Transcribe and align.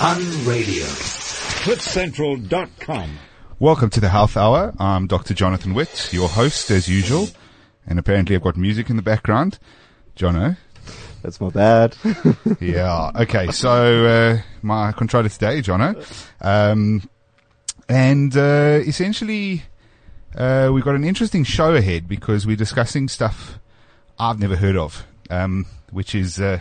Unradio. 0.00 0.86
CliffCentral.com. 1.62 3.18
Welcome 3.58 3.90
to 3.90 4.00
the 4.00 4.08
Health 4.08 4.34
Hour. 4.34 4.72
I'm 4.78 5.06
Dr. 5.06 5.34
Jonathan 5.34 5.74
Witt, 5.74 6.08
your 6.10 6.26
host 6.26 6.70
as 6.70 6.88
usual. 6.88 7.28
And 7.86 7.98
apparently 7.98 8.34
I've 8.34 8.40
got 8.40 8.56
music 8.56 8.88
in 8.88 8.96
the 8.96 9.02
background. 9.02 9.58
Jono? 10.16 10.56
That's 11.20 11.38
my 11.38 11.50
bad. 11.50 11.96
yeah. 12.60 13.10
Okay. 13.14 13.52
So, 13.52 14.06
uh, 14.06 14.38
my 14.62 14.92
controller 14.92 15.28
today, 15.28 15.60
Jono. 15.60 15.94
Um, 16.40 17.06
and, 17.86 18.34
uh, 18.34 18.80
essentially, 18.80 19.64
uh, 20.34 20.70
we've 20.72 20.82
got 20.82 20.94
an 20.94 21.04
interesting 21.04 21.44
show 21.44 21.74
ahead 21.74 22.08
because 22.08 22.46
we're 22.46 22.56
discussing 22.56 23.06
stuff 23.06 23.58
I've 24.18 24.38
never 24.38 24.56
heard 24.56 24.76
of, 24.76 25.06
um, 25.28 25.66
which 25.90 26.14
is, 26.14 26.40
uh, 26.40 26.60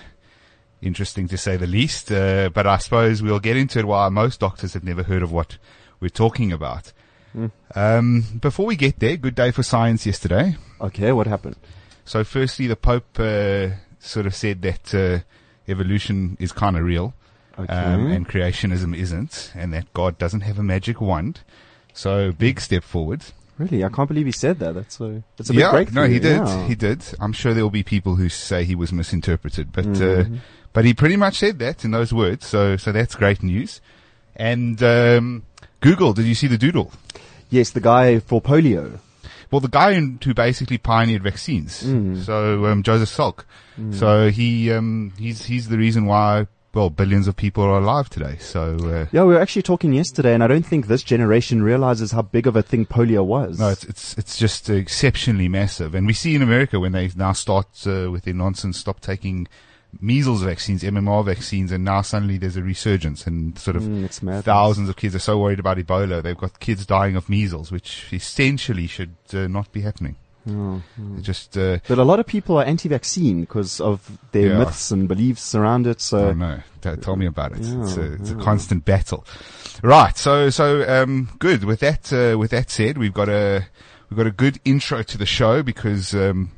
interesting 0.82 1.28
to 1.30 1.38
say 1.38 1.58
the 1.58 1.68
least. 1.68 2.12
Uh, 2.12 2.50
but 2.50 2.66
I 2.68 2.78
suppose 2.78 3.22
we'll 3.22 3.40
get 3.40 3.58
into 3.58 3.80
it 3.80 3.86
why 3.86 4.10
most 4.10 4.40
doctors 4.40 4.74
have 4.74 4.84
never 4.84 5.04
heard 5.04 5.24
of 5.24 5.32
what 5.32 5.58
we're 6.00 6.10
talking 6.10 6.52
about. 6.52 6.92
Mm. 7.36 7.52
Um, 7.76 8.26
before 8.40 8.66
we 8.66 8.76
get 8.76 9.00
there, 9.00 9.18
good 9.18 9.36
day 9.36 9.52
for 9.52 9.64
science 9.64 10.06
yesterday. 10.06 10.56
Okay, 10.82 11.12
what 11.12 11.28
happened? 11.28 11.58
So 12.06 12.24
firstly, 12.24 12.66
the 12.68 12.76
Pope, 12.76 13.20
uh, 13.20 13.70
sort 14.00 14.26
of 14.26 14.34
said 14.34 14.62
that, 14.64 14.94
uh, 14.96 15.20
evolution 15.72 16.38
is 16.40 16.52
kind 16.52 16.76
of 16.76 16.84
real. 16.84 17.14
Okay. 17.58 17.72
Um, 17.74 18.08
and 18.08 18.28
creationism 18.28 18.96
isn't, 18.96 19.52
and 19.54 19.74
that 19.74 19.94
God 19.94 20.18
doesn't 20.18 20.42
have 20.42 20.58
a 20.58 20.64
magic 20.64 21.02
wand. 21.02 21.42
So 21.94 22.32
big 22.32 22.62
step 22.62 22.84
forward. 22.84 23.22
really, 23.58 23.84
I 23.84 23.90
can't 23.90 24.08
believe 24.08 24.26
he 24.26 24.32
said 24.32 24.60
that. 24.60 24.74
That's 24.76 25.02
a 25.02 25.22
that's 25.36 25.50
a 25.50 25.54
big 25.54 25.60
yeah, 25.60 25.72
breakthrough. 25.72 26.02
no, 26.04 26.08
he 26.08 26.20
did. 26.20 26.38
Yeah. 26.38 26.68
He 26.68 26.76
did. 26.76 27.04
I'm 27.20 27.34
sure 27.34 27.54
there 27.54 27.64
will 27.64 27.70
be 27.70 27.84
people 27.84 28.16
who 28.16 28.30
say 28.30 28.64
he 28.64 28.76
was 28.76 28.94
misinterpreted, 28.94 29.74
but 29.74 29.86
Mhm. 29.86 30.36
uh, 30.36 30.40
but 30.74 30.86
he 30.86 30.94
pretty 30.94 31.16
much 31.16 31.38
said 31.38 31.60
that 31.60 31.84
in 31.84 31.92
those 31.92 32.14
words. 32.14 32.46
So 32.46 32.78
so 32.78 32.92
that's 32.92 33.16
great 33.16 33.44
news. 33.44 33.82
And 34.36 34.82
um, 34.82 35.44
Google, 35.82 36.14
did 36.14 36.26
you 36.26 36.36
see 36.36 36.48
the 36.48 36.58
doodle? 36.58 36.92
Yes, 37.50 37.72
the 37.72 37.82
guy 37.82 38.20
for 38.20 38.42
polio. 38.42 39.00
Well, 39.52 39.60
the 39.60 39.68
guy 39.68 39.96
who 39.96 40.34
basically 40.34 40.78
pioneered 40.78 41.24
vaccines. 41.24 41.84
Mm. 41.84 42.24
So 42.24 42.66
um, 42.68 42.84
Joseph 42.84 43.10
Salk. 43.10 43.44
So 43.92 44.30
he 44.30 44.72
um, 44.74 45.14
he's 45.18 45.46
he's 45.46 45.70
the 45.70 45.78
reason 45.78 46.06
why 46.06 46.48
well 46.74 46.90
billions 46.90 47.28
of 47.28 47.36
people 47.36 47.64
are 47.64 47.80
alive 47.80 48.10
today. 48.10 48.38
So. 48.40 48.76
Uh, 48.76 49.06
Yeah, 49.12 49.24
we 49.24 49.34
were 49.34 49.40
actually 49.40 49.64
talking 49.64 49.94
yesterday, 49.94 50.34
and 50.34 50.44
I 50.44 50.48
don't 50.48 50.66
think 50.66 50.88
this 50.88 51.02
generation 51.02 51.64
realizes 51.64 52.12
how 52.12 52.22
big 52.22 52.46
of 52.46 52.56
a 52.56 52.62
thing 52.62 52.86
polio 52.86 53.26
was. 53.26 53.58
No, 53.58 53.70
it's 53.70 53.86
it's 53.86 54.18
it's 54.18 54.38
just 54.38 54.70
exceptionally 54.70 55.48
massive, 55.48 55.96
and 55.96 56.06
we 56.06 56.14
see 56.14 56.36
in 56.36 56.42
America 56.42 56.80
when 56.80 56.92
they 56.92 57.10
now 57.16 57.32
start 57.32 57.68
uh, 57.88 58.12
with 58.12 58.24
their 58.26 58.34
nonsense, 58.34 58.78
stop 58.78 59.00
taking 59.00 59.48
measles 60.00 60.44
vaccines, 60.44 60.84
MMR 60.84 61.26
vaccines, 61.26 61.72
and 61.72 61.84
now 61.84 62.02
suddenly 62.02 62.38
there's 62.38 62.58
a 62.58 62.64
resurgence, 62.64 63.26
and 63.28 63.58
sort 63.58 63.76
of 63.76 63.84
Mm, 63.84 64.44
thousands 64.44 64.90
of 64.90 64.96
kids 64.96 65.16
are 65.16 65.20
so 65.20 65.38
worried 65.40 65.60
about 65.60 65.78
Ebola, 65.78 66.22
they've 66.22 66.38
got 66.38 66.60
kids 66.60 66.86
dying 66.86 67.16
of 67.16 67.28
measles, 67.30 67.72
which 67.72 68.06
essentially 68.14 68.88
should 68.88 69.16
uh, 69.34 69.48
not 69.48 69.72
be 69.72 69.82
happening. 69.82 70.16
It 70.48 71.22
Just 71.22 71.58
uh, 71.58 71.78
But 71.88 72.00
a 72.00 72.04
lot 72.04 72.20
of 72.20 72.26
people 72.26 72.58
are 72.58 72.64
anti-vaccine 72.64 73.42
because 73.42 73.80
of 73.80 74.18
their 74.32 74.48
Yeah. 74.48 74.58
myths 74.60 74.90
and 74.90 75.08
beliefs 75.08 75.54
around 75.54 75.86
it. 75.86 76.02
So 76.02 76.30
oh 76.30 76.34
no, 76.34 76.60
T- 76.82 76.96
tell 77.02 77.16
me 77.18 77.28
about 77.28 77.52
it. 77.52 77.60
Yeah, 77.60 77.82
it's 77.84 77.98
a, 77.98 78.14
it's 78.14 78.32
a 78.32 78.36
constant 78.36 78.84
battle. 78.84 79.26
Right. 79.84 80.18
So 80.18 80.50
so 80.50 80.88
um, 80.90 81.30
good. 81.38 81.66
With 81.66 81.82
that 81.82 82.12
uh, 82.12 82.38
with 82.38 82.50
that 82.52 82.72
said, 82.72 82.98
we've 82.98 83.14
got 83.14 83.30
a 83.30 83.68
we've 84.10 84.18
got 84.18 84.26
a 84.26 84.32
good 84.32 84.60
intro 84.66 85.04
to 85.04 85.18
the 85.20 85.26
show 85.28 85.62
because 85.62 86.16
um, 86.16 86.52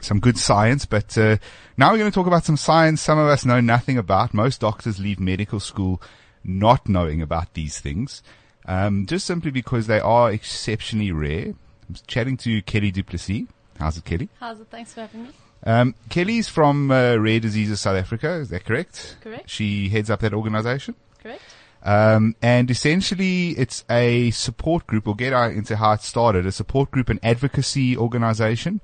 some 0.00 0.20
good 0.20 0.38
science. 0.38 0.86
But 0.86 1.16
uh, 1.16 1.36
now 1.76 1.92
we're 1.92 1.98
going 1.98 2.10
to 2.10 2.14
talk 2.14 2.26
about 2.26 2.44
some 2.44 2.56
science 2.56 3.00
some 3.00 3.18
of 3.18 3.28
us 3.28 3.44
know 3.44 3.60
nothing 3.60 3.98
about. 3.98 4.34
Most 4.34 4.60
doctors 4.60 4.98
leave 4.98 5.20
medical 5.20 5.60
school 5.60 6.00
not 6.42 6.88
knowing 6.88 7.22
about 7.22 7.54
these 7.54 7.80
things, 7.80 8.22
um, 8.66 9.06
just 9.06 9.26
simply 9.26 9.50
because 9.50 9.86
they 9.86 10.00
are 10.00 10.30
exceptionally 10.30 11.12
rare. 11.12 11.54
I'm 11.88 11.96
chatting 12.06 12.36
to 12.38 12.62
Kelly 12.62 12.90
Duplessis. 12.90 13.46
How's 13.78 13.96
it, 13.98 14.04
Kelly? 14.04 14.28
How's 14.40 14.60
it? 14.60 14.68
Thanks 14.70 14.92
for 14.92 15.00
having 15.00 15.24
me. 15.24 15.30
Um, 15.66 15.94
Kelly's 16.10 16.48
from 16.48 16.90
uh, 16.90 17.16
Rare 17.16 17.40
Diseases 17.40 17.80
South 17.80 17.96
Africa. 17.96 18.32
Is 18.34 18.50
that 18.50 18.64
correct? 18.64 19.16
Correct. 19.22 19.48
She 19.48 19.88
heads 19.88 20.10
up 20.10 20.20
that 20.20 20.34
organization. 20.34 20.94
Correct? 21.22 21.42
Um, 21.82 22.34
and 22.40 22.70
essentially 22.70 23.50
it's 23.50 23.84
a 23.90 24.30
support 24.30 24.86
group. 24.86 25.06
We'll 25.06 25.14
get 25.14 25.32
out 25.32 25.52
into 25.52 25.76
how 25.76 25.92
it 25.92 26.00
started. 26.00 26.46
A 26.46 26.52
support 26.52 26.90
group 26.90 27.08
and 27.08 27.20
advocacy 27.22 27.96
organization. 27.96 28.80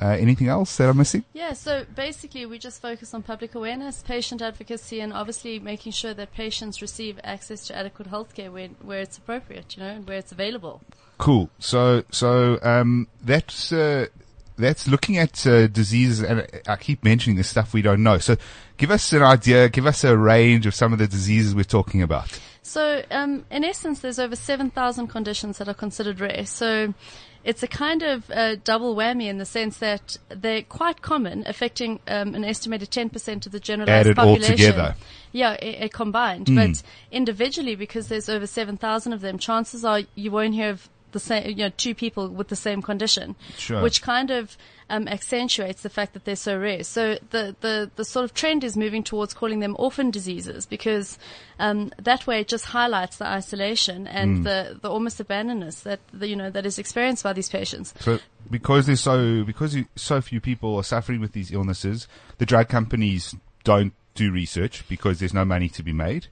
Uh, 0.00 0.16
anything 0.18 0.48
else 0.48 0.74
that 0.78 0.88
I'm 0.88 0.96
missing? 0.96 1.24
Yeah, 1.34 1.52
so 1.52 1.84
basically 1.94 2.46
we 2.46 2.58
just 2.58 2.80
focus 2.80 3.12
on 3.12 3.22
public 3.22 3.54
awareness, 3.54 4.02
patient 4.02 4.40
advocacy, 4.40 5.00
and 5.00 5.12
obviously 5.12 5.58
making 5.58 5.92
sure 5.92 6.14
that 6.14 6.32
patients 6.32 6.80
receive 6.80 7.20
access 7.22 7.66
to 7.66 7.76
adequate 7.76 8.10
healthcare 8.10 8.50
where, 8.50 8.68
where 8.80 9.00
it's 9.00 9.18
appropriate, 9.18 9.76
you 9.76 9.82
know, 9.82 9.90
and 9.90 10.08
where 10.08 10.16
it's 10.16 10.32
available. 10.32 10.80
Cool. 11.18 11.50
So, 11.58 12.04
so, 12.10 12.58
um, 12.62 13.06
that's, 13.22 13.70
uh, 13.70 14.06
that's 14.56 14.88
looking 14.88 15.18
at, 15.18 15.46
uh, 15.46 15.66
diseases 15.66 16.22
and 16.22 16.46
I 16.66 16.76
keep 16.76 17.04
mentioning 17.04 17.36
this 17.36 17.48
stuff 17.48 17.74
we 17.74 17.82
don't 17.82 18.02
know. 18.02 18.16
So 18.16 18.36
give 18.78 18.90
us 18.90 19.12
an 19.12 19.22
idea, 19.22 19.68
give 19.68 19.86
us 19.86 20.04
a 20.04 20.16
range 20.16 20.64
of 20.64 20.74
some 20.74 20.94
of 20.94 20.98
the 20.98 21.06
diseases 21.06 21.54
we're 21.54 21.64
talking 21.64 22.00
about. 22.00 22.40
So, 22.62 23.04
um, 23.10 23.44
in 23.50 23.64
essence, 23.64 24.00
there's 24.00 24.18
over 24.18 24.36
7,000 24.36 25.08
conditions 25.08 25.58
that 25.58 25.68
are 25.68 25.74
considered 25.74 26.20
rare. 26.20 26.46
So, 26.46 26.94
it's 27.44 27.62
a 27.62 27.66
kind 27.66 28.02
of 28.02 28.30
uh, 28.30 28.56
double 28.56 28.94
whammy 28.94 29.26
in 29.28 29.38
the 29.38 29.44
sense 29.44 29.78
that 29.78 30.18
they're 30.28 30.62
quite 30.62 31.02
common, 31.02 31.44
affecting 31.46 32.00
um, 32.06 32.34
an 32.34 32.44
estimated 32.44 32.90
10% 32.90 33.46
of 33.46 33.52
the 33.52 33.60
generalized 33.60 34.06
Added 34.06 34.18
all 34.18 34.36
population. 34.36 34.56
together. 34.56 34.94
Yeah, 35.32 35.54
it, 35.54 35.84
i 35.84 35.88
combined. 35.88 36.48
Hmm. 36.48 36.56
But 36.56 36.82
individually, 37.10 37.74
because 37.74 38.08
there's 38.08 38.28
over 38.28 38.46
7,000 38.46 39.12
of 39.12 39.20
them, 39.20 39.38
chances 39.38 39.84
are 39.84 40.02
you 40.14 40.30
won't 40.30 40.54
hear 40.54 40.70
of 40.70 40.88
the 41.12 41.20
same, 41.20 41.48
you 41.48 41.56
know, 41.56 41.70
two 41.76 41.94
people 41.94 42.28
with 42.28 42.48
the 42.48 42.56
same 42.56 42.82
condition. 42.82 43.36
Sure. 43.56 43.82
Which 43.82 44.02
kind 44.02 44.30
of 44.30 44.56
um, 44.90 45.08
accentuates 45.08 45.82
the 45.82 45.88
fact 45.88 46.12
that 46.14 46.24
they're 46.24 46.36
so 46.36 46.58
rare. 46.58 46.84
So 46.84 47.18
the, 47.30 47.54
the, 47.60 47.90
the 47.96 48.04
sort 48.04 48.24
of 48.24 48.34
trend 48.34 48.64
is 48.64 48.76
moving 48.76 49.02
towards 49.02 49.32
calling 49.32 49.60
them 49.60 49.76
orphan 49.78 50.10
diseases 50.10 50.66
because 50.66 51.18
um, 51.58 51.92
that 52.02 52.26
way 52.26 52.40
it 52.40 52.48
just 52.48 52.66
highlights 52.66 53.16
the 53.16 53.26
isolation 53.26 54.06
and 54.06 54.38
Hmm. 54.38 54.42
the, 54.44 54.78
the 54.80 54.90
almost 54.90 55.18
abandonness 55.18 55.82
that 55.82 56.00
the, 56.12 56.26
you 56.28 56.36
know 56.36 56.50
that 56.50 56.64
is 56.64 56.78
experienced 56.78 57.22
by 57.22 57.32
these 57.32 57.48
patients. 57.48 57.92
So 58.00 58.18
because 58.50 58.86
there's 58.86 59.00
so 59.00 59.44
because 59.44 59.76
so 59.96 60.20
few 60.20 60.40
people 60.40 60.76
are 60.76 60.84
suffering 60.84 61.20
with 61.20 61.32
these 61.32 61.52
illnesses, 61.52 62.08
the 62.38 62.46
drug 62.46 62.68
companies 62.68 63.34
don't 63.64 63.92
do 64.14 64.30
research 64.30 64.84
because 64.88 65.18
there's 65.18 65.34
no 65.34 65.44
money 65.44 65.68
to 65.70 65.82
be 65.82 65.92
made. 65.92 66.26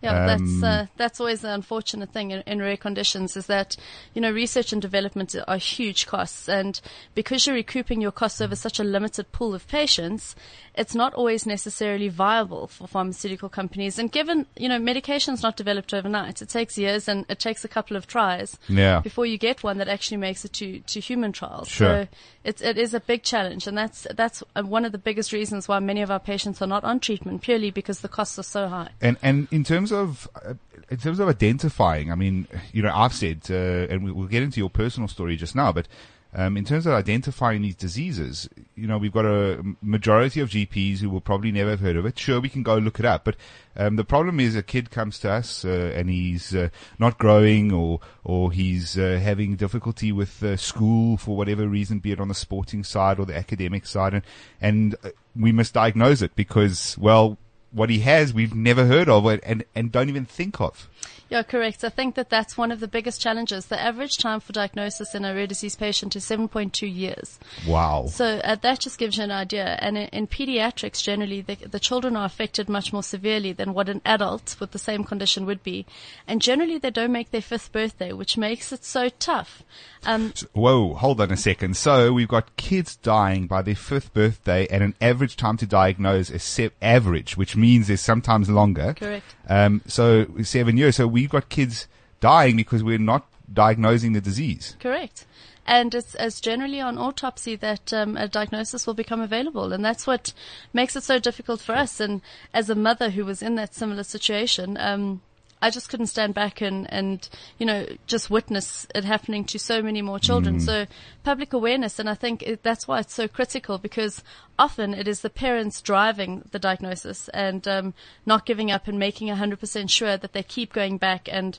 Yeah, 0.00 0.20
Um, 0.20 0.26
that's 0.26 0.62
uh, 0.62 0.86
that's 0.96 1.18
always 1.20 1.40
the 1.40 1.52
unfortunate 1.52 2.12
thing 2.12 2.30
in, 2.30 2.42
in 2.46 2.60
rare 2.60 2.76
conditions 2.76 3.36
is 3.36 3.46
that 3.46 3.76
you 4.14 4.20
know 4.22 4.30
research 4.30 4.72
and 4.72 4.80
development 4.80 5.34
are 5.48 5.56
huge 5.56 6.06
costs, 6.06 6.48
and 6.48 6.80
because 7.14 7.46
you're 7.46 7.56
recouping 7.56 8.00
your 8.00 8.12
costs 8.12 8.40
over 8.40 8.54
such 8.54 8.78
a 8.78 8.84
limited 8.84 9.32
pool 9.32 9.54
of 9.54 9.66
patients, 9.66 10.36
it's 10.76 10.94
not 10.94 11.14
always 11.14 11.46
necessarily 11.46 12.08
viable 12.08 12.68
for 12.68 12.86
pharmaceutical 12.86 13.48
companies. 13.48 13.98
And 13.98 14.12
given 14.12 14.46
you 14.56 14.68
know 14.68 14.78
medication's 14.78 15.42
not 15.42 15.56
developed 15.56 15.92
overnight, 15.92 16.42
it 16.42 16.48
takes 16.48 16.78
years 16.78 17.08
and 17.08 17.24
it 17.28 17.40
takes 17.40 17.64
a 17.64 17.68
couple 17.68 17.96
of 17.96 18.06
tries 18.06 18.56
Yeah. 18.68 19.00
before 19.00 19.26
you 19.26 19.36
get 19.36 19.64
one 19.64 19.78
that 19.78 19.88
actually 19.88 20.18
makes 20.18 20.44
it 20.44 20.52
to, 20.54 20.78
to 20.78 21.00
human 21.00 21.32
trials. 21.32 21.66
Sure. 21.68 22.04
So 22.04 22.08
it's, 22.44 22.62
it 22.62 22.78
is 22.78 22.94
a 22.94 23.00
big 23.00 23.24
challenge, 23.24 23.66
and 23.66 23.76
that's 23.76 24.06
that's 24.14 24.44
uh, 24.54 24.62
one 24.62 24.84
of 24.84 24.92
the 24.92 24.98
biggest 24.98 25.32
reasons 25.32 25.66
why 25.66 25.80
many 25.80 26.02
of 26.02 26.10
our 26.10 26.20
patients 26.20 26.62
are 26.62 26.68
not 26.68 26.84
on 26.84 27.00
treatment 27.00 27.42
purely 27.42 27.72
because 27.72 27.98
the 28.00 28.08
costs 28.08 28.38
are 28.38 28.44
so 28.44 28.68
high. 28.68 28.90
And 29.00 29.16
and 29.22 29.48
in 29.50 29.64
terms 29.64 29.87
of 29.92 30.28
uh, 30.44 30.54
in 30.90 30.96
terms 30.96 31.18
of 31.18 31.28
identifying, 31.28 32.10
I 32.10 32.14
mean, 32.14 32.48
you 32.72 32.82
know, 32.82 32.92
I've 32.94 33.12
said, 33.12 33.42
uh, 33.50 33.92
and 33.92 34.04
we, 34.04 34.12
we'll 34.12 34.28
get 34.28 34.42
into 34.42 34.60
your 34.60 34.70
personal 34.70 35.08
story 35.08 35.36
just 35.36 35.54
now, 35.54 35.72
but 35.72 35.86
um, 36.34 36.58
in 36.58 36.64
terms 36.64 36.86
of 36.86 36.92
identifying 36.92 37.62
these 37.62 37.74
diseases, 37.74 38.50
you 38.76 38.86
know, 38.86 38.98
we've 38.98 39.12
got 39.12 39.24
a 39.24 39.62
majority 39.80 40.40
of 40.40 40.50
GPs 40.50 40.98
who 40.98 41.08
will 41.08 41.22
probably 41.22 41.50
never 41.50 41.70
have 41.70 41.80
heard 41.80 41.96
of 41.96 42.04
it. 42.04 42.18
Sure, 42.18 42.38
we 42.38 42.50
can 42.50 42.62
go 42.62 42.76
look 42.76 42.98
it 42.98 43.06
up, 43.06 43.24
but 43.24 43.34
um, 43.76 43.96
the 43.96 44.04
problem 44.04 44.38
is 44.38 44.54
a 44.54 44.62
kid 44.62 44.90
comes 44.90 45.18
to 45.20 45.30
us 45.30 45.64
uh, 45.64 45.92
and 45.94 46.10
he's 46.10 46.54
uh, 46.54 46.68
not 46.98 47.16
growing, 47.16 47.72
or 47.72 48.00
or 48.24 48.52
he's 48.52 48.98
uh, 48.98 49.18
having 49.22 49.56
difficulty 49.56 50.12
with 50.12 50.42
uh, 50.42 50.56
school 50.56 51.16
for 51.16 51.34
whatever 51.34 51.66
reason, 51.66 51.98
be 51.98 52.12
it 52.12 52.20
on 52.20 52.28
the 52.28 52.34
sporting 52.34 52.84
side 52.84 53.18
or 53.18 53.24
the 53.24 53.36
academic 53.36 53.86
side, 53.86 54.12
and 54.12 54.22
and 54.60 54.96
we 55.34 55.50
misdiagnose 55.50 56.20
it 56.20 56.36
because 56.36 56.96
well 56.98 57.38
what 57.70 57.90
he 57.90 58.00
has 58.00 58.32
we've 58.32 58.54
never 58.54 58.86
heard 58.86 59.08
of 59.08 59.26
and, 59.26 59.64
and 59.74 59.92
don't 59.92 60.08
even 60.08 60.24
think 60.24 60.60
of. 60.60 60.88
Yeah, 61.28 61.42
correct. 61.42 61.84
I 61.84 61.90
think 61.90 62.14
that 62.14 62.30
that's 62.30 62.56
one 62.56 62.72
of 62.72 62.80
the 62.80 62.88
biggest 62.88 63.20
challenges. 63.20 63.66
The 63.66 63.80
average 63.80 64.16
time 64.16 64.40
for 64.40 64.52
diagnosis 64.52 65.14
in 65.14 65.26
a 65.26 65.34
rare 65.34 65.46
disease 65.46 65.76
patient 65.76 66.16
is 66.16 66.24
7.2 66.24 66.92
years. 66.92 67.38
Wow. 67.66 68.06
So 68.06 68.40
uh, 68.44 68.54
that 68.56 68.80
just 68.80 68.98
gives 68.98 69.18
you 69.18 69.24
an 69.24 69.30
idea. 69.30 69.76
And 69.80 69.98
in, 69.98 70.08
in 70.08 70.26
pediatrics, 70.26 71.02
generally, 71.02 71.42
the, 71.42 71.56
the 71.56 71.80
children 71.80 72.16
are 72.16 72.24
affected 72.24 72.70
much 72.70 72.94
more 72.94 73.02
severely 73.02 73.52
than 73.52 73.74
what 73.74 73.90
an 73.90 74.00
adult 74.06 74.56
with 74.58 74.70
the 74.70 74.78
same 74.78 75.04
condition 75.04 75.44
would 75.44 75.62
be. 75.62 75.84
And 76.26 76.40
generally, 76.40 76.78
they 76.78 76.90
don't 76.90 77.12
make 77.12 77.30
their 77.30 77.42
fifth 77.42 77.72
birthday, 77.72 78.12
which 78.12 78.38
makes 78.38 78.72
it 78.72 78.84
so 78.84 79.10
tough. 79.10 79.62
Um, 80.06 80.32
Whoa, 80.52 80.94
hold 80.94 81.20
on 81.20 81.30
a 81.30 81.36
second. 81.36 81.76
So 81.76 82.12
we've 82.12 82.28
got 82.28 82.56
kids 82.56 82.96
dying 82.96 83.46
by 83.46 83.62
their 83.62 83.74
fifth 83.74 84.14
birthday 84.14 84.66
and 84.70 84.82
an 84.82 84.94
average 85.00 85.36
time 85.36 85.56
to 85.58 85.66
diagnose 85.66 86.30
is 86.30 86.42
se- 86.42 86.70
average, 86.80 87.36
which 87.36 87.56
means 87.56 87.88
there's 87.88 88.00
sometimes 88.00 88.48
longer. 88.48 88.94
Correct. 88.94 89.34
Um, 89.48 89.82
so 89.86 90.26
seven 90.42 90.76
years. 90.76 90.96
So 90.96 91.06
we've 91.18 91.30
got 91.30 91.48
kids 91.48 91.88
dying 92.20 92.56
because 92.56 92.84
we're 92.84 92.98
not 92.98 93.26
diagnosing 93.52 94.12
the 94.12 94.20
disease. 94.20 94.76
Correct. 94.80 95.26
And 95.66 95.94
it's, 95.94 96.14
it's 96.18 96.40
generally 96.40 96.80
on 96.80 96.96
autopsy 96.96 97.54
that 97.56 97.92
um, 97.92 98.16
a 98.16 98.26
diagnosis 98.26 98.86
will 98.86 98.94
become 98.94 99.20
available. 99.20 99.72
And 99.72 99.84
that's 99.84 100.06
what 100.06 100.32
makes 100.72 100.96
it 100.96 101.02
so 101.02 101.18
difficult 101.18 101.60
for 101.60 101.74
us. 101.74 102.00
And 102.00 102.22
as 102.54 102.70
a 102.70 102.74
mother 102.74 103.10
who 103.10 103.24
was 103.24 103.42
in 103.42 103.56
that 103.56 103.74
similar 103.74 104.04
situation, 104.04 104.78
um, 104.78 105.20
I 105.60 105.70
just 105.70 105.88
couldn't 105.88 106.06
stand 106.06 106.34
back 106.34 106.60
and, 106.60 106.92
and, 106.92 107.28
you 107.58 107.66
know, 107.66 107.86
just 108.06 108.30
witness 108.30 108.86
it 108.94 109.04
happening 109.04 109.44
to 109.46 109.58
so 109.58 109.82
many 109.82 110.02
more 110.02 110.18
children. 110.18 110.60
So 110.60 110.86
public 111.24 111.52
awareness, 111.52 111.98
and 111.98 112.08
I 112.08 112.14
think 112.14 112.42
it, 112.42 112.62
that's 112.62 112.86
why 112.86 113.00
it's 113.00 113.14
so 113.14 113.28
critical 113.28 113.78
because 113.78 114.22
often 114.58 114.94
it 114.94 115.08
is 115.08 115.20
the 115.20 115.30
parents 115.30 115.80
driving 115.80 116.44
the 116.50 116.58
diagnosis 116.58 117.28
and 117.30 117.66
um, 117.66 117.94
not 118.24 118.46
giving 118.46 118.70
up 118.70 118.88
and 118.88 118.98
making 118.98 119.28
100% 119.28 119.90
sure 119.90 120.16
that 120.16 120.32
they 120.32 120.42
keep 120.42 120.72
going 120.72 120.98
back 120.98 121.28
and 121.30 121.58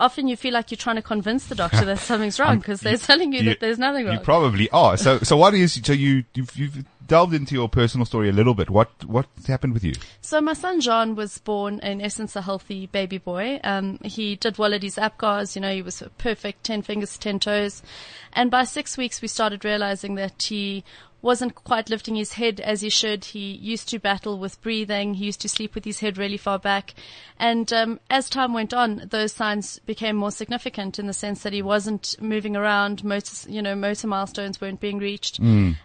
often 0.00 0.28
you 0.28 0.36
feel 0.36 0.54
like 0.54 0.70
you're 0.70 0.76
trying 0.76 0.96
to 0.96 1.02
convince 1.02 1.46
the 1.46 1.54
doctor 1.54 1.84
that 1.84 1.98
something's 2.10 2.38
wrong 2.38 2.58
because 2.58 2.80
they're 2.80 2.96
telling 2.96 3.32
you, 3.32 3.42
that 3.44 3.60
there's 3.60 3.78
nothing 3.78 4.06
wrong. 4.06 4.14
You 4.14 4.20
probably 4.20 4.70
are. 4.70 4.96
So, 4.96 5.18
so 5.18 5.36
what 5.36 5.54
is, 5.54 5.80
so 5.82 5.92
you, 5.92 6.24
you've, 6.34 6.56
you've 6.56 6.84
delved 7.06 7.34
into 7.34 7.54
your 7.54 7.68
personal 7.68 8.04
story 8.04 8.28
a 8.28 8.32
little 8.32 8.54
bit. 8.54 8.70
What, 8.70 8.90
what 9.04 9.26
happened 9.46 9.72
with 9.72 9.82
you? 9.82 9.94
So 10.20 10.40
my 10.40 10.52
son 10.52 10.80
John 10.80 11.16
was 11.16 11.38
born 11.38 11.80
in 11.80 12.00
essence 12.00 12.36
a 12.36 12.42
healthy 12.42 12.86
baby 12.86 13.18
boy. 13.18 13.58
Um, 13.64 13.98
he 14.04 14.36
did 14.36 14.58
well 14.58 14.74
at 14.74 14.82
his 14.82 14.96
APGARs, 14.96 15.56
you 15.56 15.62
know, 15.62 15.72
he 15.72 15.82
was 15.82 16.02
perfect, 16.18 16.64
10 16.64 16.82
fingers, 16.82 17.18
10 17.18 17.40
toes. 17.40 17.82
And 18.32 18.50
by 18.50 18.64
six 18.64 18.96
weeks 18.96 19.20
we 19.22 19.28
started 19.28 19.64
realizing 19.64 20.14
that 20.16 20.42
he 20.42 20.84
wasn't 21.20 21.54
quite 21.54 21.90
lifting 21.90 22.14
his 22.14 22.34
head 22.34 22.60
as 22.60 22.80
he 22.80 22.88
should. 22.88 23.24
He 23.24 23.52
used 23.52 23.88
to 23.88 23.98
battle 23.98 24.38
with 24.38 24.60
breathing. 24.62 25.14
He 25.14 25.26
used 25.26 25.40
to 25.40 25.48
sleep 25.48 25.74
with 25.74 25.84
his 25.84 26.00
head 26.00 26.16
really 26.16 26.36
far 26.36 26.58
back. 26.58 26.94
And 27.38 27.72
um, 27.72 28.00
as 28.08 28.30
time 28.30 28.52
went 28.52 28.72
on, 28.72 29.08
those 29.10 29.32
signs 29.32 29.78
became 29.80 30.16
more 30.16 30.30
significant 30.30 30.98
in 30.98 31.06
the 31.06 31.12
sense 31.12 31.42
that 31.42 31.52
he 31.52 31.62
wasn't 31.62 32.14
moving 32.20 32.56
around. 32.56 33.02
Motor, 33.02 33.50
you 33.50 33.62
know, 33.62 33.74
motor 33.74 34.06
milestones 34.06 34.60
weren't 34.60 34.80
being 34.80 34.98
reached. 34.98 35.40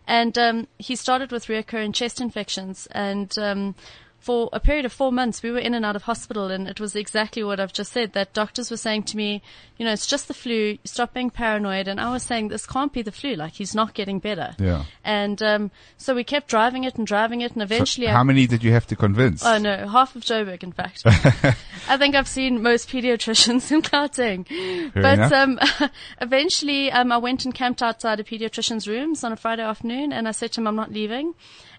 And 0.07 0.37
um, 0.37 0.67
he 0.77 0.95
started 0.95 1.31
with 1.31 1.49
recurrent 1.49 1.95
chest 1.95 2.21
infections. 2.21 2.87
And 2.91 3.35
um, 3.39 3.75
for 4.23 4.49
a 4.53 4.59
period 4.61 4.85
of 4.85 4.93
four 4.93 5.11
months, 5.11 5.43
we 5.43 5.51
were 5.51 5.59
in 5.59 5.73
and 5.73 5.85
out 5.85 5.97
of 5.97 6.03
hospital, 6.03 6.49
and 6.49 6.65
it 6.65 6.79
was 6.79 6.95
exactly 6.95 7.43
what 7.43 7.59
I've 7.59 7.73
just 7.73 7.91
said. 7.91 8.13
That 8.13 8.31
doctors 8.31 8.71
were 8.71 8.77
saying 8.77 9.03
to 9.03 9.17
me, 9.17 9.41
you 9.77 9.85
know, 9.85 9.91
it's 9.91 10.07
just 10.07 10.29
the 10.29 10.33
flu. 10.33 10.77
Stop 10.85 11.13
being 11.13 11.29
paranoid. 11.29 11.89
And 11.89 11.99
I 11.99 12.09
was 12.09 12.23
saying, 12.23 12.47
this 12.47 12.65
can't 12.65 12.93
be 12.93 13.01
the 13.01 13.11
flu. 13.11 13.35
Like 13.35 13.51
he's 13.51 13.75
not 13.75 13.93
getting 13.93 14.19
better. 14.19 14.55
Yeah. 14.57 14.85
And 15.03 15.43
um, 15.43 15.71
so 15.97 16.15
we 16.15 16.23
kept 16.23 16.47
driving 16.47 16.85
it 16.85 16.95
and 16.95 17.05
driving 17.05 17.41
it, 17.41 17.51
and 17.51 17.61
eventually, 17.61 18.07
How 18.07 18.21
I, 18.21 18.23
many 18.23 18.47
did 18.47 18.63
you 18.63 18.71
have 18.71 18.87
to 18.87 18.95
convince? 18.95 19.45
oh 19.45 19.57
no, 19.57 19.89
half 19.89 20.15
of 20.15 20.21
Joburg, 20.21 20.63
in 20.63 20.71
fact. 20.71 21.03
I 21.05 21.97
think 21.97 22.15
I've 22.15 22.29
seen 22.29 22.63
most 22.63 22.87
pediatricians 22.87 23.69
in 23.73 23.81
Gauteng. 23.81 24.47
but 24.93 25.33
um, 25.33 25.59
eventually, 26.21 26.93
um, 26.93 27.11
I 27.11 27.17
went 27.17 27.43
and 27.43 27.53
camped 27.53 27.83
outside 27.83 28.21
a 28.21 28.23
pediatrician's 28.23 28.87
rooms 28.87 29.25
on 29.25 29.33
a 29.33 29.35
Friday 29.35 29.63
afternoon, 29.63 30.13
and 30.13 30.29
I 30.29 30.31
said 30.31 30.53
to 30.53 30.61
him, 30.61 30.67
"I'm 30.67 30.77
not 30.77 30.93
leaving." 30.93 31.33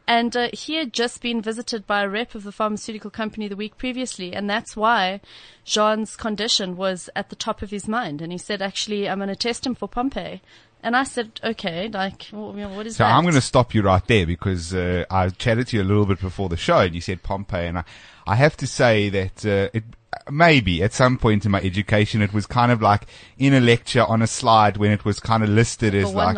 And 0.07 0.37
uh, 0.37 0.49
he 0.53 0.77
had 0.77 0.93
just 0.93 1.23
been 1.23 1.41
visited 1.41 1.87
by 1.87 2.03
a 2.03 2.09
rep 2.09 2.35
of 2.35 2.45
the 2.45 2.53
pharmaceutical 2.53 3.11
company 3.11 3.49
the 3.49 3.57
week 3.57 3.79
previously, 3.79 4.35
and 4.35 4.49
that's 4.51 4.77
why 4.77 5.21
Jean's 5.65 6.15
condition 6.15 6.77
was 6.77 7.09
at 7.17 7.31
the 7.31 7.37
top 7.37 7.63
of 7.63 7.71
his 7.71 7.89
mind. 7.89 8.21
And 8.21 8.31
he 8.31 8.39
said, 8.39 8.61
"Actually, 8.61 9.09
I'm 9.09 9.19
going 9.19 9.29
to 9.29 9.37
test 9.37 9.67
him 9.67 9.75
for 9.75 9.89
Pompe." 9.89 10.43
And 10.83 10.95
I 10.95 11.05
said, 11.05 11.41
"Okay, 11.43 11.89
like, 11.89 12.27
well, 12.33 12.53
you 12.55 12.63
know, 12.63 12.77
what 12.77 12.87
is 12.87 12.97
So 12.97 13.05
that?" 13.05 13.15
I'm 13.15 13.23
going 13.23 13.35
to 13.35 13.41
stop 13.41 13.73
you 13.73 13.81
right 13.81 14.07
there 14.07 14.27
because 14.27 14.75
uh, 14.75 15.07
I 15.11 15.31
chatted 15.31 15.69
to 15.69 15.79
you 15.79 15.83
a 15.83 15.85
little 15.85 16.05
bit 16.05 16.21
before 16.21 16.51
the 16.51 16.59
show, 16.59 16.81
and 16.81 16.95
you 16.95 17.01
said 17.01 17.23
Pompeii, 17.23 17.69
and 17.69 17.79
I, 17.79 17.85
I 18.27 18.37
have 18.37 18.59
to 18.59 18.67
say 18.67 19.09
that 19.09 19.47
uh, 19.47 19.71
it 19.73 19.85
maybe 20.31 20.83
at 20.83 20.93
some 20.93 21.19
point 21.19 21.45
in 21.45 21.51
my 21.51 21.61
education 21.61 22.23
it 22.23 22.33
was 22.33 22.47
kind 22.47 22.73
of 22.73 22.81
like 22.83 23.07
in 23.39 23.55
a 23.55 23.61
lecture 23.61 24.05
on 24.05 24.23
a 24.23 24.27
slide 24.27 24.77
when 24.77 24.91
it 24.91 25.05
was 25.05 25.21
kind 25.21 25.43
of 25.43 25.49
listed 25.49 25.95
as 25.95 26.13
like 26.15 26.35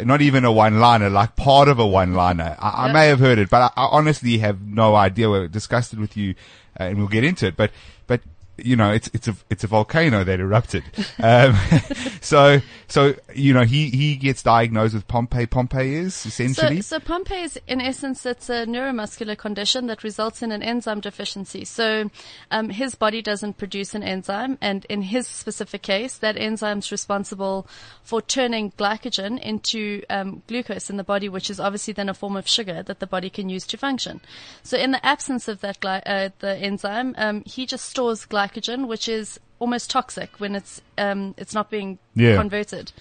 not 0.00 0.20
even 0.20 0.44
a 0.44 0.52
one-liner, 0.52 1.10
like 1.10 1.36
part 1.36 1.68
of 1.68 1.78
a 1.78 1.86
one-liner. 1.86 2.56
I, 2.58 2.88
I 2.88 2.92
may 2.92 3.08
have 3.08 3.20
heard 3.20 3.38
it, 3.38 3.50
but 3.50 3.72
I, 3.76 3.82
I 3.82 3.88
honestly 3.92 4.38
have 4.38 4.62
no 4.62 4.94
idea. 4.94 5.30
We 5.30 5.48
discussed 5.48 5.92
it 5.92 5.98
with 5.98 6.16
you, 6.16 6.34
uh, 6.78 6.84
and 6.84 6.98
we'll 6.98 7.08
get 7.08 7.24
into 7.24 7.46
it. 7.46 7.56
But 7.56 7.70
but 8.06 8.20
you 8.58 8.76
know, 8.76 8.92
it's 8.92 9.08
it's 9.12 9.28
a 9.28 9.36
it's 9.50 9.64
a 9.64 9.66
volcano 9.66 10.24
that 10.24 10.40
erupted. 10.40 10.84
Um, 11.22 11.56
so 12.20 12.60
so 12.88 13.14
you 13.34 13.54
know, 13.54 13.62
he 13.62 13.88
he 13.88 14.16
gets 14.16 14.42
diagnosed 14.42 14.94
with 14.94 15.08
Pompe. 15.08 15.46
Pompe 15.46 15.94
is 15.94 16.26
essentially. 16.26 16.82
So, 16.82 16.98
so 16.98 17.00
Pompe 17.00 17.32
is, 17.32 17.58
in 17.66 17.80
essence, 17.80 18.26
it's 18.26 18.50
a 18.50 18.66
neuromuscular 18.66 19.36
condition 19.36 19.86
that 19.86 20.04
results 20.04 20.42
in 20.42 20.52
an 20.52 20.62
enzyme 20.62 21.00
deficiency. 21.00 21.64
So, 21.64 22.10
um, 22.50 22.68
his 22.68 22.94
body 22.94 23.22
doesn't 23.22 23.56
produce 23.56 23.94
an 23.94 24.02
enzyme, 24.02 24.58
and 24.60 24.84
in 24.86 25.02
his 25.02 25.26
specific 25.26 25.82
case, 25.82 26.18
that 26.18 26.36
enzyme 26.36 26.78
is 26.78 26.92
responsible 26.92 27.66
for 28.02 28.20
turning 28.20 28.72
glycogen 28.72 29.40
into 29.40 30.02
um, 30.10 30.42
glucose 30.46 30.90
in 30.90 30.98
the 30.98 31.04
body, 31.04 31.28
which 31.28 31.48
is 31.48 31.58
obviously 31.58 31.94
then 31.94 32.08
a 32.08 32.14
form 32.14 32.36
of 32.36 32.46
sugar 32.46 32.82
that 32.82 33.00
the 33.00 33.06
body 33.06 33.30
can 33.30 33.48
use 33.48 33.66
to 33.68 33.78
function. 33.78 34.20
So, 34.62 34.76
in 34.76 34.90
the 34.90 35.04
absence 35.04 35.48
of 35.48 35.60
that 35.62 35.80
gly- 35.80 36.02
uh, 36.04 36.28
the 36.40 36.56
enzyme, 36.56 37.14
um, 37.16 37.42
he 37.46 37.64
just 37.64 37.86
stores 37.86 38.26
glycogen, 38.26 38.41
which 38.88 39.08
is 39.08 39.38
almost 39.58 39.90
toxic 39.90 40.40
when 40.40 40.54
it's 40.56 40.80
um, 40.98 41.34
it's 41.38 41.54
not 41.54 41.70
being 41.70 41.98
Yeah. 42.14 42.36
converted. 42.36 42.92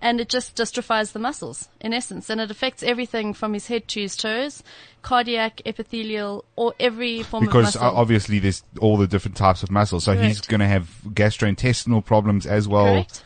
And 0.00 0.20
it 0.20 0.28
just 0.28 0.56
dystrophies 0.56 1.12
the 1.12 1.18
muscles, 1.18 1.68
in 1.80 1.92
essence. 1.92 2.30
And 2.30 2.40
it 2.40 2.50
affects 2.52 2.84
everything 2.84 3.34
from 3.34 3.52
his 3.52 3.66
head 3.66 3.88
to 3.88 4.00
his 4.00 4.16
toes, 4.16 4.62
cardiac, 5.02 5.60
epithelial, 5.66 6.44
or 6.54 6.72
every 6.78 7.22
form 7.24 7.46
because 7.46 7.74
of 7.74 7.82
muscle. 7.82 7.96
obviously 7.98 8.38
there's 8.38 8.62
all 8.80 8.96
the 8.96 9.08
different 9.08 9.36
types 9.36 9.62
of 9.64 9.70
muscles. 9.72 10.04
So 10.04 10.16
he's 10.16 10.40
going 10.40 10.60
to 10.60 10.68
have 10.68 10.88
gastrointestinal 11.06 12.04
problems 12.04 12.46
as 12.46 12.68
well. 12.68 12.86
Correct. 12.86 13.24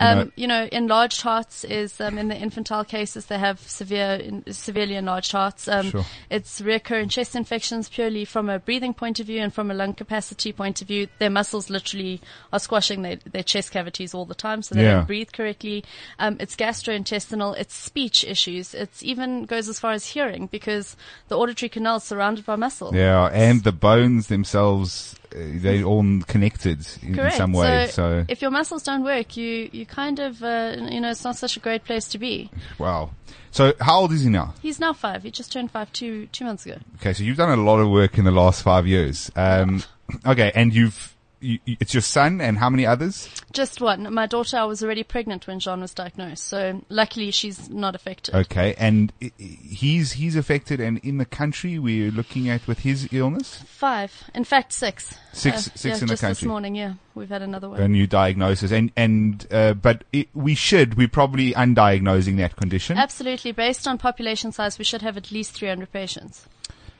You 0.00 0.06
Um, 0.06 0.18
know- 0.18 0.30
you 0.36 0.46
know, 0.48 0.68
enlarged 0.72 1.22
hearts 1.22 1.62
is 1.64 2.00
um, 2.00 2.18
in 2.18 2.28
the 2.28 2.36
infantile 2.36 2.84
cases 2.84 3.26
they 3.26 3.38
have 3.38 3.60
severe, 3.60 4.14
in, 4.14 4.44
severely 4.52 4.96
enlarged 4.96 5.30
hearts. 5.32 5.68
Um, 5.68 5.90
Sure. 5.90 6.04
It's 6.30 6.60
recurrent 6.60 7.12
chest 7.12 7.36
infections 7.36 7.88
purely 7.88 8.24
from 8.24 8.48
a 8.50 8.58
breathing 8.58 8.92
point 8.94 9.20
of 9.20 9.26
view 9.26 9.40
and 9.40 9.54
from 9.54 9.70
a 9.70 9.74
lung 9.74 9.94
capacity 9.94 10.52
point 10.52 10.82
of 10.82 10.88
view. 10.88 11.06
Their 11.20 11.30
muscles 11.30 11.70
literally 11.70 12.20
are 12.52 12.58
squashing 12.58 13.02
their, 13.02 13.16
their 13.16 13.44
chest 13.44 13.70
cavities 13.70 14.14
all 14.14 14.24
the 14.24 14.34
time, 14.34 14.62
so 14.62 14.74
they 14.74 14.82
Yeah. 14.82 14.94
don't 14.96 15.06
breathe 15.06 15.30
correctly. 15.32 15.84
Um, 16.18 16.38
it's 16.40 16.56
gastrointestinal. 16.56 17.56
It's 17.56 17.74
speech 17.74 18.24
issues. 18.24 18.74
It's 18.74 19.02
even 19.02 19.44
goes 19.44 19.68
as 19.68 19.78
far 19.78 19.92
as 19.92 20.06
hearing 20.06 20.46
because 20.48 20.96
the 21.28 21.36
auditory 21.38 21.68
canal 21.68 21.96
is 21.96 22.04
surrounded 22.04 22.44
by 22.44 22.56
muscle. 22.56 22.90
Yeah, 22.94 23.26
and 23.26 23.62
the 23.62 23.72
bones 23.72 24.26
themselves, 24.26 25.14
they're 25.34 25.84
all 25.84 26.04
connected 26.26 26.86
in, 27.02 27.18
in 27.18 27.30
some 27.32 27.52
way. 27.52 27.88
So, 27.88 28.24
if 28.28 28.40
your 28.40 28.50
muscles 28.50 28.82
don't 28.82 29.04
work, 29.04 29.36
you 29.36 29.68
you 29.72 29.86
kind 29.86 30.18
of 30.18 30.42
uh, 30.42 30.76
you 30.78 31.00
know 31.00 31.10
it's 31.10 31.24
not 31.24 31.36
such 31.36 31.56
a 31.56 31.60
great 31.60 31.84
place 31.84 32.08
to 32.08 32.18
be. 32.18 32.50
wow. 32.78 33.10
So 33.50 33.72
how 33.80 34.00
old 34.00 34.12
is 34.12 34.22
he 34.22 34.30
now? 34.30 34.52
He's 34.60 34.80
now 34.80 34.92
five. 34.92 35.22
He 35.22 35.30
just 35.30 35.52
turned 35.52 35.70
five 35.70 35.92
two 35.92 36.26
two 36.32 36.44
months 36.44 36.66
ago. 36.66 36.78
Okay, 36.96 37.12
so 37.12 37.22
you've 37.22 37.36
done 37.36 37.56
a 37.56 37.62
lot 37.62 37.78
of 37.78 37.88
work 37.88 38.18
in 38.18 38.24
the 38.24 38.32
last 38.32 38.62
five 38.64 38.84
years. 38.84 39.30
Um, 39.36 39.84
okay, 40.26 40.50
and 40.56 40.74
you've, 40.74 41.13
you, 41.44 41.58
it's 41.66 41.92
your 41.94 42.00
son 42.00 42.40
and 42.40 42.58
how 42.58 42.70
many 42.70 42.86
others? 42.86 43.28
Just 43.52 43.80
one. 43.80 44.12
My 44.12 44.26
daughter, 44.26 44.56
I 44.56 44.64
was 44.64 44.82
already 44.82 45.02
pregnant 45.02 45.46
when 45.46 45.60
John 45.60 45.80
was 45.80 45.92
diagnosed, 45.94 46.44
so 46.44 46.82
luckily 46.88 47.30
she's 47.30 47.68
not 47.70 47.94
affected. 47.94 48.34
Okay, 48.34 48.74
and 48.78 49.12
he's, 49.38 50.12
he's 50.12 50.36
affected 50.36 50.80
and 50.80 50.98
in 50.98 51.18
the 51.18 51.24
country 51.24 51.78
we're 51.78 52.10
looking 52.10 52.48
at 52.48 52.66
with 52.66 52.80
his 52.80 53.08
illness? 53.12 53.56
Five. 53.66 54.24
In 54.34 54.44
fact, 54.44 54.72
six. 54.72 55.14
Six- 55.32 55.68
Uh, 55.68 55.70
six 55.74 55.84
yeah, 55.84 55.92
in 55.94 56.00
the 56.00 56.06
country. 56.16 56.28
just 56.28 56.40
this 56.40 56.46
morning. 56.48 56.74
Yeah, 56.74 56.94
we've 57.14 57.28
had 57.28 57.42
another 57.42 57.68
one. 57.68 57.80
a 57.80 57.88
new 57.88 58.06
diagnosis 58.06 58.72
and 58.72 58.90
and 58.96 59.46
uh, 59.50 59.74
but 59.74 60.04
it, 60.12 60.28
we 60.34 60.54
should 60.54 60.94
we're 60.96 61.08
probably 61.08 61.52
undiagnosing 61.52 62.36
that 62.38 62.56
condition 62.56 62.96
Absolutely. 62.98 63.52
Based 63.52 63.86
on 63.86 63.98
population 63.98 64.52
size, 64.52 64.78
we 64.78 64.84
should 64.84 65.02
have 65.02 65.16
at 65.16 65.30
least 65.30 65.52
300 65.52 65.92
patients. 65.92 66.46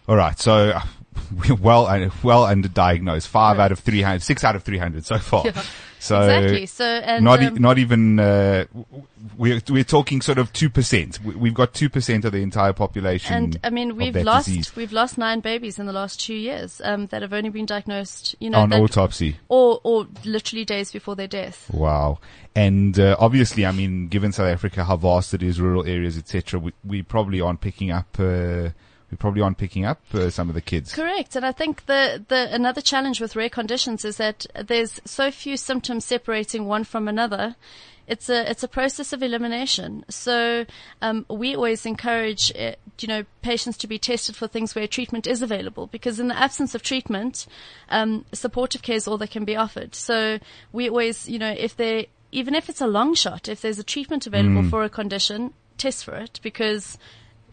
all 0.08 0.16
right 0.16 0.38
so 0.38 0.78
well 1.60 1.86
uh, 1.86 2.10
well 2.22 2.44
underdiagnosed 2.44 3.26
five 3.26 3.56
Correct. 3.56 3.64
out 3.66 3.72
of 3.72 3.78
300 3.80 4.22
six 4.22 4.44
out 4.44 4.56
of 4.56 4.62
300 4.62 5.04
so 5.04 5.18
far 5.18 5.42
Yeah. 5.46 5.62
so 5.98 6.20
exactly. 6.20 6.66
So, 6.66 6.84
and 6.84 7.24
not 7.24 7.42
e- 7.42 7.46
um, 7.46 7.54
not 7.56 7.78
even 7.78 8.18
uh, 8.18 8.64
we're 9.36 9.60
we're 9.68 9.84
talking 9.84 10.20
sort 10.20 10.38
of 10.38 10.52
2% 10.52 11.20
We- 11.24 11.34
we've 11.34 11.54
got 11.54 11.72
2% 11.72 12.24
of 12.24 12.32
the 12.32 12.38
entire 12.42 12.72
population 12.72 13.34
And 13.34 13.60
I 13.64 13.70
mean, 13.70 13.96
we've 13.96 14.14
lost 14.16 14.46
disease 14.46 14.76
we've 14.76 14.92
lost 14.92 15.16
nine 15.18 15.40
babies 15.40 15.78
in 15.78 15.86
the 15.86 15.92
last 15.92 16.20
two 16.20 16.34
years 16.34 16.80
um, 16.84 17.06
that 17.06 17.22
have 17.22 17.32
only 17.32 17.50
been 17.50 17.66
diagnosed, 17.66 18.34
you 18.40 18.50
know, 18.50 18.58
on 18.60 18.70
that- 18.70 18.80
autopsy 18.80 19.36
or 19.48 19.80
or 19.82 20.06
literally 20.24 20.64
days 20.64 20.92
before 20.92 21.16
their 21.16 21.28
death. 21.28 21.70
Wow. 21.72 22.18
And 22.56 22.98
uh, 23.00 23.16
obviously, 23.18 23.66
I 23.66 23.72
mean, 23.72 24.06
given 24.06 24.30
South 24.30 24.46
Africa, 24.46 24.84
how 24.84 24.96
vast 24.96 25.34
it 25.34 25.42
is, 25.42 25.60
rural 25.60 25.84
areas, 25.84 26.16
etc., 26.16 26.60
we, 26.60 26.72
we 26.84 27.02
probably 27.02 27.40
aren't 27.40 27.60
picking 27.60 27.90
up. 27.90 28.06
Uh, 28.16 28.68
we 29.14 29.16
probably 29.16 29.42
aren't 29.42 29.58
picking 29.58 29.84
up 29.84 30.00
uh, 30.12 30.28
some 30.28 30.48
of 30.48 30.56
the 30.56 30.60
kids. 30.60 30.92
Correct, 30.92 31.36
and 31.36 31.46
I 31.46 31.52
think 31.52 31.86
the, 31.86 32.24
the 32.26 32.52
another 32.52 32.80
challenge 32.80 33.20
with 33.20 33.36
rare 33.36 33.48
conditions 33.48 34.04
is 34.04 34.16
that 34.16 34.44
there's 34.60 35.00
so 35.04 35.30
few 35.30 35.56
symptoms 35.56 36.04
separating 36.04 36.66
one 36.66 36.82
from 36.82 37.06
another. 37.06 37.54
it's 38.08 38.28
a 38.28 38.50
it's 38.50 38.64
a 38.64 38.68
process 38.68 39.12
of 39.12 39.22
elimination. 39.22 40.04
So 40.08 40.66
um, 41.00 41.26
we 41.30 41.54
always 41.54 41.86
encourage 41.86 42.52
uh, 42.58 42.72
you 42.98 43.06
know 43.06 43.24
patients 43.42 43.76
to 43.78 43.86
be 43.86 44.00
tested 44.00 44.34
for 44.34 44.48
things 44.48 44.74
where 44.74 44.88
treatment 44.88 45.28
is 45.28 45.42
available 45.42 45.86
because 45.86 46.18
in 46.18 46.26
the 46.26 46.36
absence 46.36 46.74
of 46.74 46.82
treatment, 46.82 47.46
um, 47.90 48.24
supportive 48.32 48.82
care 48.82 48.96
is 48.96 49.06
all 49.06 49.18
that 49.18 49.30
can 49.30 49.44
be 49.44 49.54
offered. 49.54 49.94
So 49.94 50.40
we 50.72 50.88
always 50.88 51.28
you 51.28 51.38
know 51.38 51.54
if 51.56 51.76
they 51.76 52.08
even 52.32 52.56
if 52.56 52.68
it's 52.68 52.80
a 52.80 52.88
long 52.88 53.14
shot, 53.14 53.48
if 53.48 53.60
there's 53.60 53.78
a 53.78 53.84
treatment 53.84 54.26
available 54.26 54.64
for 54.68 54.82
a 54.82 54.88
condition, 54.88 55.54
test 55.78 56.04
for 56.04 56.16
it 56.16 56.40
because 56.42 56.98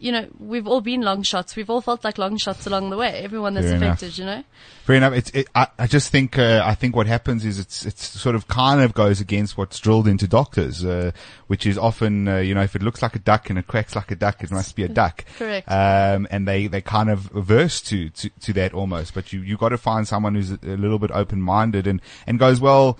you 0.02 0.10
know, 0.10 0.26
we've 0.40 0.66
all 0.66 0.80
been 0.80 1.02
long 1.02 1.22
shots. 1.22 1.54
We've 1.54 1.70
all 1.70 1.80
felt 1.80 2.02
like 2.02 2.18
long 2.18 2.36
shots 2.36 2.66
along 2.66 2.90
the 2.90 2.96
way. 2.96 3.22
Everyone 3.22 3.54
that's 3.54 3.68
Fair 3.68 3.76
enough. 3.76 3.88
affected, 3.98 4.18
you 4.18 4.24
know. 4.24 4.42
Fair 4.84 4.96
enough. 4.96 5.12
It's, 5.12 5.30
it, 5.30 5.48
I, 5.54 5.68
I 5.78 5.86
just 5.86 6.10
think, 6.10 6.36
uh, 6.36 6.60
I 6.64 6.74
think 6.74 6.96
what 6.96 7.06
happens 7.06 7.44
is 7.44 7.60
it's, 7.60 7.86
it's 7.86 8.20
sort 8.20 8.34
of 8.34 8.48
kind 8.48 8.80
of 8.80 8.94
goes 8.94 9.20
against 9.20 9.56
what's 9.56 9.78
drilled 9.78 10.08
into 10.08 10.26
doctors, 10.26 10.84
uh, 10.84 11.12
which 11.46 11.66
is 11.66 11.78
often, 11.78 12.26
uh, 12.26 12.38
you 12.38 12.52
know, 12.52 12.62
if 12.62 12.74
it 12.74 12.82
looks 12.82 13.00
like 13.00 13.14
a 13.14 13.20
duck 13.20 13.48
and 13.48 13.60
it 13.60 13.68
quacks 13.68 13.94
like 13.94 14.10
a 14.10 14.16
duck, 14.16 14.42
it 14.42 14.50
must 14.50 14.74
be 14.74 14.82
a 14.82 14.88
duck. 14.88 15.24
Correct. 15.38 15.70
Um, 15.70 16.26
and 16.32 16.48
they, 16.48 16.66
they 16.66 16.80
kind 16.80 17.08
of 17.08 17.34
averse 17.36 17.80
to, 17.82 18.10
to, 18.10 18.28
to 18.40 18.52
that 18.54 18.74
almost, 18.74 19.14
but 19.14 19.32
you, 19.32 19.40
you 19.40 19.56
got 19.56 19.68
to 19.68 19.78
find 19.78 20.08
someone 20.08 20.34
who's 20.34 20.50
a, 20.50 20.58
little 20.62 20.98
bit 20.98 21.12
open-minded 21.12 21.86
and, 21.86 22.02
and 22.26 22.40
goes, 22.40 22.60
well, 22.60 22.98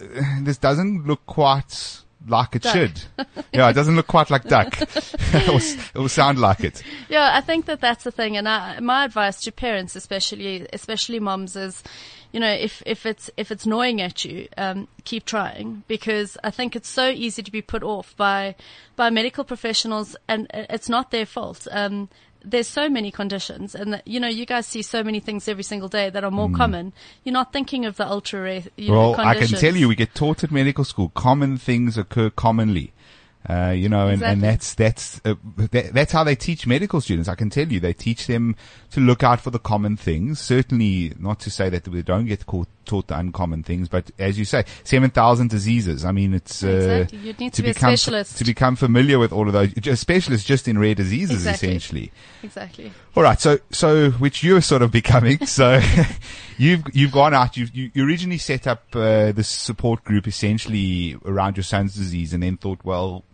uh, 0.00 0.40
this 0.40 0.58
doesn't 0.58 1.06
look 1.06 1.24
quite 1.26 2.02
like 2.26 2.56
it 2.56 2.62
Duck. 2.62 2.74
should. 2.74 3.02
yeah, 3.52 3.68
it 3.68 3.72
doesn't 3.72 3.96
look 3.96 4.06
quite 4.06 4.30
like 4.30 4.44
duck. 4.44 4.78
it, 4.80 5.94
will, 5.94 6.08
sound 6.08 6.38
like 6.38 6.60
it. 6.60 6.82
Yeah, 7.08 7.30
I 7.34 7.40
think 7.40 7.66
that 7.66 7.80
that's 7.80 8.04
the 8.04 8.10
thing, 8.10 8.36
and 8.36 8.48
I, 8.48 8.80
my 8.80 9.04
advice 9.04 9.40
to 9.42 9.52
parents, 9.52 9.96
especially 9.96 10.66
especially 10.72 11.20
moms, 11.20 11.56
is, 11.56 11.82
you 12.32 12.40
know, 12.40 12.52
if 12.52 12.82
if 12.86 13.06
it's 13.06 13.30
if 13.36 13.50
it's 13.50 13.66
gnawing 13.66 14.00
at 14.00 14.24
you, 14.24 14.48
um, 14.56 14.88
keep 15.04 15.24
trying 15.24 15.84
because 15.88 16.36
I 16.42 16.50
think 16.50 16.76
it's 16.76 16.88
so 16.88 17.08
easy 17.08 17.42
to 17.42 17.50
be 17.50 17.62
put 17.62 17.82
off 17.82 18.16
by 18.16 18.54
by 18.96 19.10
medical 19.10 19.44
professionals, 19.44 20.16
and 20.28 20.46
it's 20.52 20.88
not 20.88 21.10
their 21.10 21.26
fault. 21.26 21.66
Um, 21.70 22.08
there's 22.44 22.68
so 22.68 22.88
many 22.88 23.10
conditions, 23.10 23.74
and 23.74 23.94
that, 23.94 24.06
you 24.06 24.20
know, 24.20 24.28
you 24.28 24.46
guys 24.46 24.66
see 24.66 24.82
so 24.82 25.02
many 25.02 25.20
things 25.20 25.48
every 25.48 25.62
single 25.62 25.88
day 25.88 26.10
that 26.10 26.24
are 26.24 26.30
more 26.30 26.50
common. 26.50 26.92
You're 27.24 27.32
not 27.32 27.52
thinking 27.52 27.84
of 27.84 27.96
the 27.96 28.06
ultra 28.06 28.42
rare. 28.42 28.62
You 28.76 28.88
know, 28.88 29.10
Well, 29.12 29.20
I 29.20 29.34
can 29.34 29.48
tell 29.48 29.76
you, 29.76 29.88
we 29.88 29.94
get 29.94 30.14
taught 30.14 30.44
at 30.44 30.50
medical 30.50 30.84
school, 30.84 31.10
common 31.14 31.58
things 31.58 31.98
occur 31.98 32.30
commonly. 32.30 32.92
Uh, 33.48 33.70
you 33.70 33.88
know, 33.88 34.06
and, 34.06 34.22
and 34.22 34.40
that's, 34.40 34.74
that's, 34.74 35.20
uh, 35.24 35.34
that, 35.56 35.92
that's 35.92 36.12
how 36.12 36.22
they 36.22 36.36
teach 36.36 36.64
medical 36.64 37.00
students. 37.00 37.28
I 37.28 37.34
can 37.34 37.50
tell 37.50 37.66
you, 37.66 37.80
they 37.80 37.92
teach 37.92 38.28
them 38.28 38.54
to 38.92 39.00
look 39.00 39.24
out 39.24 39.40
for 39.40 39.50
the 39.50 39.58
common 39.58 39.96
things. 39.96 40.38
Certainly 40.38 41.14
not 41.18 41.40
to 41.40 41.50
say 41.50 41.68
that 41.68 41.88
we 41.88 42.02
don't 42.02 42.26
get 42.26 42.46
caught, 42.46 42.68
taught 42.84 43.08
the 43.08 43.18
uncommon 43.18 43.62
things, 43.62 43.88
but 43.88 44.10
as 44.18 44.38
you 44.38 44.44
say, 44.44 44.64
7,000 44.84 45.48
diseases. 45.50 46.04
I 46.04 46.12
mean, 46.12 46.34
it's, 46.34 46.62
uh, 46.62 46.68
Exactly. 46.68 47.18
You'd 47.18 47.40
need 47.40 47.52
to 47.54 47.62
be 47.62 47.70
a 47.70 47.74
become, 47.74 47.96
specialist. 47.96 48.38
to 48.38 48.44
become 48.44 48.76
familiar 48.76 49.18
with 49.18 49.32
all 49.32 49.46
of 49.46 49.52
those, 49.52 49.72
a 49.86 49.96
specialist 49.96 50.46
just 50.46 50.68
in 50.68 50.78
rare 50.78 50.94
diseases, 50.94 51.36
Exactly. 51.46 51.68
essentially. 51.68 52.12
exactly. 52.42 52.92
All 53.16 53.22
right, 53.22 53.40
so 53.40 53.58
so 53.70 54.10
which 54.12 54.42
you're 54.42 54.60
sort 54.60 54.82
of 54.82 54.90
becoming. 54.90 55.38
So 55.46 55.80
you've 56.56 56.82
you've 56.92 57.12
gone 57.12 57.34
out. 57.34 57.56
You've, 57.56 57.74
you 57.74 57.90
you 57.94 58.06
originally 58.06 58.38
set 58.38 58.66
up 58.66 58.84
uh, 58.94 59.32
this 59.32 59.48
support 59.48 60.02
group 60.04 60.26
essentially 60.26 61.16
around 61.24 61.56
your 61.56 61.64
son's 61.64 61.94
disease, 61.94 62.32
and 62.32 62.42
then 62.42 62.56
thought, 62.56 62.80
well, 62.84 63.24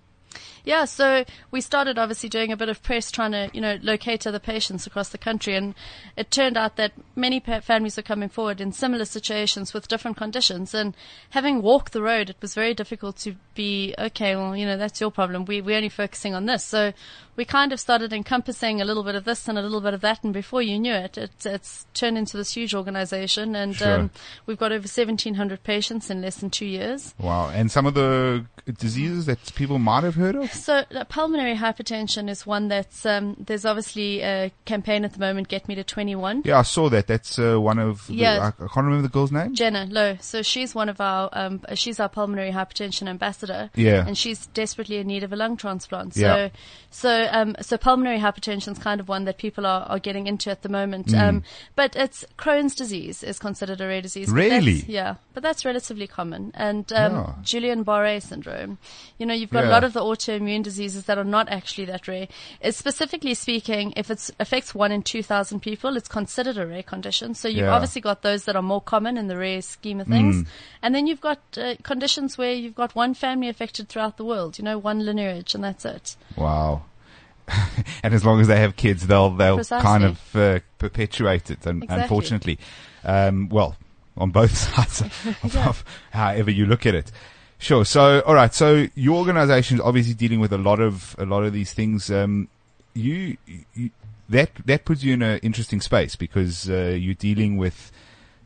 Yeah, 0.69 0.85
so 0.85 1.25
we 1.51 1.63
started 1.63 1.99
obviously 1.99 2.29
doing 2.29 2.53
a 2.53 2.57
bit 2.57 2.69
of 2.69 2.83
press 2.83 3.11
trying 3.11 3.33
to, 3.33 3.49
you 3.55 3.61
know, 3.63 3.79
locate 3.81 4.27
other 4.27 4.39
patients 4.39 4.87
across 4.87 5.09
the 5.09 5.17
country. 5.17 5.57
And 5.57 5.75
it 6.15 6.31
turned 6.31 6.59
out 6.59 6.77
that 6.77 6.93
many 7.17 7.41
families 7.41 7.97
were 7.97 8.03
coming 8.03 8.29
forward 8.29 8.61
in 8.61 8.73
similar 8.73 9.07
situations 9.07 9.73
with 9.73 9.89
different 9.89 10.19
conditions. 10.19 10.75
And 10.75 10.95
having 11.31 11.63
walked 11.63 11.95
the 11.95 12.03
road, 12.03 12.29
it 12.29 12.37
was 12.43 12.53
very 12.53 12.75
difficult 12.75 13.17
to 13.21 13.37
be, 13.59 13.93
okay, 13.99 14.37
well, 14.37 14.57
you 14.57 14.65
know, 14.65 14.77
that's 14.77 15.01
your 15.01 15.11
problem. 15.11 15.45
We, 15.45 15.61
we're 15.61 15.77
only 15.77 15.89
focusing 15.89 16.33
on 16.33 16.47
this. 16.47 16.63
So 16.65 16.93
we 17.35 17.45
kind 17.45 17.73
of 17.73 17.81
started 17.81 18.13
encompassing 18.13 18.81
a 18.81 18.85
little 18.85 19.03
bit 19.03 19.15
of 19.17 19.25
this 19.25 19.49
and 19.49 19.59
a 19.59 19.63
little 19.63 19.81
bit 19.81 19.95
of 19.95 20.01
that 20.01 20.25
and 20.25 20.33
before 20.33 20.61
you 20.61 20.77
knew 20.79 20.93
it, 20.93 21.17
it 21.17 21.31
it's 21.45 21.87
turned 21.95 22.19
into 22.19 22.37
this 22.37 22.53
huge 22.57 22.75
organization 22.75 23.55
and 23.55 23.77
Sure. 23.77 23.95
um, 24.01 24.11
we've 24.47 24.59
got 24.59 24.73
over 24.73 24.89
1700 24.89 25.63
patients 25.63 26.11
in 26.11 26.21
less 26.21 26.37
than 26.37 26.51
two 26.51 26.67
years. 26.67 27.15
wow. 27.19 27.49
And 27.49 27.71
some 27.71 27.87
of 27.87 27.95
the 27.95 28.45
diseases 28.79 29.27
that 29.27 29.39
people 29.55 29.79
might 29.79 30.05
have 30.05 30.15
heard 30.17 30.35
of. 30.37 30.53
So 30.53 30.83
uh, 30.95 31.05
pulmonary 31.05 31.55
hypertension 31.57 32.29
is 32.29 32.45
one 32.47 32.69
that's 32.69 33.07
um, 33.07 33.37
there's 33.39 33.65
obviously 33.65 34.21
a 34.21 34.51
campaign 34.65 35.05
at 35.05 35.13
the 35.13 35.21
moment. 35.21 35.49
Get 35.49 35.69
me 35.69 35.75
to 35.77 35.85
21. 35.85 36.43
Yeah, 36.45 36.59
I 36.59 36.63
saw 36.63 36.89
that. 36.91 37.07
That's 37.07 37.39
uh, 37.39 37.57
one 37.61 37.79
of. 37.79 38.07
The, 38.09 38.15
Yeah. 38.15 38.39
I, 38.43 38.49
I 38.49 38.67
can't 38.69 38.77
remember 38.87 39.03
the 39.03 39.09
girl's 39.09 39.33
name. 39.33 39.55
Jenna 39.55 39.87
Lowe. 39.89 40.17
So 40.21 40.43
she's 40.43 40.75
one 40.75 40.89
of 40.89 41.01
our 41.01 41.29
um, 41.33 41.63
she's 41.75 41.99
our 42.01 42.09
pulmonary 42.09 42.51
hypertension 42.53 43.09
ambassador. 43.09 43.48
Yeah. 43.75 44.07
And 44.07 44.17
she's 44.17 44.47
desperately 44.49 44.97
in 44.99 45.07
need 45.07 45.23
of 45.23 45.33
a 45.33 45.37
lung 45.37 45.57
transplant. 45.57 46.15
So 46.15 46.21
Yeah. 46.21 46.49
so 46.91 47.29
um, 47.31 47.57
so 47.61 47.77
pulmonary 47.77 48.19
hypertension 48.19 48.73
is 48.73 48.79
kind 48.79 49.01
of 49.01 49.09
one 49.09 49.25
that 49.25 49.39
people 49.39 49.67
are, 49.67 49.83
are 49.83 49.99
getting 49.99 50.27
into 50.27 50.51
at 50.51 50.63
the 50.63 50.69
moment. 50.69 51.09
Mm. 51.09 51.29
Um, 51.29 51.43
but 51.77 51.97
it's 51.97 52.25
Crohn's 52.39 52.75
disease 52.75 53.23
is 53.23 53.39
considered 53.39 53.81
a 53.81 53.87
rare 53.87 54.03
disease. 54.03 54.29
Really? 54.31 54.85
yeah. 54.89 55.17
But 55.39 55.45
that's 55.45 55.65
relatively 55.65 56.09
common. 56.09 56.51
And 56.55 56.93
um, 56.93 57.13
Yeah. 57.13 57.33
Guillain-Barré 57.45 58.21
syndrome. 58.21 58.79
You 59.19 59.27
know, 59.27 59.35
you've 59.35 59.51
got 59.51 59.63
a 59.63 59.69
lot 59.69 59.85
of 59.85 59.93
the 59.93 60.01
autoimmune 60.01 60.65
diseases 60.65 61.05
that 61.05 61.17
are 61.17 61.23
not 61.23 61.49
actually 61.49 61.85
that 61.85 62.09
rare. 62.09 62.27
It's 62.61 62.77
specifically 62.77 63.35
speaking, 63.35 63.93
if 63.97 64.11
it 64.11 64.31
affects 64.41 64.75
one 64.75 64.91
in 64.91 65.03
2,000 65.05 65.61
people, 65.61 65.97
it's 65.97 66.09
considered 66.09 66.59
a 66.59 66.67
rare 66.67 66.83
condition. 66.83 67.35
So 67.37 67.47
you've 67.47 67.67
Yeah. 67.67 67.73
obviously 67.73 68.01
got 68.01 68.23
those 68.23 68.47
that 68.47 68.57
are 68.57 68.63
more 68.63 68.81
common 68.81 69.17
in 69.17 69.29
the 69.29 69.37
rare 69.39 69.63
scheme 69.63 70.01
of 70.01 70.09
things. 70.09 70.45
And 70.83 70.93
then 70.93 71.07
you've 71.07 71.21
got 71.21 71.39
uh, 71.57 71.77
conditions 71.85 72.37
where 72.37 72.53
you've 72.53 72.75
got 72.75 72.97
one 72.97 73.15
family 73.15 73.49
affected 73.49 73.89
throughout 73.89 74.17
the 74.17 74.25
world, 74.25 74.59
you 74.59 74.65
know, 74.65 74.77
one 74.77 75.07
lineage, 75.07 75.55
and 75.55 75.63
that's 75.63 75.85
it. 75.85 76.17
Wow. 76.37 76.83
and 78.03 78.13
as 78.13 78.25
long 78.25 78.41
as 78.41 78.49
they 78.49 78.59
have 78.59 78.75
kids, 78.75 79.07
they'll 79.07 79.31
they'll 79.31 79.55
Precisely. 79.55 79.87
kind 79.87 80.03
of 80.03 80.35
uh, 80.35 80.59
perpetuate 80.79 81.49
it. 81.53 81.65
And 81.65 81.85
Exactly. 81.85 82.03
unfortunately, 82.03 82.59
um, 83.05 83.49
well, 83.51 83.77
on 84.19 84.31
both 84.31 84.57
sides 84.75 85.01
of, 85.01 85.55
Yeah. 85.55 85.69
of 85.69 85.85
however 86.11 86.51
you 86.51 86.67
look 86.67 86.85
at 86.87 86.95
it. 86.95 87.11
Sure. 87.59 87.85
So, 87.85 88.21
all 88.21 88.35
right. 88.35 88.55
So 88.55 88.87
your 88.95 89.17
organization 89.17 89.79
is 89.79 89.81
obviously 89.81 90.15
dealing 90.15 90.39
with 90.41 90.53
a 90.53 90.59
lot 90.59 90.79
of 90.81 91.17
a 91.19 91.25
lot 91.25 91.43
of 91.45 91.53
these 91.53 91.73
things. 91.73 92.11
Um, 92.11 92.49
you, 92.95 93.37
you 93.75 93.91
that 94.29 94.51
that 94.65 94.85
puts 94.85 95.03
you 95.03 95.15
in 95.15 95.23
an 95.23 95.39
interesting 95.43 95.81
space 95.81 96.15
because 96.15 96.69
uh, 96.71 96.97
you're 96.99 97.15
dealing 97.15 97.57
with 97.57 97.91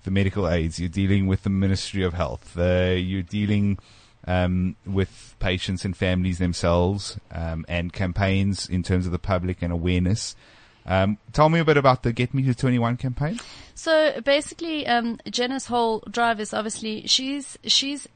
the 0.04 0.10
medical 0.10 0.48
aids, 0.48 0.80
you're 0.80 0.88
dealing 0.88 1.26
with 1.26 1.42
the 1.42 1.50
Ministry 1.50 2.02
of 2.02 2.14
Health, 2.14 2.56
uh, 2.58 2.94
you're 2.96 3.22
dealing 3.22 3.78
um, 4.26 4.76
with 4.86 5.36
patients 5.38 5.84
and 5.84 5.96
families 5.96 6.38
themselves, 6.38 7.18
um, 7.32 7.64
and 7.68 7.92
campaigns 7.92 8.68
in 8.68 8.82
terms 8.82 9.06
of 9.06 9.12
the 9.12 9.18
public 9.18 9.62
and 9.62 9.72
awareness. 9.72 10.34
Um, 10.86 11.18
tell 11.32 11.48
me 11.48 11.60
a 11.60 11.64
bit 11.64 11.76
about 11.76 12.02
the 12.02 12.12
Get 12.12 12.34
Me 12.34 12.42
to 12.42 12.54
21 12.54 12.96
campaign. 12.96 13.38
So 13.74 14.20
basically, 14.20 14.86
um, 14.86 15.20
Jenna's 15.30 15.66
whole 15.66 16.00
drive 16.10 16.40
is 16.40 16.52
obviously 16.52 17.06
she's 17.06 17.58
she's 17.64 18.08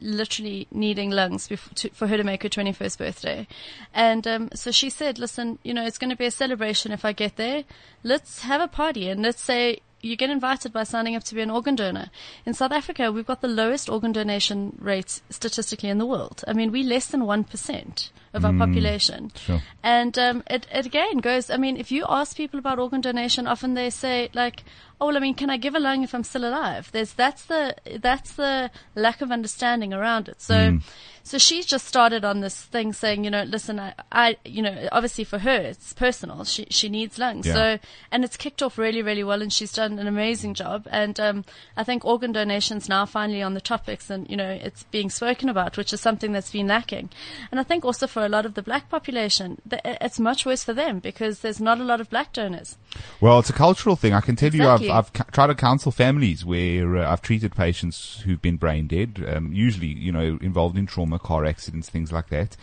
literally 0.00 0.66
needing 0.70 1.10
lungs 1.10 1.48
before, 1.48 1.74
to, 1.74 1.90
for 1.90 2.06
her 2.06 2.16
to 2.16 2.24
make 2.24 2.42
her 2.42 2.48
21st 2.48 2.98
birthday, 2.98 3.46
and 3.94 4.26
um, 4.26 4.48
so 4.54 4.70
she 4.70 4.90
said, 4.90 5.18
"Listen, 5.18 5.58
you 5.62 5.74
know, 5.74 5.84
it's 5.84 5.98
going 5.98 6.10
to 6.10 6.16
be 6.16 6.26
a 6.26 6.30
celebration 6.30 6.92
if 6.92 7.04
I 7.04 7.12
get 7.12 7.36
there. 7.36 7.64
Let's 8.02 8.42
have 8.42 8.60
a 8.60 8.68
party 8.68 9.08
and 9.08 9.22
let's 9.22 9.42
say." 9.42 9.80
You 10.04 10.16
get 10.16 10.30
invited 10.30 10.72
by 10.72 10.82
signing 10.82 11.14
up 11.14 11.22
to 11.22 11.34
be 11.36 11.42
an 11.42 11.50
organ 11.50 11.76
donor. 11.76 12.10
In 12.44 12.54
South 12.54 12.72
Africa, 12.72 13.12
we've 13.12 13.24
got 13.24 13.40
the 13.40 13.46
lowest 13.46 13.88
organ 13.88 14.10
donation 14.10 14.76
rates 14.80 15.22
statistically 15.30 15.90
in 15.90 15.98
the 15.98 16.06
world. 16.06 16.42
I 16.48 16.54
mean, 16.54 16.72
we're 16.72 16.82
less 16.82 17.06
than 17.06 17.20
1% 17.20 18.10
of 18.34 18.44
our 18.44 18.52
population. 18.54 19.30
Sure. 19.36 19.60
And 19.82 20.18
um, 20.18 20.42
it, 20.48 20.66
it 20.72 20.86
again 20.86 21.18
goes, 21.18 21.50
I 21.50 21.56
mean, 21.56 21.76
if 21.76 21.92
you 21.92 22.06
ask 22.08 22.36
people 22.36 22.58
about 22.58 22.78
organ 22.78 23.00
donation, 23.00 23.46
often 23.46 23.74
they 23.74 23.90
say, 23.90 24.30
like, 24.32 24.64
oh, 25.00 25.06
well, 25.06 25.16
I 25.16 25.20
mean, 25.20 25.34
can 25.34 25.50
I 25.50 25.56
give 25.56 25.74
a 25.74 25.80
lung 25.80 26.02
if 26.02 26.14
I'm 26.14 26.24
still 26.24 26.44
alive? 26.44 26.88
There's, 26.92 27.12
that's 27.12 27.44
the, 27.46 27.74
that's 28.00 28.32
the 28.32 28.70
lack 28.94 29.20
of 29.20 29.32
understanding 29.32 29.92
around 29.92 30.28
it. 30.28 30.40
So, 30.40 30.78
so 31.24 31.38
she's 31.38 31.66
just 31.66 31.86
started 31.86 32.24
on 32.24 32.40
this 32.40 32.60
thing 32.60 32.92
saying, 32.92 33.24
you 33.24 33.30
know, 33.30 33.42
listen, 33.42 33.80
I, 33.80 33.94
I, 34.12 34.36
you 34.44 34.62
know, 34.62 34.88
obviously 34.92 35.24
for 35.24 35.38
her, 35.38 35.60
it's 35.60 35.92
personal. 35.92 36.44
She, 36.44 36.66
she 36.70 36.88
needs 36.88 37.18
lungs. 37.18 37.46
Yeah. 37.46 37.54
So, 37.54 37.78
and 38.12 38.24
it's 38.24 38.36
kicked 38.36 38.62
off 38.62 38.78
really, 38.78 39.02
really 39.02 39.24
well 39.24 39.42
and 39.42 39.52
she's 39.52 39.72
done 39.72 39.98
an 39.98 40.06
amazing 40.06 40.54
job. 40.54 40.86
And, 40.90 41.18
um, 41.18 41.44
I 41.76 41.82
think 41.82 42.04
organ 42.04 42.30
donations 42.30 42.88
now 42.88 43.04
finally 43.04 43.42
on 43.42 43.54
the 43.54 43.60
topics 43.60 44.08
and, 44.08 44.30
you 44.30 44.36
know, 44.36 44.50
it's 44.50 44.84
being 44.84 45.10
spoken 45.10 45.48
about, 45.48 45.76
which 45.76 45.92
is 45.92 46.00
something 46.00 46.30
that's 46.30 46.52
been 46.52 46.68
lacking. 46.68 47.10
And 47.50 47.58
I 47.58 47.64
think 47.64 47.84
also 47.84 48.06
for 48.06 48.21
a 48.24 48.28
lot 48.28 48.46
of 48.46 48.54
the 48.54 48.62
black 48.62 48.88
population, 48.88 49.60
it's 49.70 50.18
much 50.18 50.44
worse 50.46 50.64
for 50.64 50.72
them 50.72 50.98
because 50.98 51.40
there's 51.40 51.60
not 51.60 51.80
a 51.80 51.84
lot 51.84 52.00
of 52.00 52.08
black 52.10 52.32
donors. 52.32 52.76
Well, 53.20 53.38
it's 53.38 53.50
a 53.50 53.54
cultural 53.54 53.96
thing. 53.96 54.12
I 54.14 54.20
can 54.20 54.36
tell 54.36 54.48
Exactly. 54.48 54.86
you, 54.86 54.92
I've, 54.92 55.10
I've 55.14 55.32
tried 55.32 55.48
to 55.48 55.54
counsel 55.54 55.92
families 55.92 56.44
where 56.44 56.96
uh, 56.98 57.10
I've 57.10 57.22
treated 57.22 57.54
patients 57.54 58.22
who've 58.24 58.40
been 58.42 58.56
brain 58.56 58.86
dead, 58.86 59.24
um, 59.28 59.52
usually, 59.52 59.88
you 59.88 60.12
know, 60.12 60.38
involved 60.40 60.76
in 60.76 60.86
trauma, 60.86 61.18
car 61.18 61.44
accidents, 61.44 61.88
things 61.88 62.12
like 62.12 62.28
that. 62.28 62.56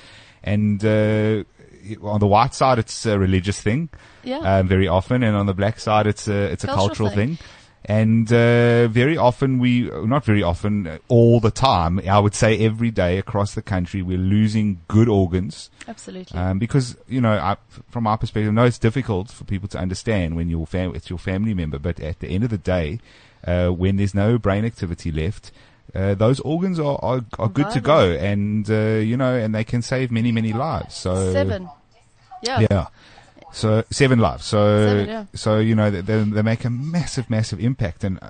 And, 0.44 0.84
uh, 0.84 1.44
on 2.04 2.20
the 2.20 2.28
white 2.28 2.54
side, 2.54 2.78
it's 2.78 3.06
a 3.06 3.18
religious 3.18 3.62
thing. 3.62 3.90
Yeah. 4.24 4.40
Um, 4.40 4.68
very 4.68 4.88
often. 4.88 5.24
And 5.24 5.36
on 5.36 5.46
the 5.46 5.54
black 5.54 5.80
side, 5.80 6.08
it's 6.08 6.28
a, 6.28 6.52
it's 6.52 6.64
a 6.66 6.68
Cultural 6.68 6.88
cultural 6.88 7.10
thing. 7.10 7.36
thing. 7.38 7.48
And 7.86 8.32
uh, 8.32 8.88
very 8.90 9.18
often, 9.18 9.58
we 9.58 9.84
not 9.84 10.26
very 10.26 10.44
often, 10.44 10.86
uh, 10.86 10.98
all 11.08 11.40
the 11.40 11.52
time. 11.52 12.00
I 12.08 12.20
would 12.20 12.36
say 12.36 12.60
every 12.60 12.92
day 12.92 13.18
across 13.18 13.56
the 13.56 13.62
country, 13.62 14.02
we're 14.02 14.18
losing 14.18 14.82
good 14.88 15.08
organs 15.08 15.70
Absolutely. 15.88 16.38
um, 16.38 16.60
because 16.60 16.98
you 17.08 17.22
know, 17.22 17.34
I, 17.34 17.58
from 17.90 18.06
our 18.06 18.18
perspective, 18.18 18.50
I 18.50 18.54
know 18.54 18.66
it's 18.66 18.78
difficult 18.78 19.32
for 19.32 19.46
people 19.46 19.70
to 19.70 19.80
understand 19.80 20.36
when 20.36 20.50
your 20.50 20.68
fam- 20.68 20.94
it's 20.94 21.10
your 21.10 21.20
family 21.20 21.54
member, 21.54 21.80
but 21.80 22.00
at 22.00 22.20
the 22.20 22.28
end 22.28 22.44
of 22.44 22.50
the 22.50 22.58
day, 22.58 23.00
uh, 23.48 23.70
when 23.70 23.96
there's 23.96 24.14
no 24.14 24.38
brain 24.38 24.66
activity 24.66 25.12
left. 25.12 25.52
Uh, 25.96 26.14
those 26.14 26.40
organs 26.42 26.80
are, 26.80 27.00
are, 27.02 27.26
are 27.40 27.50
good 27.50 27.72
to 27.72 27.82
go, 27.82 28.12
and 28.12 28.70
uh, 28.70 29.00
you 29.02 29.18
know, 29.18 29.34
and 29.34 29.56
they 29.56 29.64
can 29.64 29.82
save 29.82 30.12
many, 30.12 30.32
many 30.32 30.54
lives. 30.54 30.96
So 30.96 31.34
Seven. 31.34 31.68
Yeah. 32.44 32.68
yeah. 32.70 32.88
So 33.52 33.84
seven 33.90 34.20
lives. 34.20 34.46
So 34.46 34.86
Seven, 34.86 35.08
yeah. 35.08 35.26
so 35.34 35.60
you 35.60 35.76
know 35.76 35.90
they, 35.90 36.02
they 36.02 36.42
make 36.42 36.66
a 36.66 36.70
massive, 36.70 37.30
massive 37.30 37.60
impact, 37.60 38.04
and 38.04 38.20
uh, 38.22 38.30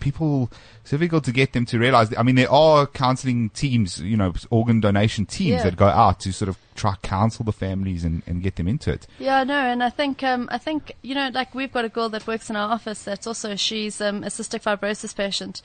people 0.00 0.50
it's 0.82 0.90
difficult 0.90 1.24
to 1.24 1.32
get 1.32 1.52
them 1.52 1.64
to 1.66 1.78
realize. 1.78 2.12
I 2.16 2.22
mean, 2.22 2.34
there 2.34 2.50
are 2.50 2.86
counselling 2.86 3.50
teams, 3.50 4.00
you 4.00 4.16
know, 4.16 4.32
organ 4.50 4.80
donation 4.80 5.24
teams 5.26 5.50
Yeah. 5.58 5.62
that 5.64 5.76
go 5.76 5.86
out 5.86 6.20
to 6.20 6.32
sort 6.32 6.48
of 6.48 6.58
try 6.76 6.94
counsel 7.02 7.44
the 7.44 7.52
families 7.52 8.04
and, 8.04 8.22
and 8.26 8.42
get 8.42 8.56
them 8.56 8.68
into 8.68 8.92
it. 8.92 9.06
Yeah, 9.18 9.44
no, 9.44 9.58
and 9.58 9.82
I 9.82 9.90
think 9.90 10.22
um, 10.22 10.48
I 10.50 10.58
think 10.58 10.92
you 11.02 11.14
know, 11.14 11.30
like 11.32 11.54
we've 11.54 11.72
got 11.72 11.84
a 11.84 11.88
girl 11.88 12.08
that 12.10 12.26
works 12.26 12.50
in 12.50 12.56
our 12.56 12.70
office 12.70 13.02
that's 13.02 13.26
also 13.26 13.56
she's 13.56 14.00
um, 14.00 14.22
a 14.22 14.28
cystic 14.28 14.62
fibrosis 14.62 15.14
patient, 15.14 15.62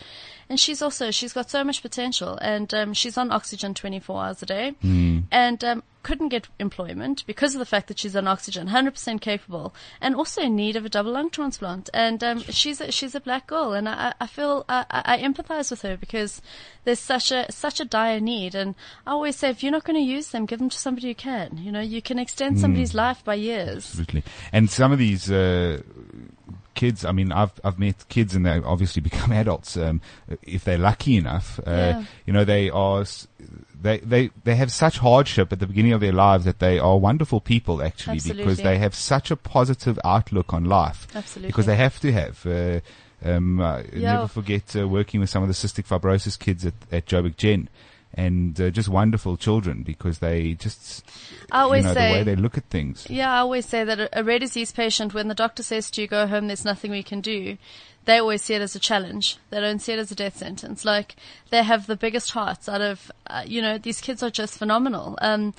and 0.50 0.60
she's 0.60 0.82
also 0.82 1.12
she's 1.12 1.34
got 1.34 1.50
so 1.50 1.64
much 1.64 1.82
potential, 1.82 2.38
and 2.42 2.74
um, 2.74 2.94
she's 2.94 3.18
on 3.18 3.32
oxygen 3.32 3.74
24 3.74 4.24
hours 4.24 4.42
a 4.42 4.46
day, 4.46 4.76
and 5.32 5.64
um, 5.64 5.84
couldn't 6.04 6.30
get 6.30 6.48
employment 6.60 7.24
because 7.28 7.54
of 7.54 7.60
the 7.60 7.66
fact 7.66 7.88
that 7.88 8.00
she's 8.00 8.16
on 8.16 8.28
oxygen, 8.28 8.68
100% 8.70 9.22
capable, 9.22 9.74
and 10.00 10.16
also 10.16 10.42
in 10.42 10.56
need 10.56 10.76
of 10.76 10.86
a 10.86 10.90
double 10.90 11.12
lung 11.12 11.30
transplant, 11.30 11.90
and 11.94 12.24
um, 12.24 12.40
she's 12.40 12.82
a, 12.82 12.92
she's 12.92 13.16
a 13.16 13.20
black 13.20 13.48
girl, 13.48 13.74
and 13.74 13.88
I, 13.88 14.14
I 14.20 14.28
feel 14.28 14.66
I, 14.68 14.86
I 14.90 15.18
empathize 15.20 15.70
with 15.72 15.82
her 15.84 15.98
because 15.98 16.42
there's 16.84 17.00
such 17.00 17.32
a 17.32 17.52
such 17.52 17.80
a 17.80 17.86
dire 17.86 18.20
need, 18.20 18.56
and 18.56 18.76
I 19.06 19.12
always 19.12 19.36
say 19.36 19.50
if 19.50 19.64
you're 19.64 19.72
not 19.72 19.84
going 19.84 20.00
to 20.00 20.12
use 20.12 20.30
them, 20.30 20.46
give 20.46 20.60
them 20.60 20.70
to 20.70 20.78
somebody 20.78 21.01
who 21.04 21.14
can. 21.16 21.58
You 21.58 21.72
know, 21.72 21.82
you 21.82 22.02
can 22.02 22.20
extend 22.20 22.60
somebody's 22.60 22.94
life 22.94 23.24
by 23.24 23.36
years. 23.36 23.86
Absolutely. 23.86 24.24
And 24.52 24.70
some 24.70 24.92
of 24.92 25.00
these 25.00 25.30
uh, 25.32 25.82
kids, 26.74 27.06
I 27.06 27.12
mean, 27.12 27.32
I've 27.32 27.52
I've 27.64 27.80
met 27.80 28.06
kids 28.10 28.36
and 28.36 28.46
they 28.46 28.58
obviously 28.60 29.02
become 29.12 29.32
adults 29.32 29.78
um, 29.78 30.02
if 30.44 30.64
they're 30.64 30.78
lucky 30.78 31.18
enough. 31.18 31.60
Uh, 31.60 31.72
Yeah. 31.72 32.04
You 32.26 32.34
know, 32.34 32.46
they 32.46 32.70
are. 32.70 33.06
They, 33.84 33.98
they, 33.98 34.30
they 34.44 34.56
have 34.56 34.72
such 34.72 35.00
hardship 35.00 35.52
at 35.52 35.60
the 35.60 35.66
beginning 35.66 35.94
of 35.94 36.02
their 36.02 36.12
lives 36.12 36.46
that 36.46 36.60
they 36.60 36.78
are 36.78 37.00
wonderful 37.00 37.42
people 37.42 37.82
actually 37.82 38.20
because 38.20 38.60
they 38.60 38.78
have 38.78 38.94
such 38.94 39.32
a 39.32 39.36
positive 39.36 39.98
outlook 40.06 40.54
on 40.54 40.66
life. 40.66 41.08
Absolutely. 41.16 41.48
Because 41.48 41.66
they 41.66 41.76
have 41.78 42.00
to 42.02 42.12
have. 42.12 42.46
Uh, 42.46 42.80
um, 43.24 43.60
uh, 43.60 43.82
Yeah. 43.94 44.14
Never 44.14 44.28
forget 44.28 44.76
uh, 44.76 44.88
working 44.88 45.20
with 45.20 45.30
some 45.32 45.42
of 45.44 45.50
the 45.50 45.56
cystic 45.56 45.88
fibrosis 45.88 46.38
kids 46.38 46.66
at, 46.66 46.74
at 46.92 47.06
Joburg 47.08 47.38
Gen. 47.38 47.70
And 48.14 48.60
uh, 48.60 48.70
just 48.72 48.90
wonderful 48.90 49.38
children 49.38 49.84
because 49.84 50.20
they 50.20 50.54
just, 50.56 51.06
I 51.50 51.62
always 51.62 51.84
you 51.84 51.90
know, 51.90 51.94
say, 51.94 52.08
the 52.10 52.14
way 52.20 52.24
they 52.24 52.36
look 52.36 52.58
at 52.58 52.66
things. 52.66 53.08
Yeah, 53.10 53.34
I 53.34 53.38
always 53.38 53.66
say 53.66 53.86
that 53.86 54.10
a, 54.12 54.24
rare 54.24 54.40
disease 54.40 54.74
patient, 54.74 55.14
when 55.14 55.30
the 55.30 55.34
doctor 55.34 55.64
says 55.64 55.90
to 55.92 56.02
you, 56.02 56.08
go 56.08 56.28
home, 56.28 56.48
there's 56.48 56.66
nothing 56.66 56.92
we 56.92 57.04
can 57.04 57.22
do, 57.22 57.58
they 58.06 58.18
always 58.18 58.42
see 58.42 58.54
it 58.54 58.62
as 58.62 58.76
a 58.76 58.80
challenge. 58.80 59.38
They 59.50 59.62
don't 59.62 59.80
see 59.80 59.94
it 59.94 60.00
as 60.00 60.12
a 60.12 60.16
death 60.16 60.36
sentence. 60.36 60.84
Like, 60.84 61.16
they 61.52 61.64
have 61.64 61.88
the 61.88 61.96
biggest 61.96 62.32
hearts 62.32 62.68
out 62.68 62.82
of, 62.82 63.12
uh, 63.28 63.44
you 63.46 63.62
know, 63.62 63.78
these 63.78 64.02
kids 64.02 64.22
are 64.22 64.30
just 64.30 64.58
phenomenal. 64.58 65.18
Um, 65.22 65.54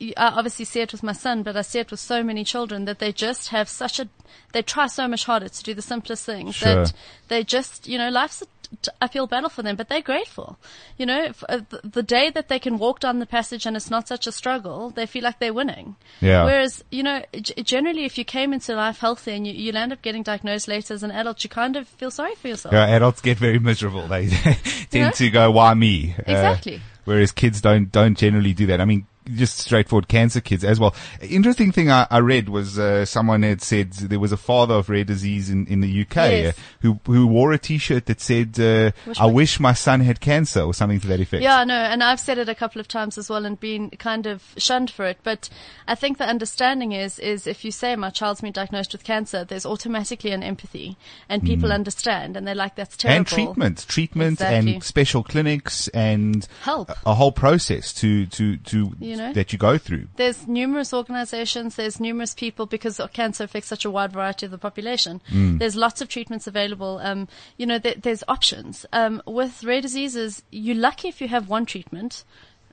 I 0.00 0.12
obviously 0.28 0.64
see 0.64 0.80
it 0.80 0.92
with 0.92 1.02
my 1.02 1.12
son, 1.12 1.42
but 1.42 1.56
I 1.56 1.62
see 1.62 1.78
it 1.78 1.90
with 1.90 2.00
so 2.00 2.22
many 2.22 2.44
children 2.44 2.84
that 2.84 2.98
they 2.98 3.12
just 3.12 3.48
have 3.48 3.68
such 3.68 4.00
a, 4.00 4.08
they 4.52 4.60
try 4.60 4.88
so 4.88 5.06
much 5.06 5.24
harder 5.24 5.48
to 5.48 5.62
do 5.62 5.72
the 5.72 5.82
simplest 5.82 6.26
things 6.26 6.56
Sure. 6.56 6.74
that 6.74 6.92
they 7.28 7.44
just, 7.44 7.88
you 7.88 7.96
know, 7.96 8.10
life's 8.10 8.42
a 8.42 8.46
t- 8.82 9.08
feel 9.08 9.26
battle 9.26 9.48
for 9.50 9.62
them, 9.62 9.76
but 9.76 9.88
they're 9.88 10.02
grateful. 10.02 10.58
You 10.96 11.06
know, 11.06 11.24
if, 11.24 11.44
uh, 11.48 11.60
the, 11.82 12.02
day 12.02 12.30
that 12.30 12.48
they 12.48 12.58
can 12.58 12.78
walk 12.78 13.00
down 13.00 13.18
the 13.18 13.26
passage 13.26 13.66
and 13.66 13.76
it's 13.76 13.90
not 13.90 14.08
such 14.08 14.26
a 14.26 14.32
struggle, 14.32 14.90
they 14.90 15.06
feel 15.06 15.22
like 15.22 15.38
they're 15.38 15.54
winning. 15.54 15.96
Yeah. 16.20 16.44
Whereas, 16.44 16.84
you 16.90 17.02
know, 17.02 17.22
g- 17.32 17.54
generally 17.62 18.04
if 18.04 18.18
you 18.18 18.24
came 18.24 18.52
into 18.52 18.74
life 18.74 18.98
healthy 18.98 19.32
and 19.32 19.46
you, 19.46 19.52
you'll 19.52 19.76
end 19.76 19.92
up 19.92 20.02
getting 20.02 20.22
diagnosed 20.22 20.68
later 20.68 20.94
as 20.94 21.02
an 21.02 21.10
adult, 21.10 21.42
you 21.44 21.50
kind 21.50 21.76
of 21.76 21.88
feel 21.88 22.10
sorry 22.10 22.34
for 22.34 22.48
yourself. 22.48 22.72
Yeah, 22.72 22.86
adults 22.86 23.20
get 23.20 23.38
very 23.38 23.58
miserable. 23.58 24.06
They 24.06 24.28
tend 24.90 25.04
know? 25.06 25.10
to 25.12 25.30
go, 25.30 25.50
"Why 25.50 25.74
me?" 25.74 26.14
Uh, 26.18 26.22
Exactly. 26.26 26.80
whereas 27.04 27.32
kids 27.32 27.60
don't 27.60 27.90
don't 27.90 28.16
generally 28.16 28.52
do 28.52 28.66
that. 28.66 28.80
I 28.80 28.84
mean, 28.84 29.06
just 29.34 29.58
straightforward 29.58 30.08
cancer 30.08 30.40
kids 30.40 30.64
as 30.64 30.78
well. 30.78 30.94
Interesting 31.22 31.72
thing 31.72 31.90
I, 31.90 32.06
I 32.10 32.18
read 32.18 32.48
was 32.48 32.78
uh, 32.78 33.04
someone 33.04 33.42
had 33.42 33.62
said 33.62 33.92
there 33.92 34.20
was 34.20 34.32
a 34.32 34.36
father 34.36 34.74
of 34.74 34.88
rare 34.90 35.04
disease 35.04 35.50
in, 35.50 35.66
in 35.66 35.80
the 35.80 36.02
UK 36.02 36.16
Yes. 36.16 36.58
uh, 36.58 36.60
who 36.82 37.00
who 37.06 37.26
wore 37.26 37.52
a 37.52 37.58
T-shirt 37.58 38.06
that 38.06 38.20
said, 38.20 38.58
uh, 38.60 38.90
Wish 39.06 39.20
"I 39.20 39.26
my- 39.26 39.32
wish 39.32 39.60
my 39.60 39.72
son 39.72 40.00
had 40.00 40.20
cancer" 40.20 40.60
or 40.62 40.74
something 40.74 41.00
to 41.00 41.06
that 41.08 41.20
effect. 41.20 41.42
Yeah, 41.42 41.64
no, 41.64 41.74
and 41.74 42.02
I've 42.02 42.20
said 42.20 42.38
it 42.38 42.48
a 42.48 42.54
couple 42.54 42.80
of 42.80 42.88
times 42.88 43.16
as 43.18 43.30
well 43.30 43.44
and 43.46 43.58
been 43.58 43.90
kind 43.90 44.26
of 44.26 44.42
shunned 44.56 44.90
for 44.90 45.04
it. 45.06 45.18
But 45.22 45.48
I 45.88 45.94
think 45.94 46.18
the 46.18 46.26
understanding 46.26 46.92
is, 46.92 47.18
is 47.18 47.46
if 47.46 47.64
you 47.64 47.70
say 47.70 47.96
my 47.96 48.10
child's 48.10 48.40
been 48.40 48.52
diagnosed 48.52 48.92
with 48.92 49.04
cancer, 49.04 49.44
there's 49.44 49.66
automatically 49.66 50.32
an 50.32 50.42
empathy 50.42 50.96
and 51.28 51.42
people 51.42 51.72
understand 51.72 52.36
and 52.36 52.46
they're 52.46 52.54
like, 52.54 52.74
that's 52.76 52.96
terrible. 52.96 53.14
Mm. 53.14 53.18
And 53.18 53.26
treatment, 53.46 53.84
treatment, 53.88 54.32
Exactly. 54.40 54.74
and 54.74 54.82
special 54.84 55.22
clinics, 55.22 55.88
and 55.88 56.46
Help. 56.62 56.90
a, 56.90 56.96
a 57.06 57.14
whole 57.14 57.32
process 57.32 57.92
to 57.94 58.26
to 58.26 58.56
to 58.58 58.92
You 59.14 59.26
know? 59.26 59.32
that 59.32 59.52
you 59.52 59.58
go 59.58 59.78
through. 59.78 60.08
There's 60.16 60.46
numerous 60.46 60.92
organizations, 60.92 61.76
there's 61.76 62.00
numerous 62.00 62.34
people 62.34 62.66
because 62.66 63.00
cancer 63.12 63.44
affects 63.44 63.68
such 63.68 63.84
a 63.84 63.90
wide 63.90 64.12
variety 64.12 64.46
of 64.46 64.52
the 64.52 64.58
population. 64.58 65.20
Mm. 65.30 65.58
There's 65.58 65.76
lots 65.76 66.00
of 66.00 66.08
treatments 66.08 66.46
available. 66.46 66.98
Um, 67.02 67.28
you 67.56 67.66
know, 67.66 67.78
there, 67.78 67.94
there's 67.94 68.24
options. 68.28 68.86
Um, 68.92 69.22
with 69.26 69.64
rare 69.64 69.80
diseases, 69.80 70.42
you're 70.50 70.76
lucky 70.76 71.08
if 71.08 71.20
you 71.20 71.28
have 71.28 71.48
one 71.48 71.66
treatment. 71.66 72.24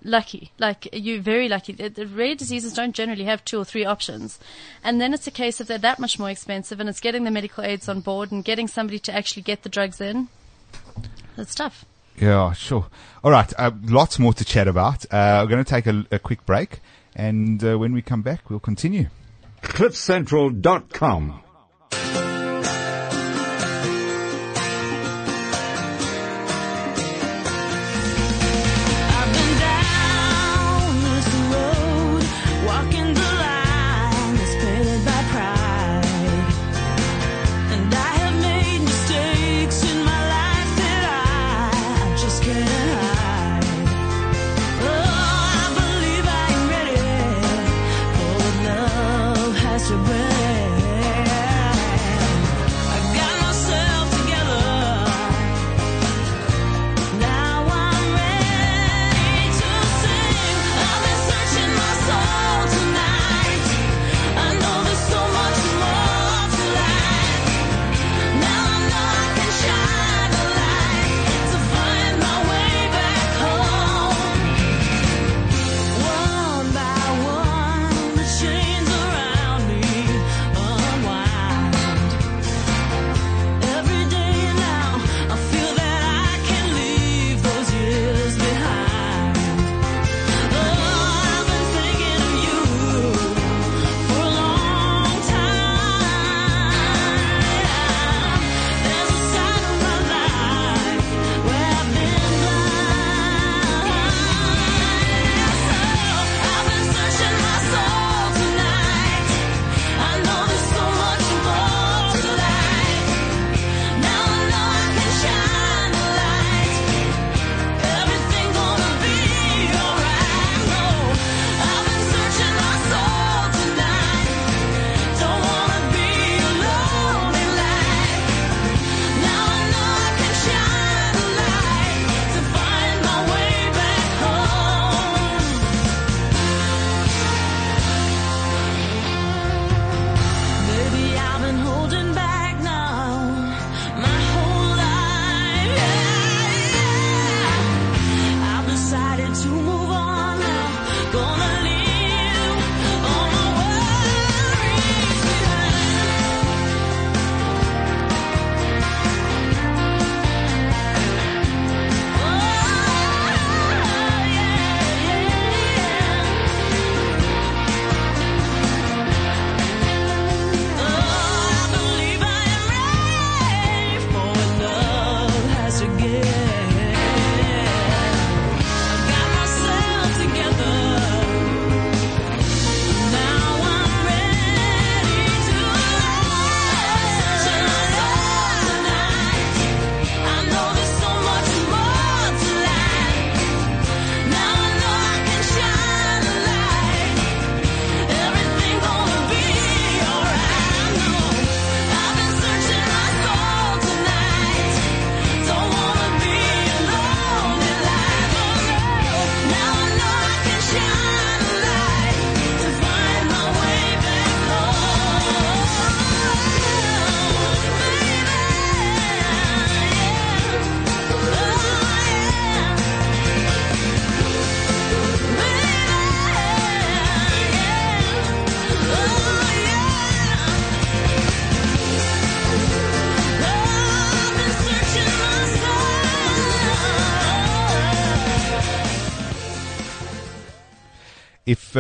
Lucky, 0.04 0.52
like 0.58 0.90
you're 0.94 1.22
very 1.22 1.48
lucky. 1.48 1.74
The, 1.74 1.88
the 1.88 2.08
rare 2.08 2.34
diseases 2.34 2.74
don't 2.74 2.96
generally 2.96 3.26
have 3.26 3.46
two 3.46 3.60
or 3.60 3.66
three 3.66 3.86
options, 3.86 4.40
and 4.84 5.00
then 5.00 5.14
it's 5.14 5.28
a 5.28 5.32
case 5.32 5.62
of 5.62 5.68
they're 5.68 5.78
that 5.78 6.00
much 6.00 6.18
more 6.18 6.32
expensive, 6.32 6.80
and 6.80 6.90
it's 6.90 7.00
getting 7.00 7.24
the 7.24 7.30
medical 7.30 7.64
aids 7.64 7.88
on 7.88 8.00
board 8.00 8.32
and 8.32 8.44
getting 8.44 8.68
somebody 8.68 8.98
to 8.98 9.14
actually 9.14 9.44
get 9.44 9.62
the 9.62 9.70
drugs 9.70 10.02
in. 10.02 10.28
That's 11.36 11.54
tough. 11.54 11.86
Yeah, 12.22 12.54
sure. 12.54 12.86
All 13.24 13.32
right, 13.32 13.52
uh, 13.58 13.72
lots 13.86 14.20
more 14.20 14.32
to 14.34 14.46
chat 14.46 14.68
about. 14.68 15.06
Uh, 15.06 15.42
we're 15.42 15.50
going 15.50 15.64
to 15.64 15.70
take 15.70 15.88
a, 15.88 16.06
a 16.12 16.20
quick 16.20 16.46
break, 16.46 16.80
and 17.16 17.64
uh, 17.64 17.80
when 17.80 17.94
we 17.94 18.04
come 18.04 18.22
back, 18.22 18.48
we'll 18.48 18.60
continue. 18.60 19.08
CliffCentral.com. 19.64 21.42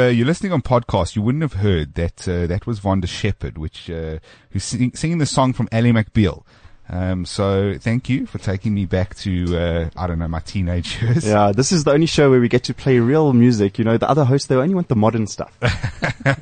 uh, 0.01 0.07
you're 0.07 0.25
listening 0.25 0.51
on 0.51 0.61
podcast, 0.61 1.15
you 1.15 1.21
wouldn't 1.21 1.41
have 1.43 1.53
heard 1.53 1.93
that 1.95 2.27
uh, 2.27 2.47
that 2.47 2.65
was 2.67 2.79
Vonda 2.79 3.07
Shepard, 3.07 3.57
which 3.57 3.89
uh, 3.89 4.19
who's 4.51 4.63
sing, 4.63 4.91
singing 4.95 5.17
the 5.19 5.25
song 5.25 5.53
from 5.53 5.69
Ally 5.71 5.91
McBeal. 5.91 6.43
Um, 6.89 7.23
so 7.25 7.77
thank 7.79 8.09
you 8.09 8.25
for 8.25 8.37
taking 8.37 8.73
me 8.73 8.85
back 8.85 9.15
to 9.17 9.57
uh, 9.57 9.89
I 9.95 10.07
don't 10.07 10.19
know 10.19 10.27
my 10.27 10.41
teenage 10.41 10.97
years. 11.01 11.25
Yeah, 11.25 11.53
this 11.55 11.71
is 11.71 11.85
the 11.85 11.91
only 11.91 12.05
show 12.07 12.29
where 12.29 12.41
we 12.41 12.49
get 12.49 12.65
to 12.65 12.73
play 12.73 12.99
real 12.99 13.31
music. 13.31 13.77
You 13.79 13.85
know, 13.85 13.97
the 13.97 14.09
other 14.09 14.25
hosts, 14.25 14.47
they 14.47 14.55
only 14.55 14.75
want 14.75 14.89
the 14.89 14.95
modern 14.95 15.27
stuff. 15.27 15.57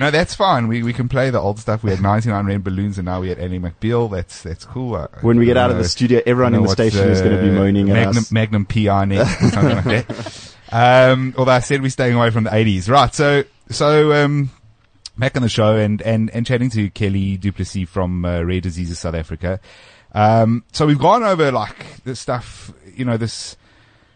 No, 0.00 0.12
that's 0.12 0.32
fine. 0.34 0.68
We 0.68 0.84
we 0.84 0.92
can 0.92 1.08
play 1.08 1.30
the 1.30 1.40
old 1.40 1.58
stuff. 1.58 1.82
We 1.82 1.90
had 1.90 2.00
99 2.00 2.46
Red 2.46 2.62
Balloons, 2.62 2.98
and 2.98 3.06
now 3.06 3.20
we 3.20 3.30
had 3.30 3.38
Ally 3.40 3.58
McBeal. 3.58 4.08
That's 4.08 4.42
that's 4.44 4.64
cool. 4.64 4.94
I- 4.94 5.08
When 5.22 5.38
we 5.38 5.44
get 5.46 5.56
out 5.56 5.72
of 5.72 5.76
the 5.78 5.88
studio, 5.88 6.20
everyone 6.24 6.54
in 6.54 6.62
the 6.62 6.68
know 6.68 6.72
station 6.72 7.08
is 7.08 7.20
going 7.20 7.34
to 7.36 7.42
be 7.42 7.48
uh, 7.50 7.54
moaning 7.54 7.90
at 7.90 7.94
Magnum, 7.94 8.18
us. 8.18 8.30
Magnum 8.30 8.64
PI 8.66 9.04
next, 9.06 9.42
or 9.42 9.48
something 9.50 9.76
like 9.76 10.06
that. 10.06 10.44
Um, 10.70 11.34
although 11.36 11.52
I 11.52 11.60
said 11.60 11.82
we're 11.82 11.90
staying 11.90 12.14
away 12.14 12.30
from 12.30 12.44
the 12.44 12.50
80s. 12.50 12.88
Right. 12.88 13.14
So, 13.14 13.44
so, 13.70 14.12
um, 14.12 14.50
back 15.16 15.36
on 15.36 15.42
the 15.42 15.48
show 15.48 15.76
and, 15.76 16.00
and, 16.02 16.30
and 16.30 16.46
chatting 16.46 16.70
to 16.70 16.90
Kelly 16.90 17.36
Duplessis 17.36 17.88
from 17.88 18.24
uh, 18.24 18.42
Rare 18.42 18.60
Diseases 18.60 18.98
South 18.98 19.14
Africa. 19.14 19.60
Um, 20.12 20.64
so 20.72 20.86
we've 20.86 20.98
gone 20.98 21.22
over 21.22 21.52
like 21.52 22.02
the 22.04 22.16
stuff, 22.16 22.72
you 22.94 23.04
know, 23.04 23.16
this 23.16 23.56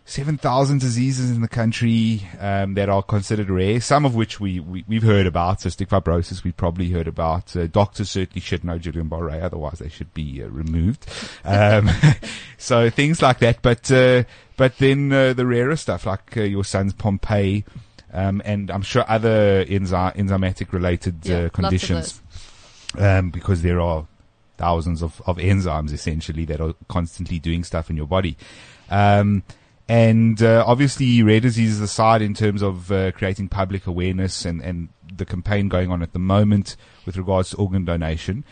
7,000 0.05 0.81
diseases 0.81 1.31
in 1.31 1.43
the 1.43 1.49
country, 1.49 2.27
um, 2.41 2.75
that 2.75 2.88
are 2.88 3.03
considered 3.03 3.49
rare, 3.49 3.81
some 3.81 4.05
of 4.05 4.15
which 4.15 4.41
we, 4.41 4.61
we, 4.61 4.85
we've 4.88 5.03
heard 5.03 5.27
about. 5.27 5.61
Cystic 5.61 5.88
fibrosis, 5.88 6.43
we've 6.45 6.57
probably 6.57 6.91
heard 6.91 7.07
about. 7.07 7.57
Uh, 7.57 7.67
doctors 7.67 8.11
certainly 8.11 8.41
should 8.41 8.65
know 8.65 8.79
Guillain-Barré, 8.79 9.43
otherwise 9.43 9.79
they 9.79 9.88
should 9.88 10.12
be 10.12 10.43
uh, 10.43 10.49
removed. 10.49 11.07
Um, 11.45 11.88
so 12.59 12.91
things 12.91 13.23
like 13.23 13.38
that. 13.38 13.62
But, 13.62 13.91
uh, 13.91 14.25
but 14.57 14.79
then, 14.79 15.12
uh, 15.12 15.33
the 15.35 15.47
rarer 15.47 15.77
stuff, 15.77 16.07
like, 16.07 16.37
uh, 16.37 16.43
your 16.43 16.65
son's 16.65 16.93
Pompe, 16.93 17.65
um, 18.12 18.43
and 18.45 18.71
I'm 18.71 18.83
sure 18.83 19.05
other 19.09 19.65
enzy- 19.65 20.17
enzymatic 20.17 20.73
related, 20.73 21.25
Yeah, 21.25 21.37
uh, 21.37 21.43
lots 21.43 21.55
conditions 21.55 22.23
um, 22.99 23.31
because 23.31 23.62
there 23.62 23.81
are 23.81 24.07
thousands 24.59 25.03
of, 25.03 25.21
of 25.27 25.38
enzymes 25.38 25.93
essentially 25.93 26.45
that 26.45 26.61
are 26.61 26.75
constantly 26.88 27.38
doing 27.38 27.65
stuff 27.65 27.91
in 27.91 27.97
your 27.97 28.07
body. 28.07 28.37
Um, 28.91 29.43
and 29.92 30.42
uh, 30.42 30.64
obviously, 30.66 31.22
rare 31.22 31.40
diseases 31.40 31.92
side 31.92 32.22
in 32.22 32.33
terms 32.33 32.62
of 32.62 32.90
uh, 32.90 33.12
creating 33.12 33.50
public 33.50 33.87
awareness 33.87 34.46
and, 34.46 34.62
and 34.62 34.88
the 35.14 35.26
campaign 35.26 35.68
going 35.68 35.90
on 35.90 36.02
at 36.02 36.14
the 36.14 36.18
moment 36.18 36.76
with 37.05 37.18
regards 37.18 37.50
to 37.50 37.59
organ 37.59 37.85
donation. 37.85 38.42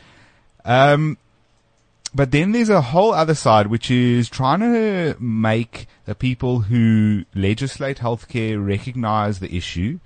Um, 0.66 1.16
but 2.14 2.31
then 2.31 2.53
there's 2.53 2.68
a 2.68 2.83
whole 2.83 3.14
other 3.14 3.35
side, 3.35 3.68
which 3.68 3.90
is 3.90 4.29
trying 4.29 4.61
to 4.61 5.16
make 5.18 5.87
the 6.05 6.14
people 6.14 6.61
who 6.61 7.24
legislate 7.35 7.96
healthcare 7.96 8.62
recognize 8.62 9.38
the 9.38 9.57
issue 9.57 9.98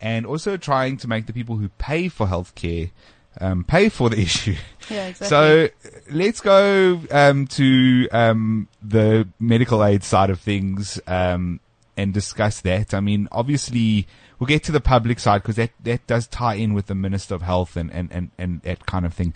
and 0.00 0.24
also 0.24 0.56
trying 0.56 0.98
to 0.98 1.08
make 1.08 1.26
the 1.26 1.32
people 1.32 1.56
who 1.56 1.68
pay 1.68 2.06
for 2.06 2.28
healthcare 2.28 2.92
um, 3.40 3.64
pay 3.64 3.88
for 3.88 4.10
the 4.10 4.20
issue. 4.20 4.56
Yeah, 4.90 5.06
exactly. 5.08 5.28
So 5.28 5.68
let's 6.10 6.40
go 6.40 7.00
um, 7.10 7.46
to 7.48 8.08
um, 8.10 8.68
the 8.82 9.28
medical 9.38 9.84
aid 9.84 10.04
side 10.04 10.30
of 10.30 10.40
things 10.40 11.00
um, 11.06 11.60
and 11.96 12.12
discuss 12.12 12.60
that. 12.62 12.94
I 12.94 13.00
mean, 13.00 13.28
obviously, 13.32 14.06
we'll 14.38 14.46
get 14.46 14.64
to 14.64 14.72
the 14.72 14.80
public 14.80 15.18
side 15.18 15.42
because 15.42 15.56
that, 15.56 15.70
that 15.84 16.06
does 16.06 16.26
tie 16.26 16.54
in 16.54 16.74
with 16.74 16.86
the 16.86 16.94
Minister 16.94 17.34
of 17.34 17.42
Health 17.42 17.76
and, 17.76 17.90
and, 17.92 18.10
and, 18.12 18.30
and 18.38 18.62
that 18.62 18.86
kind 18.86 19.06
of 19.06 19.14
thing. 19.14 19.34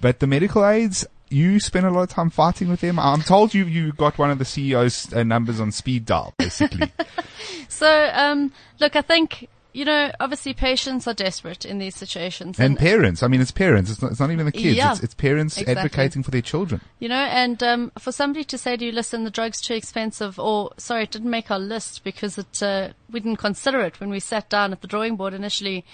But 0.00 0.20
the 0.20 0.26
medical 0.26 0.66
aids, 0.66 1.06
you 1.28 1.58
spend 1.58 1.86
a 1.86 1.90
lot 1.90 2.02
of 2.02 2.08
time 2.10 2.30
fighting 2.30 2.68
with 2.68 2.80
them. 2.80 2.98
I'm 2.98 3.22
told 3.22 3.54
you 3.54 3.64
you 3.64 3.92
got 3.92 4.18
one 4.18 4.30
of 4.30 4.38
the 4.38 4.44
CEO's 4.44 5.12
uh, 5.12 5.24
numbers 5.24 5.58
on 5.58 5.72
speed 5.72 6.04
dial, 6.04 6.34
basically. 6.38 6.92
So, 7.68 8.10
um, 8.14 8.52
look, 8.80 8.96
I 8.96 9.02
think, 9.02 9.48
you 9.76 9.84
know, 9.84 10.10
obviously 10.20 10.54
patients 10.54 11.06
are 11.06 11.12
desperate 11.12 11.66
in 11.66 11.76
these 11.78 11.94
situations. 11.94 12.58
and 12.58 12.78
parents. 12.78 13.22
I 13.22 13.28
mean, 13.28 13.42
it's 13.42 13.50
parents. 13.50 13.90
It's 13.90 14.00
not, 14.00 14.10
it's 14.10 14.20
not 14.20 14.30
even 14.30 14.46
the 14.46 14.52
kids. 14.52 14.74
Yeah, 14.74 14.92
it's, 14.92 15.02
it's 15.02 15.12
parents 15.12 15.58
exactly. 15.58 15.76
advocating 15.76 16.22
for 16.22 16.30
their 16.30 16.40
children. 16.40 16.80
You 16.98 17.10
know, 17.10 17.14
and 17.14 17.62
um, 17.62 17.92
for 17.98 18.10
somebody 18.10 18.42
to 18.44 18.56
say 18.56 18.78
to 18.78 18.84
you, 18.86 18.90
listen, 18.90 19.24
the 19.24 19.30
drug's 19.30 19.60
too 19.60 19.74
expensive, 19.74 20.38
or 20.38 20.70
sorry, 20.78 21.02
it 21.02 21.10
didn't 21.10 21.28
make 21.28 21.50
our 21.50 21.58
list 21.58 22.04
because 22.04 22.38
it 22.38 22.62
uh, 22.62 22.88
we 23.10 23.20
didn't 23.20 23.36
consider 23.36 23.82
it 23.82 24.00
when 24.00 24.08
we 24.08 24.18
sat 24.18 24.48
down 24.48 24.72
at 24.72 24.80
the 24.80 24.86
drawing 24.86 25.16
board 25.16 25.34
initially, 25.34 25.84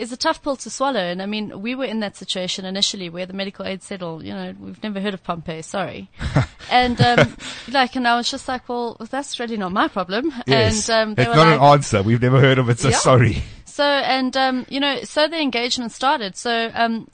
is 0.00 0.12
a 0.12 0.16
tough 0.16 0.42
pill 0.42 0.56
to 0.56 0.70
swallow. 0.70 1.00
And 1.00 1.20
I 1.22 1.26
mean, 1.26 1.60
we 1.60 1.74
were 1.74 1.84
in 1.84 2.00
that 2.00 2.16
situation 2.16 2.64
initially 2.64 3.08
where 3.10 3.26
the 3.26 3.32
medical 3.32 3.64
aid 3.66 3.82
said, 3.82 4.02
"Oh, 4.02 4.20
you 4.20 4.32
know, 4.32 4.54
we've 4.58 4.82
never 4.82 5.00
heard 5.00 5.14
of 5.14 5.22
Pompe, 5.22 5.62
sorry," 5.62 6.08
and 6.70 7.00
um, 7.00 7.36
like, 7.70 7.94
and 7.96 8.08
I 8.08 8.16
was 8.16 8.30
just 8.30 8.48
like, 8.48 8.68
"Well, 8.68 8.96
that's 9.10 9.38
really 9.38 9.56
not 9.56 9.72
my 9.72 9.88
problem." 9.88 10.32
Yes. 10.46 10.88
And 10.88 11.08
um, 11.10 11.14
That's 11.14 11.28
were 11.28 11.36
not 11.36 11.46
like, 11.46 11.60
an 11.60 11.64
answer. 11.66 12.02
We've 12.02 12.22
never 12.22 12.40
heard 12.40 12.58
of 12.58 12.68
it, 12.70 12.78
so 12.80 12.88
Yeah. 12.88 12.96
sorry. 12.96 13.42
so, 13.64 13.84
and, 13.84 14.36
um, 14.36 14.66
you 14.68 14.80
know, 14.80 15.02
so 15.04 15.28
the 15.28 15.40
engagement 15.40 15.92
started. 15.92 16.36
So, 16.36 16.70
um, 16.74 17.08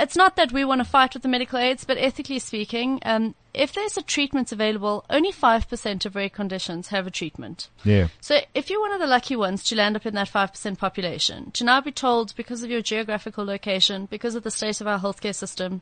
it's 0.00 0.16
not 0.16 0.36
that 0.36 0.52
we 0.52 0.64
want 0.64 0.80
to 0.80 0.84
fight 0.84 1.14
with 1.14 1.22
the 1.22 1.28
medical 1.28 1.58
aids, 1.58 1.84
but 1.84 1.98
ethically 1.98 2.38
speaking, 2.38 3.00
um, 3.04 3.34
if 3.54 3.72
there's 3.72 3.96
a 3.96 4.02
treatment 4.02 4.50
available, 4.52 5.04
only 5.08 5.32
5% 5.32 6.04
of 6.04 6.16
rare 6.16 6.28
conditions 6.28 6.88
have 6.88 7.06
a 7.06 7.10
treatment. 7.10 7.68
Yeah. 7.84 8.08
So 8.20 8.40
if 8.54 8.68
you're 8.68 8.80
one 8.80 8.92
of 8.92 9.00
the 9.00 9.06
lucky 9.06 9.36
ones 9.36 9.62
to 9.64 9.76
land 9.76 9.96
up 9.96 10.04
in 10.04 10.14
that 10.14 10.28
5% 10.28 10.76
population, 10.78 11.52
to 11.52 11.64
now 11.64 11.80
be 11.80 11.92
told 11.92 12.34
because 12.34 12.62
of 12.62 12.70
your 12.70 12.82
geographical 12.82 13.44
location, 13.44 14.06
because 14.06 14.34
of 14.34 14.42
the 14.42 14.50
state 14.50 14.80
of 14.80 14.86
our 14.88 14.98
healthcare 14.98 15.34
system, 15.34 15.80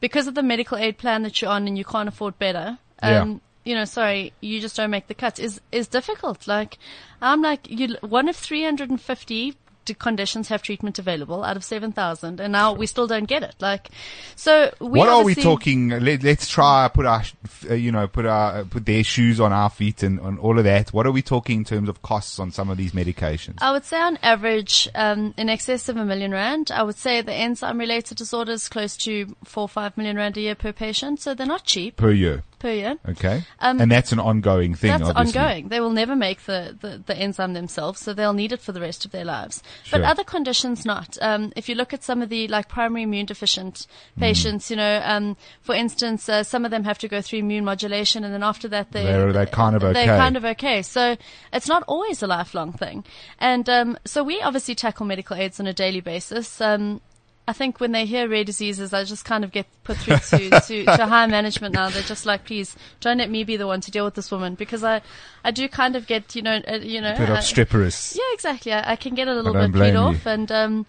because 0.00 0.26
of 0.26 0.34
the 0.34 0.42
medical 0.42 0.76
aid 0.76 0.98
plan 0.98 1.22
that 1.22 1.40
you're 1.40 1.50
on 1.50 1.68
and 1.68 1.78
you 1.78 1.84
can't 1.84 2.08
afford 2.08 2.38
better, 2.38 2.78
um, 3.02 3.40
you 3.64 3.74
know, 3.74 3.84
sorry, 3.84 4.32
you 4.40 4.60
just 4.60 4.76
don't 4.76 4.90
make 4.90 5.06
the 5.06 5.14
cuts 5.14 5.38
is, 5.38 5.60
is 5.70 5.86
difficult. 5.86 6.48
Like, 6.48 6.78
I'm 7.20 7.42
like, 7.42 7.70
you, 7.70 7.96
one 8.00 8.28
of 8.28 8.36
350 8.36 9.50
d- 9.52 9.56
conditions 9.98 10.48
have 10.48 10.62
treatment 10.62 10.98
available 10.98 11.44
out 11.44 11.56
of 11.56 11.64
7,000 11.64 12.40
and 12.40 12.52
now 12.52 12.72
we 12.72 12.86
still 12.86 13.06
don't 13.06 13.24
get 13.24 13.42
it. 13.42 13.54
Like, 13.60 13.88
so 14.36 14.72
we 14.80 14.98
what 14.98 15.08
are 15.08 15.24
we 15.24 15.34
talking? 15.34 15.90
Let, 15.90 16.22
let's 16.22 16.48
try 16.48 16.88
put 16.88 17.06
our, 17.06 17.22
uh, 17.70 17.74
you 17.74 17.92
know, 17.92 18.06
put 18.06 18.26
our 18.26 18.58
uh, 18.58 18.64
put 18.64 18.86
their 18.86 19.04
shoes 19.04 19.40
on 19.40 19.52
our 19.52 19.70
feet 19.70 20.02
and, 20.02 20.18
and 20.20 20.38
all 20.38 20.58
of 20.58 20.64
that. 20.64 20.92
What 20.92 21.06
are 21.06 21.12
we 21.12 21.22
talking 21.22 21.58
in 21.58 21.64
terms 21.64 21.88
of 21.88 22.02
costs 22.02 22.38
on 22.38 22.50
some 22.50 22.70
of 22.70 22.76
these 22.76 22.92
medications? 22.92 23.58
I 23.58 23.72
would 23.72 23.84
say 23.84 24.00
on 24.00 24.18
average, 24.22 24.88
um, 24.94 25.34
in 25.36 25.48
excess 25.48 25.88
of 25.88 25.96
a 25.96 26.04
million 26.04 26.32
rand. 26.32 26.70
I 26.70 26.82
would 26.82 26.96
say 26.96 27.22
the 27.22 27.32
enzyme 27.32 27.78
related 27.78 28.18
disorders 28.18 28.68
close 28.68 28.96
to 28.98 29.34
four 29.44 29.64
or 29.64 29.68
five 29.68 29.96
million 29.96 30.16
rand 30.16 30.36
a 30.36 30.40
year 30.40 30.54
per 30.54 30.72
patient. 30.72 31.20
So 31.20 31.34
they're 31.34 31.46
not 31.46 31.64
cheap 31.64 31.96
per 31.96 32.12
year. 32.12 32.42
Per 32.62 32.70
year. 32.70 32.96
Okay. 33.08 33.44
Um, 33.60 33.80
and 33.80 33.90
that's 33.90 34.12
an 34.12 34.20
ongoing 34.20 34.74
thing, 34.74 34.90
That's 34.92 35.10
obviously. 35.10 35.40
ongoing. 35.40 35.68
They 35.68 35.80
will 35.80 35.90
never 35.90 36.14
make 36.16 36.42
the, 36.44 36.76
the, 36.80 37.02
the 37.04 37.16
enzyme 37.16 37.52
themselves, 37.54 38.00
so 38.00 38.14
they'll 38.14 38.32
need 38.32 38.52
it 38.52 38.60
for 38.60 38.72
the 38.72 38.80
rest 38.80 39.04
of 39.04 39.10
their 39.10 39.24
lives. 39.24 39.62
Sure. 39.82 39.98
But 39.98 40.06
other 40.08 40.24
conditions 40.24 40.86
not. 40.86 41.18
Um, 41.20 41.52
if 41.56 41.68
you 41.68 41.74
look 41.74 41.92
at 41.92 42.02
some 42.04 42.22
of 42.22 42.28
the 42.28 42.48
like 42.48 42.68
primary 42.68 43.02
immune 43.02 43.26
deficient 43.26 43.86
Mm. 44.16 44.20
patients, 44.20 44.70
you 44.70 44.76
know, 44.76 45.02
um, 45.04 45.36
for 45.60 45.74
instance, 45.74 46.28
uh, 46.28 46.42
some 46.44 46.64
of 46.64 46.70
them 46.70 46.84
have 46.84 46.98
to 46.98 47.08
go 47.08 47.20
through 47.20 47.40
immune 47.40 47.64
modulation, 47.64 48.24
and 48.24 48.32
then 48.32 48.42
after 48.42 48.68
that 48.68 48.92
they 48.92 49.04
They're- 49.04 49.32
they're 49.32 49.46
kind 49.46 49.74
of 49.76 49.82
okay. 49.84 49.92
They're 50.06 50.16
kind 50.16 50.36
of 50.36 50.44
okay. 50.44 50.82
So 50.82 51.16
it's 51.52 51.66
not 51.68 51.82
always 51.88 52.22
a 52.22 52.26
lifelong 52.26 52.72
thing. 52.72 53.04
And 53.38 53.68
um, 53.68 53.98
so 54.04 54.22
we 54.22 54.40
obviously 54.40 54.74
tackle 54.74 55.04
medical 55.06 55.36
aids 55.36 55.58
on 55.60 55.66
a 55.66 55.72
daily 55.72 56.00
basis. 56.00 56.60
Um, 56.60 57.00
I 57.48 57.52
think 57.52 57.80
when 57.80 57.90
they 57.90 58.06
hear 58.06 58.28
rare 58.28 58.44
diseases, 58.44 58.92
I 58.94 59.02
just 59.02 59.24
kind 59.24 59.42
of 59.42 59.50
get 59.50 59.66
put 59.82 59.96
through 59.96 60.18
to, 60.18 60.60
to, 60.60 60.84
to 60.84 61.06
higher 61.06 61.26
management 61.26 61.74
now. 61.74 61.90
They're 61.90 62.02
just 62.02 62.24
like, 62.24 62.44
please 62.44 62.76
don't 63.00 63.18
let 63.18 63.30
me 63.30 63.42
be 63.42 63.56
the 63.56 63.66
one 63.66 63.80
to 63.80 63.90
deal 63.90 64.04
with 64.04 64.14
this 64.14 64.30
woman 64.30 64.54
because 64.54 64.84
I, 64.84 65.02
I 65.44 65.50
do 65.50 65.68
kind 65.68 65.96
of 65.96 66.06
get, 66.06 66.36
you 66.36 66.42
know, 66.42 66.60
uh, 66.68 66.76
you 66.76 67.00
know, 67.00 67.12
A 67.14 67.18
bit 67.18 67.30
obstreperous. 67.30 68.14
yeah, 68.16 68.34
exactly. 68.34 68.72
I, 68.72 68.92
I 68.92 68.96
can 68.96 69.16
get 69.16 69.26
a 69.26 69.34
little 69.34 69.52
bit 69.52 69.72
peed 69.72 70.00
off, 70.00 70.24
and 70.24 70.52
um, 70.52 70.86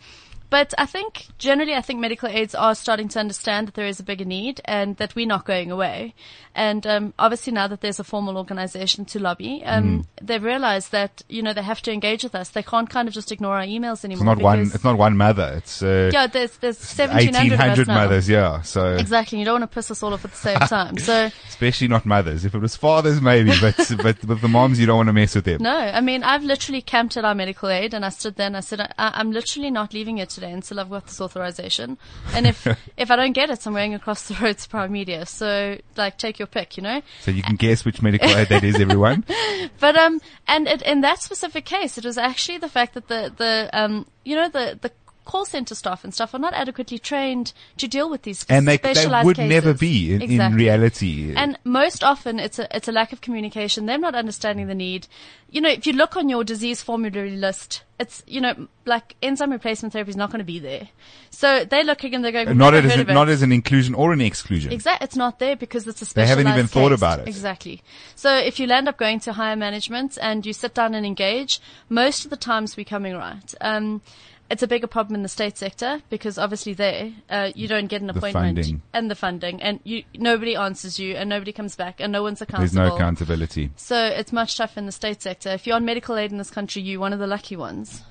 but 0.54 0.72
I 0.78 0.86
think 0.86 1.26
generally, 1.40 1.74
I 1.74 1.82
think 1.82 2.00
medical 2.00 2.30
aids 2.30 2.54
are 2.54 2.76
starting 2.76 3.08
to 3.10 3.20
understand 3.20 3.68
that 3.68 3.74
there 3.74 3.88
is 3.88 4.00
a 4.00 4.04
bigger 4.04 4.24
need 4.24 4.62
and 4.66 4.96
that 4.98 5.16
we're 5.16 5.26
not 5.26 5.46
going 5.46 5.72
away. 5.72 6.14
And 6.54 6.86
um, 6.86 7.14
obviously, 7.18 7.52
now 7.54 7.66
that 7.70 7.82
there's 7.82 8.00
a 8.00 8.04
formal 8.04 8.38
organisation 8.38 9.06
to 9.06 9.18
lobby, 9.20 9.64
um, 9.66 9.84
Hmm. 9.84 10.02
they've 10.28 10.44
realised 10.44 10.92
that 10.92 11.24
you 11.28 11.42
know 11.42 11.54
they 11.54 11.64
have 11.64 11.82
to 11.82 11.92
engage 11.92 12.22
with 12.24 12.36
us. 12.36 12.50
They 12.50 12.62
can't 12.62 12.88
kind 12.88 13.08
of 13.08 13.16
just 13.16 13.32
ignore 13.32 13.56
our 13.58 13.64
emails 13.66 14.06
anymore. 14.06 14.34
It's 14.34 14.42
not 14.42 14.44
one. 14.44 14.60
It's 14.62 14.84
not 14.84 14.98
one 15.00 15.18
mother. 15.18 15.54
It's 15.58 15.82
uh, 15.82 16.12
yeah, 16.14 16.28
there's 16.28 16.56
there's 16.58 16.78
seventeen 16.78 17.34
hundred 17.34 17.54
of 17.60 17.80
us 17.80 17.88
now. 17.88 17.96
mothers. 17.96 18.30
Yeah. 18.30 18.62
So 18.62 18.94
Exactly. 18.94 19.40
You 19.40 19.46
don't 19.46 19.60
want 19.62 19.72
to 19.72 19.74
piss 19.74 19.90
us 19.90 20.04
all 20.04 20.14
off 20.14 20.24
at 20.24 20.30
the 20.30 20.38
same 20.38 20.60
time. 20.78 21.00
So 21.00 21.32
especially 21.50 21.88
not 21.88 22.06
mothers. 22.06 22.46
If 22.46 22.54
it 22.54 22.60
was 22.60 22.76
fathers, 22.76 23.20
maybe, 23.20 23.54
but 23.60 23.76
but 24.04 24.24
with 24.24 24.42
the 24.42 24.48
moms, 24.48 24.80
you 24.80 24.86
don't 24.86 24.98
want 24.98 25.10
to 25.10 25.14
mess 25.14 25.34
with 25.34 25.46
them. 25.46 25.64
No, 25.64 25.76
I 25.76 26.02
mean, 26.02 26.22
I've 26.22 26.44
literally 26.44 26.84
camped 26.84 27.18
at 27.18 27.26
our 27.26 27.34
medical 27.34 27.70
aid 27.70 27.96
and 27.96 28.06
I 28.06 28.10
stood 28.10 28.36
there 28.36 28.46
and 28.46 28.58
I 28.58 28.60
said, 28.60 28.80
I, 28.82 28.94
I'm 29.00 29.32
literally 29.32 29.72
not 29.72 29.96
leaving 29.96 30.20
it 30.20 30.30
today 30.30 30.43
until 30.52 30.80
I've 30.80 30.90
got 30.90 31.08
this 31.08 31.22
authorization. 31.22 31.98
And 32.34 32.48
if, 32.48 32.68
if 32.98 33.12
I 33.12 33.16
don't 33.16 33.34
get 33.34 33.50
it, 33.50 33.66
I'm 33.66 33.74
going 33.74 33.94
across 33.94 34.28
the 34.28 34.36
road 34.36 34.58
to 34.58 34.70
Prime 34.70 34.92
Media. 34.92 35.26
So, 35.26 35.78
like, 35.96 36.18
take 36.18 36.40
your 36.40 36.48
pick, 36.48 36.78
you 36.78 36.84
know? 36.84 37.02
So 37.22 37.32
you 37.32 37.44
can 37.44 37.56
guess 37.56 37.86
which 37.86 38.02
medical 38.02 38.30
aid 38.30 38.50
that 38.50 38.64
is, 38.64 38.80
everyone. 38.80 39.26
But, 39.80 39.98
um, 39.98 40.20
and 40.48 40.68
it, 40.68 40.82
in 40.82 41.02
that 41.02 41.22
specific 41.22 41.66
case, 41.66 41.98
it 41.98 42.06
was 42.06 42.18
actually 42.18 42.58
the 42.58 42.70
fact 42.70 42.94
that 42.96 43.08
the, 43.08 43.34
the, 43.36 43.70
um, 43.74 44.06
you 44.24 44.36
know, 44.36 44.50
the, 44.50 44.78
the 44.82 44.92
call 45.26 45.46
center 45.46 45.76
staff 45.76 46.04
and 46.04 46.14
stuff 46.14 46.34
are 46.34 46.40
not 46.40 46.54
adequately 46.54 47.00
trained 47.00 47.54
to 47.78 47.88
deal 47.88 48.10
with 48.10 48.24
these 48.24 48.44
cases. 48.44 48.58
And 48.58 48.68
they, 48.68 48.78
they 48.78 49.24
would 49.24 49.38
cases. 49.38 49.50
never 49.50 49.74
be 49.74 50.14
in, 50.14 50.22
in 50.22 50.54
reality. 50.54 51.34
And 51.36 51.58
most 51.64 52.04
often 52.04 52.40
it's 52.40 52.60
a, 52.60 52.76
it's 52.76 52.88
a 52.88 52.92
lack 52.92 53.14
of 53.14 53.22
communication, 53.22 53.86
They're 53.86 53.98
not 53.98 54.16
understanding 54.16 54.68
the 54.68 54.76
need. 54.76 55.08
You 55.50 55.62
know, 55.62 55.70
if 55.70 55.86
you 55.86 55.94
look 55.94 56.18
on 56.18 56.30
your 56.30 56.44
disease 56.44 56.82
formulary 56.82 57.36
list, 57.36 57.84
it's, 58.00 58.24
you 58.26 58.42
know, 58.42 58.68
like 58.86 59.16
enzyme 59.22 59.52
replacement 59.52 59.94
therapy 59.94 60.10
is 60.10 60.18
not 60.18 60.32
going 60.32 60.40
to 60.40 60.46
be 60.46 60.58
there. 60.60 60.90
So 61.30 61.64
they're 61.64 61.84
looking 61.84 62.16
and 62.16 62.26
they're 62.26 62.32
going, 62.32 62.58
not 62.58 62.74
as 62.74 62.92
an, 62.92 63.00
it." 63.02 63.08
not 63.08 63.30
as 63.30 63.44
an 63.44 63.52
inclusion 63.52 63.94
or 63.94 64.14
an 64.14 64.22
exclusion. 64.22 64.74
Exactly, 64.74 65.06
it's 65.06 65.16
not 65.16 65.40
there 65.40 65.56
because 65.56 65.88
it's 65.88 66.02
a 66.02 66.06
specialized. 66.06 66.40
They 66.40 66.44
haven't 66.44 66.60
even 66.60 66.68
thought 66.68 66.92
about 66.92 67.20
it. 67.20 67.28
Exactly. 67.28 67.84
So 68.16 68.36
if 68.36 68.60
you 68.60 68.66
land 68.66 68.90
up 68.90 68.98
going 68.98 69.20
to 69.22 69.34
higher 69.34 69.56
management 69.56 70.18
and 70.22 70.44
you 70.46 70.54
sit 70.54 70.74
down 70.74 70.96
and 70.96 71.06
engage, 71.06 71.62
most 71.88 72.26
of 72.26 72.32
the 72.32 72.38
times 72.38 72.76
we're 72.76 72.84
coming 72.84 73.16
right. 73.16 73.54
Um, 73.62 74.02
it's 74.50 74.62
a 74.62 74.68
bigger 74.68 74.88
problem 74.88 75.16
in 75.16 75.24
the 75.24 75.30
state 75.30 75.58
sector 75.58 76.02
because 76.10 76.38
obviously 76.38 76.74
there 76.74 77.12
uh, 77.30 77.52
you 77.56 77.68
don't 77.68 77.88
get 77.88 78.02
an 78.02 78.10
appointment 78.10 78.58
funding. 78.58 78.82
and 78.94 79.10
the 79.10 79.16
funding, 79.16 79.62
and 79.62 79.80
you 79.84 80.04
nobody 80.16 80.56
answers 80.56 81.00
you, 81.00 81.16
and 81.16 81.30
nobody 81.30 81.52
comes 81.52 81.76
back, 81.76 82.00
and 82.00 82.12
no 82.12 82.24
one's 82.24 82.42
accountable. 82.42 82.62
There's 82.62 82.90
no 82.90 82.96
accountability. 82.96 83.72
So 83.76 83.98
it's 84.06 84.32
much 84.32 84.58
tougher 84.58 84.80
in 84.80 84.86
the 84.86 84.92
state 84.92 85.22
sector. 85.22 85.50
If 85.50 85.66
you're 85.66 85.76
on 85.76 85.86
medical 85.86 86.18
aid 86.18 86.32
in 86.32 86.38
this 86.38 86.52
country, 86.52 86.82
you're 86.82 87.00
one 87.00 87.14
of 87.14 87.20
the 87.20 87.28
lucky 87.28 87.56
ones. 87.56 88.04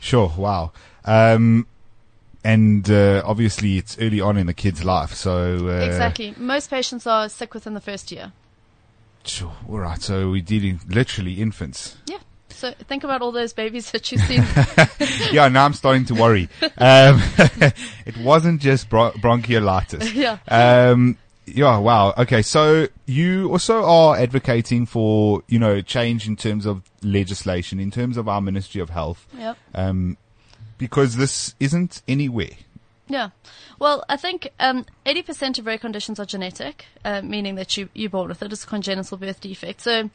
Sure. 0.00 0.32
Wow. 0.36 0.72
Um, 1.04 1.66
and 2.42 2.90
uh, 2.90 3.22
obviously, 3.24 3.78
it's 3.78 3.96
early 3.98 4.20
on 4.20 4.36
in 4.36 4.46
the 4.46 4.54
kid's 4.54 4.84
life, 4.84 5.14
so 5.14 5.68
uh, 5.68 5.84
exactly. 5.86 6.34
Most 6.36 6.68
patients 6.68 7.06
are 7.06 7.28
sick 7.28 7.54
within 7.54 7.72
the 7.72 7.80
first 7.80 8.12
year. 8.12 8.32
Sure. 9.24 9.52
All 9.68 9.78
right. 9.78 10.02
So 10.02 10.30
we're 10.30 10.42
dealing 10.42 10.80
literally 10.86 11.40
infants. 11.40 11.96
Yeah. 12.06 12.18
So 12.64 12.72
think 12.88 13.04
about 13.04 13.20
all 13.20 13.30
those 13.30 13.52
babies 13.52 13.90
that 13.92 14.10
you've 14.10 14.22
seen. 14.22 14.42
yeah. 15.34 15.48
Now 15.48 15.66
I'm 15.66 15.74
starting 15.74 16.06
to 16.06 16.14
worry. 16.14 16.48
Um, 16.78 17.22
it 18.06 18.16
wasn't 18.18 18.60
just 18.60 18.88
bron- 18.88 19.12
bronchiolitis. 19.12 20.14
yeah. 20.14 20.38
Um, 20.48 21.18
yeah, 21.46 21.76
wow. 21.78 22.14
Okay, 22.18 22.40
so 22.42 22.88
you 23.06 23.50
also 23.50 23.84
are 23.84 24.16
advocating 24.16 24.86
for, 24.86 25.42
you 25.46 25.58
know, 25.58 25.80
change 25.82 26.26
in 26.26 26.36
terms 26.36 26.64
of 26.66 26.82
legislation, 27.02 27.78
in 27.80 27.90
terms 27.90 28.16
of 28.16 28.28
our 28.28 28.40
Ministry 28.40 28.80
of 28.80 28.90
Health, 28.90 29.26
Yep. 29.38 29.56
um, 29.74 30.16
because 30.78 31.16
this 31.16 31.54
isn't 31.60 32.02
anywhere. 32.08 32.56
Yeah. 33.08 33.30
Well, 33.78 34.04
I 34.08 34.16
think 34.16 34.48
um, 34.58 34.84
80% 35.06 35.58
of 35.58 35.66
rare 35.66 35.78
conditions 35.78 36.18
are 36.18 36.26
genetic, 36.26 36.86
uh, 37.04 37.20
meaning 37.22 37.54
that 37.56 37.76
you, 37.76 37.88
you're 37.94 38.10
born 38.10 38.28
with 38.28 38.42
it. 38.42 38.52
It's 38.52 38.64
a 38.64 38.66
congenital 38.66 39.18
birth 39.18 39.40
defect. 39.40 39.82
So 39.82 40.10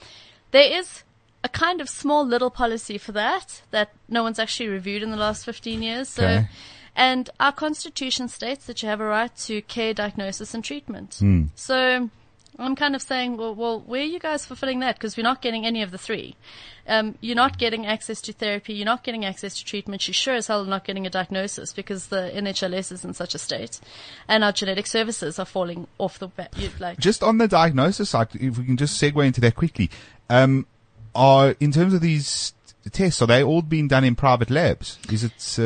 there 0.51 0.79
is 0.79 1.03
a 1.43 1.49
kind 1.49 1.79
of 1.81 1.89
small 1.89 2.25
little 2.25 2.49
policy 2.49 2.97
for 2.97 3.11
that 3.13 3.61
that 3.71 3.91
no 4.07 4.23
one's 4.23 4.39
actually 4.39 4.67
reviewed 4.69 5.01
in 5.03 5.11
the 5.11 5.17
last 5.17 5.45
15 5.45 5.81
years. 5.81 6.09
So, 6.09 6.23
Okay. 6.25 6.47
and 6.95 7.29
our 7.39 7.51
constitution 7.53 8.27
states 8.27 8.65
that 8.65 8.81
you 8.83 8.89
have 8.89 8.99
a 8.99 9.05
right 9.05 9.35
to 9.47 9.61
care, 9.63 9.93
diagnosis, 9.93 10.53
and 10.53 10.63
treatment. 10.63 11.15
Hmm. 11.19 11.43
So 11.55 12.09
I'm 12.57 12.75
kind 12.75 12.93
of 12.93 13.01
saying, 13.01 13.37
well, 13.37 13.55
well, 13.55 13.79
where 13.79 14.01
are 14.01 14.05
you 14.05 14.19
guys 14.19 14.45
fulfilling 14.45 14.81
that? 14.81 14.95
Because 14.95 15.15
we're 15.15 15.23
not 15.23 15.41
getting 15.41 15.65
any 15.65 15.81
of 15.81 15.91
the 15.91 15.97
three. 15.97 16.35
Um, 16.87 17.15
you're 17.21 17.35
not 17.35 17.57
getting 17.57 17.85
access 17.85 18.19
to 18.21 18.33
therapy. 18.33 18.73
You're 18.73 18.83
not 18.85 19.03
getting 19.03 19.23
access 19.23 19.57
to 19.59 19.63
treatment. 19.63 20.07
You 20.07 20.13
sure 20.13 20.33
as 20.33 20.47
hell 20.47 20.63
are 20.63 20.67
not 20.67 20.83
getting 20.83 21.05
a 21.05 21.09
diagnosis 21.09 21.71
because 21.71 22.07
the 22.07 22.31
NHLS 22.35 22.91
is 22.91 23.05
in 23.05 23.13
such 23.13 23.33
a 23.35 23.37
state, 23.37 23.79
and 24.27 24.43
our 24.43 24.51
genetic 24.51 24.87
services 24.87 25.37
are 25.39 25.45
falling 25.45 25.87
off 25.99 26.19
the 26.19 26.27
ba- 26.27 26.49
you, 26.57 26.69
like. 26.79 26.99
Just 26.99 27.23
on 27.23 27.37
the 27.37 27.47
diagnosis 27.47 28.09
side, 28.09 28.29
if 28.33 28.57
we 28.57 28.65
can 28.65 28.75
just 28.75 28.99
segue 29.01 29.23
into 29.25 29.39
that 29.39 29.55
quickly, 29.55 29.89
um, 30.31 30.65
are 31.15 31.55
in 31.59 31.71
terms 31.71 31.93
of 31.93 32.01
these 32.01 32.53
tests, 32.91 33.21
are 33.21 33.27
they 33.27 33.43
all 33.43 33.61
being 33.61 33.87
done 33.87 34.03
in 34.03 34.15
private 34.15 34.49
labs? 34.49 34.97
Is 35.11 35.23
it 35.23 35.31
uh, 35.31 35.61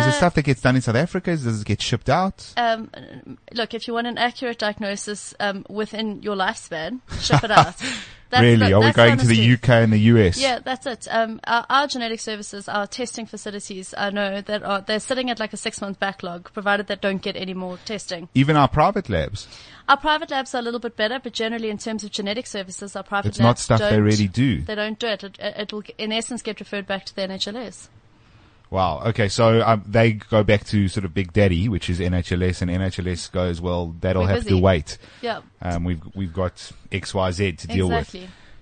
is 0.00 0.06
it 0.06 0.10
Uh, 0.10 0.12
stuff 0.12 0.34
that 0.34 0.42
gets 0.42 0.60
done 0.60 0.76
in 0.76 0.82
South 0.82 0.96
Africa? 0.96 1.30
Does 1.30 1.60
it 1.60 1.66
get 1.66 1.80
shipped 1.82 2.08
out? 2.08 2.52
Um, 2.56 2.90
look, 3.52 3.74
if 3.74 3.88
you 3.88 3.94
want 3.94 4.06
an 4.06 4.18
accurate 4.18 4.58
diagnosis 4.58 5.34
um, 5.40 5.64
within 5.68 6.22
your 6.22 6.36
lifespan, 6.36 7.00
ship 7.20 7.42
it 7.44 7.50
out. 7.50 7.74
That's 8.30 8.42
really? 8.42 8.72
are 8.72 8.80
we 8.80 8.92
going 8.92 9.18
to 9.18 9.26
the. 9.26 9.52
UK 9.54 9.68
and 9.70 9.92
the 9.92 9.98
US? 9.98 10.38
Yeah, 10.38 10.58
that's 10.58 10.86
it. 10.86 11.08
Um, 11.10 11.40
our, 11.44 11.64
our 11.70 11.86
genetic 11.86 12.20
services, 12.20 12.68
our 12.68 12.86
testing 12.86 13.26
facilities, 13.26 13.94
I 13.96 14.10
know 14.10 14.40
that 14.42 14.62
are 14.62 14.82
they're 14.82 15.00
sitting 15.00 15.30
at 15.30 15.38
like 15.38 15.52
a 15.52 15.56
six 15.56 15.80
month 15.80 15.98
backlog, 15.98 16.52
provided 16.52 16.86
they 16.86 16.96
don't 16.96 17.22
get 17.22 17.36
any 17.36 17.54
more 17.54 17.78
testing. 17.84 18.28
Even 18.34 18.56
our 18.56 18.68
private 18.68 19.08
labs. 19.08 19.48
Our 19.88 19.96
private 19.96 20.30
labs 20.30 20.54
are 20.54 20.58
a 20.58 20.62
little 20.62 20.80
bit 20.80 20.96
better, 20.96 21.18
but 21.18 21.32
generally 21.32 21.70
in 21.70 21.78
terms 21.78 22.04
of 22.04 22.10
genetic 22.10 22.46
services, 22.46 22.94
our 22.94 23.02
private 23.02 23.30
It's 23.30 23.38
not 23.38 23.48
labs 23.48 23.62
stuff 23.62 23.80
they 23.80 24.00
really 24.00 24.28
do. 24.28 24.60
They 24.60 24.74
don't 24.74 24.98
do 24.98 25.06
it. 25.06 25.24
It, 25.24 25.38
it 25.38 25.72
will, 25.72 25.82
in 25.96 26.12
essence, 26.12 26.42
get 26.42 26.60
referred 26.60 26.86
back 26.86 27.06
to 27.06 27.16
the 27.16 27.22
NHLS. 27.22 27.88
Wow. 28.70 29.02
Okay. 29.06 29.28
So 29.28 29.62
um, 29.62 29.82
they 29.86 30.12
go 30.12 30.42
back 30.42 30.64
to 30.66 30.88
sort 30.88 31.04
of 31.04 31.14
Big 31.14 31.32
Daddy, 31.32 31.68
which 31.68 31.88
is 31.88 32.00
NHLS, 32.00 32.62
and 32.62 32.70
NHLS 32.70 33.32
goes, 33.32 33.60
well, 33.60 33.94
that'll 34.00 34.22
We're 34.22 34.28
have 34.28 34.46
to 34.46 34.58
wait. 34.58 34.98
Yeah, 35.22 35.40
Um, 35.62 35.84
we've 35.84 36.02
we've 36.14 36.32
got 36.32 36.70
X, 36.92 37.14
Y, 37.14 37.30
Z 37.30 37.52
to 37.52 37.66
deal 37.66 37.88
with. 37.88 38.14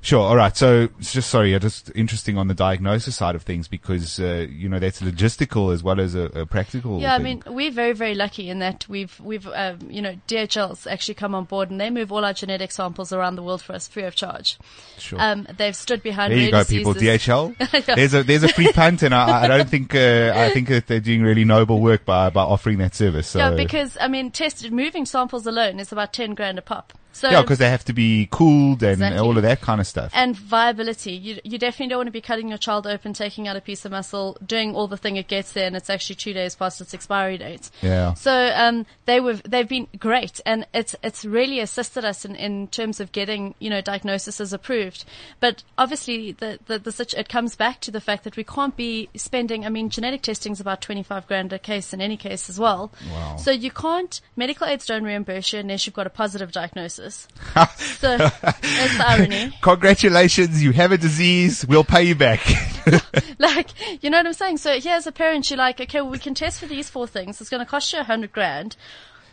Sure. 0.06 0.20
All 0.20 0.36
right. 0.36 0.56
So 0.56 0.88
it's 1.00 1.12
just 1.12 1.28
sorry, 1.28 1.58
just 1.58 1.90
interesting 1.96 2.38
on 2.38 2.46
the 2.46 2.54
diagnosis 2.54 3.16
side 3.16 3.34
of 3.34 3.42
things 3.42 3.66
because 3.66 4.20
uh, 4.20 4.46
you 4.48 4.68
know 4.68 4.78
that's 4.78 5.02
logistical 5.02 5.74
as 5.74 5.82
well 5.82 6.00
as 6.00 6.14
a, 6.14 6.26
a 6.26 6.46
practical. 6.46 7.00
Yeah, 7.00 7.12
I 7.12 7.18
mean, 7.18 7.42
we're 7.44 7.72
very, 7.72 7.92
very 7.92 8.14
lucky 8.14 8.48
in 8.48 8.60
that 8.60 8.86
we've, 8.88 9.18
we've, 9.18 9.48
um, 9.48 9.80
you 9.90 10.00
know, 10.00 10.14
DHL's 10.28 10.86
actually 10.86 11.14
come 11.14 11.34
on 11.34 11.42
board 11.42 11.72
and 11.72 11.80
they 11.80 11.90
move 11.90 12.12
all 12.12 12.24
our 12.24 12.32
genetic 12.32 12.70
samples 12.70 13.12
around 13.12 13.34
the 13.34 13.42
world 13.42 13.62
for 13.62 13.72
us 13.72 13.88
free 13.88 14.04
of 14.04 14.14
charge. 14.14 14.58
sure. 14.96 15.20
Um, 15.20 15.44
they've 15.56 15.74
stood 15.74 16.04
behind 16.04 16.32
there 16.32 16.38
you 16.38 16.52
go, 16.52 16.64
people. 16.64 16.94
DHL. 16.94 17.56
There's 17.96 18.14
a 18.14 18.22
there's 18.22 18.44
a 18.44 18.48
free 18.48 18.70
punt, 18.70 19.02
and 19.02 19.12
I, 19.12 19.42
I 19.42 19.48
don't 19.48 19.68
think 19.68 19.92
uh, 19.92 20.34
I 20.36 20.50
think 20.50 20.68
that 20.68 20.86
they're 20.86 21.00
doing 21.00 21.22
really 21.22 21.44
noble 21.44 21.80
work 21.80 22.04
by 22.04 22.30
by 22.30 22.42
offering 22.42 22.78
that 22.78 22.94
service. 22.94 23.26
So 23.26 23.40
Yeah, 23.40 23.56
because 23.56 23.98
I 24.00 24.06
mean, 24.06 24.30
tested 24.30 24.72
moving 24.72 25.04
samples 25.04 25.48
alone 25.48 25.80
is 25.80 25.90
about 25.90 26.12
ten 26.12 26.36
grand 26.36 26.58
a 26.58 26.62
pop. 26.62 26.92
So 27.16 27.30
yeah, 27.30 27.40
because 27.42 27.58
they 27.58 27.70
have 27.70 27.84
to 27.86 27.92
be 27.92 28.28
cooled 28.30 28.82
and 28.82 28.92
Exactly. 28.92 29.18
all 29.18 29.36
of 29.36 29.42
that 29.42 29.60
kind 29.60 29.80
of 29.80 29.86
stuff. 29.86 30.10
and 30.14 30.36
viability. 30.36 31.12
You 31.12 31.40
you 31.44 31.58
definitely 31.58 31.88
don't 31.88 31.98
want 32.00 32.08
to 32.08 32.12
be 32.12 32.20
cutting 32.20 32.48
your 32.48 32.58
child 32.58 32.86
open, 32.86 33.12
taking 33.14 33.48
out 33.48 33.56
a 33.56 33.60
piece 33.60 33.84
of 33.84 33.92
muscle, 33.92 34.36
doing 34.44 34.74
all 34.74 34.86
the 34.86 34.96
thing 34.98 35.16
it 35.16 35.28
gets 35.28 35.52
there, 35.52 35.66
and 35.66 35.76
it's 35.76 35.88
actually 35.90 36.16
two 36.16 36.32
days 36.32 36.54
past 36.54 36.80
its 36.80 36.92
expiry 36.94 37.38
date. 37.38 37.70
yeah. 37.82 38.14
So 38.14 38.32
um, 38.54 38.84
they 39.06 39.20
were 39.20 39.34
they've 39.34 39.68
been 39.68 39.88
great, 39.98 40.40
and 40.44 40.66
it's 40.74 40.94
it's 41.02 41.24
really 41.24 41.60
assisted 41.60 42.04
us 42.04 42.24
in, 42.26 42.34
in 42.36 42.68
terms 42.68 43.00
of 43.00 43.12
getting 43.12 43.54
you 43.58 43.70
know 43.70 43.80
diagnoses 43.80 44.52
approved. 44.52 45.04
But 45.40 45.62
obviously, 45.78 46.32
the, 46.32 46.58
the 46.66 46.78
the 46.78 47.14
it 47.16 47.28
comes 47.28 47.56
back 47.56 47.80
to 47.82 47.90
the 47.90 48.00
fact 48.00 48.24
that 48.24 48.36
we 48.36 48.44
can't 48.44 48.76
be 48.76 49.08
spending. 49.16 49.64
I 49.64 49.68
mean, 49.70 49.88
genetic 49.90 50.22
testing 50.22 50.52
is 50.52 50.60
about 50.60 50.80
twenty 50.82 51.02
five 51.02 51.26
grand 51.26 51.52
a 51.52 51.58
case 51.58 51.92
in 51.94 52.00
any 52.00 52.16
case 52.16 52.50
as 52.50 52.58
well. 52.58 52.92
Wow. 53.10 53.36
So 53.36 53.50
you 53.50 53.70
can't 53.70 54.20
medical 54.34 54.66
aids 54.66 54.86
don't 54.86 55.04
reimburse 55.04 55.52
you 55.52 55.60
unless 55.60 55.86
you've 55.86 55.94
got 55.94 56.06
a 56.06 56.10
positive 56.10 56.52
diagnosis. 56.52 57.05
so 57.76 58.18
that's 58.18 58.60
the 58.60 59.04
irony. 59.06 59.52
Congratulations, 59.62 60.62
you 60.62 60.72
have 60.72 60.92
a 60.92 60.98
disease. 60.98 61.66
We'll 61.66 61.84
pay 61.84 62.04
you 62.04 62.14
back. 62.14 62.40
like, 63.38 63.70
you 64.02 64.10
know 64.10 64.18
what 64.18 64.26
I'm 64.26 64.32
saying? 64.32 64.58
So 64.58 64.80
here's 64.80 65.06
a 65.06 65.12
parent, 65.12 65.50
you're 65.50 65.58
like, 65.58 65.80
okay, 65.80 66.00
well, 66.00 66.10
we 66.10 66.18
can 66.18 66.34
test 66.34 66.60
for 66.60 66.66
these 66.66 66.88
four 66.88 67.06
things. 67.06 67.40
It's 67.40 67.50
going 67.50 67.64
to 67.64 67.70
cost 67.70 67.92
you 67.92 68.00
a 68.00 68.04
hundred 68.04 68.32
grand. 68.32 68.76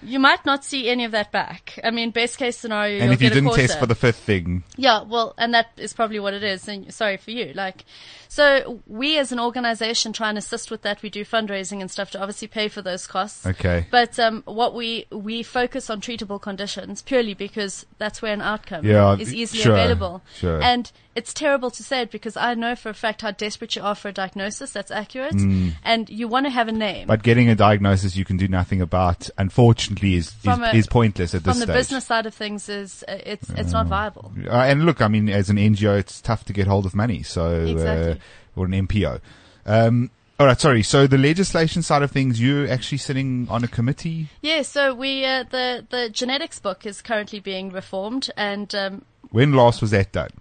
You 0.05 0.19
might 0.19 0.45
not 0.45 0.63
see 0.63 0.89
any 0.89 1.05
of 1.05 1.11
that 1.11 1.31
back. 1.31 1.79
I 1.83 1.91
mean, 1.91 2.11
best 2.11 2.37
case 2.37 2.57
scenario, 2.57 3.01
And 3.01 3.11
if 3.13 3.21
you 3.21 3.29
didn't 3.29 3.53
test 3.53 3.79
for 3.79 3.85
the 3.85 3.95
fifth 3.95 4.17
thing, 4.17 4.63
Yeah, 4.75 5.03
well, 5.03 5.33
and 5.37 5.53
that 5.53 5.71
is 5.77 5.93
probably 5.93 6.19
what 6.19 6.33
it 6.33 6.43
is. 6.43 6.67
And 6.67 6.93
sorry 6.93 7.17
for 7.17 7.31
you. 7.31 7.53
Like, 7.53 7.85
so 8.27 8.81
we 8.87 9.17
as 9.17 9.31
an 9.31 9.39
organization 9.39 10.11
try 10.11 10.29
and 10.29 10.37
assist 10.37 10.71
with 10.71 10.81
that. 10.81 11.01
We 11.01 11.09
do 11.09 11.23
fundraising 11.23 11.81
and 11.81 11.91
stuff 11.91 12.11
to 12.11 12.19
obviously 12.19 12.47
pay 12.47 12.67
for 12.67 12.81
those 12.81 13.05
costs. 13.05 13.45
Okay. 13.45 13.85
But 13.91 14.17
um, 14.19 14.41
what 14.45 14.73
we 14.73 15.05
we 15.11 15.43
focus 15.43 15.89
on 15.89 16.01
treatable 16.01 16.41
conditions 16.41 17.01
purely 17.01 17.33
because 17.35 17.85
that's 17.99 18.21
where 18.21 18.33
an 18.33 18.41
outcome 18.41 18.85
Yeah, 18.85 19.15
is 19.17 19.33
easily 19.33 19.61
sure, 19.63 19.73
available. 19.73 20.23
sure. 20.35 20.61
And 20.61 20.91
it's 21.15 21.33
terrible 21.33 21.69
to 21.71 21.83
say 21.83 22.01
it 22.01 22.11
because 22.11 22.35
I 22.35 22.53
know 22.55 22.75
for 22.75 22.89
a 22.89 22.93
fact 22.93 23.21
how 23.21 23.31
desperate 23.31 23.75
you 23.75 23.81
are 23.83 23.95
for 23.95 24.07
a 24.09 24.11
diagnosis 24.13 24.71
that's 24.71 24.89
accurate, 24.91 25.35
and 25.83 26.09
you 26.09 26.27
want 26.27 26.45
to 26.45 26.49
have 26.49 26.67
a 26.67 26.71
name. 26.71 27.05
Mm. 27.05 27.07
but 27.07 27.23
getting 27.23 27.49
a 27.49 27.55
diagnosis 27.55 28.15
you 28.15 28.25
can 28.25 28.37
do 28.37 28.47
nothing 28.47 28.81
about, 28.81 29.29
unfortunately, 29.37 30.15
is 30.15 30.33
is, 30.43 30.59
a- 30.59 30.75
is 30.75 30.87
pointless 30.87 31.33
at 31.35 31.43
this 31.43 31.55
stage. 31.55 31.65
From 31.65 31.73
the 31.73 31.79
business 31.79 32.05
side 32.05 32.25
of 32.25 32.33
things, 32.33 32.67
is 32.69 33.03
uh, 33.07 33.17
it's 33.25 33.49
it's 33.51 33.71
not 33.71 33.87
viable. 33.87 34.31
Uh, 34.45 34.51
and 34.51 34.85
look, 34.85 35.01
I 35.01 35.07
mean, 35.07 35.29
as 35.29 35.49
an 35.49 35.57
NGO, 35.57 35.97
it's 35.97 36.19
tough 36.21 36.45
to 36.45 36.53
get 36.53 36.67
hold 36.67 36.85
of 36.85 36.95
money. 36.95 37.23
So, 37.23 37.61
Exactly. 37.61 38.11
uh, 38.13 38.15
or 38.55 38.65
an 38.65 38.71
MPO. 38.87 39.19
Um, 39.65 40.09
all 40.39 40.47
right, 40.47 40.59
sorry. 40.59 40.81
So 40.83 41.05
the 41.07 41.17
legislation 41.17 41.83
side 41.83 42.01
of 42.01 42.11
things, 42.11 42.41
you're 42.41 42.67
actually 42.67 42.97
sitting 42.97 43.47
on 43.49 43.63
a 43.63 43.67
committee. 43.67 44.27
Yeah, 44.41 44.63
so 44.63 44.93
we 44.93 45.23
uh, 45.25 45.43
the 45.43 45.85
the 45.89 46.09
genetics 46.09 46.59
book 46.59 46.85
is 46.85 47.01
currently 47.01 47.39
being 47.39 47.71
reformed, 47.71 48.31
and 48.35 48.73
um, 48.73 49.05
When 49.29 49.53
last 49.53 49.79
was 49.81 49.91
that 49.91 50.11
done? 50.11 50.31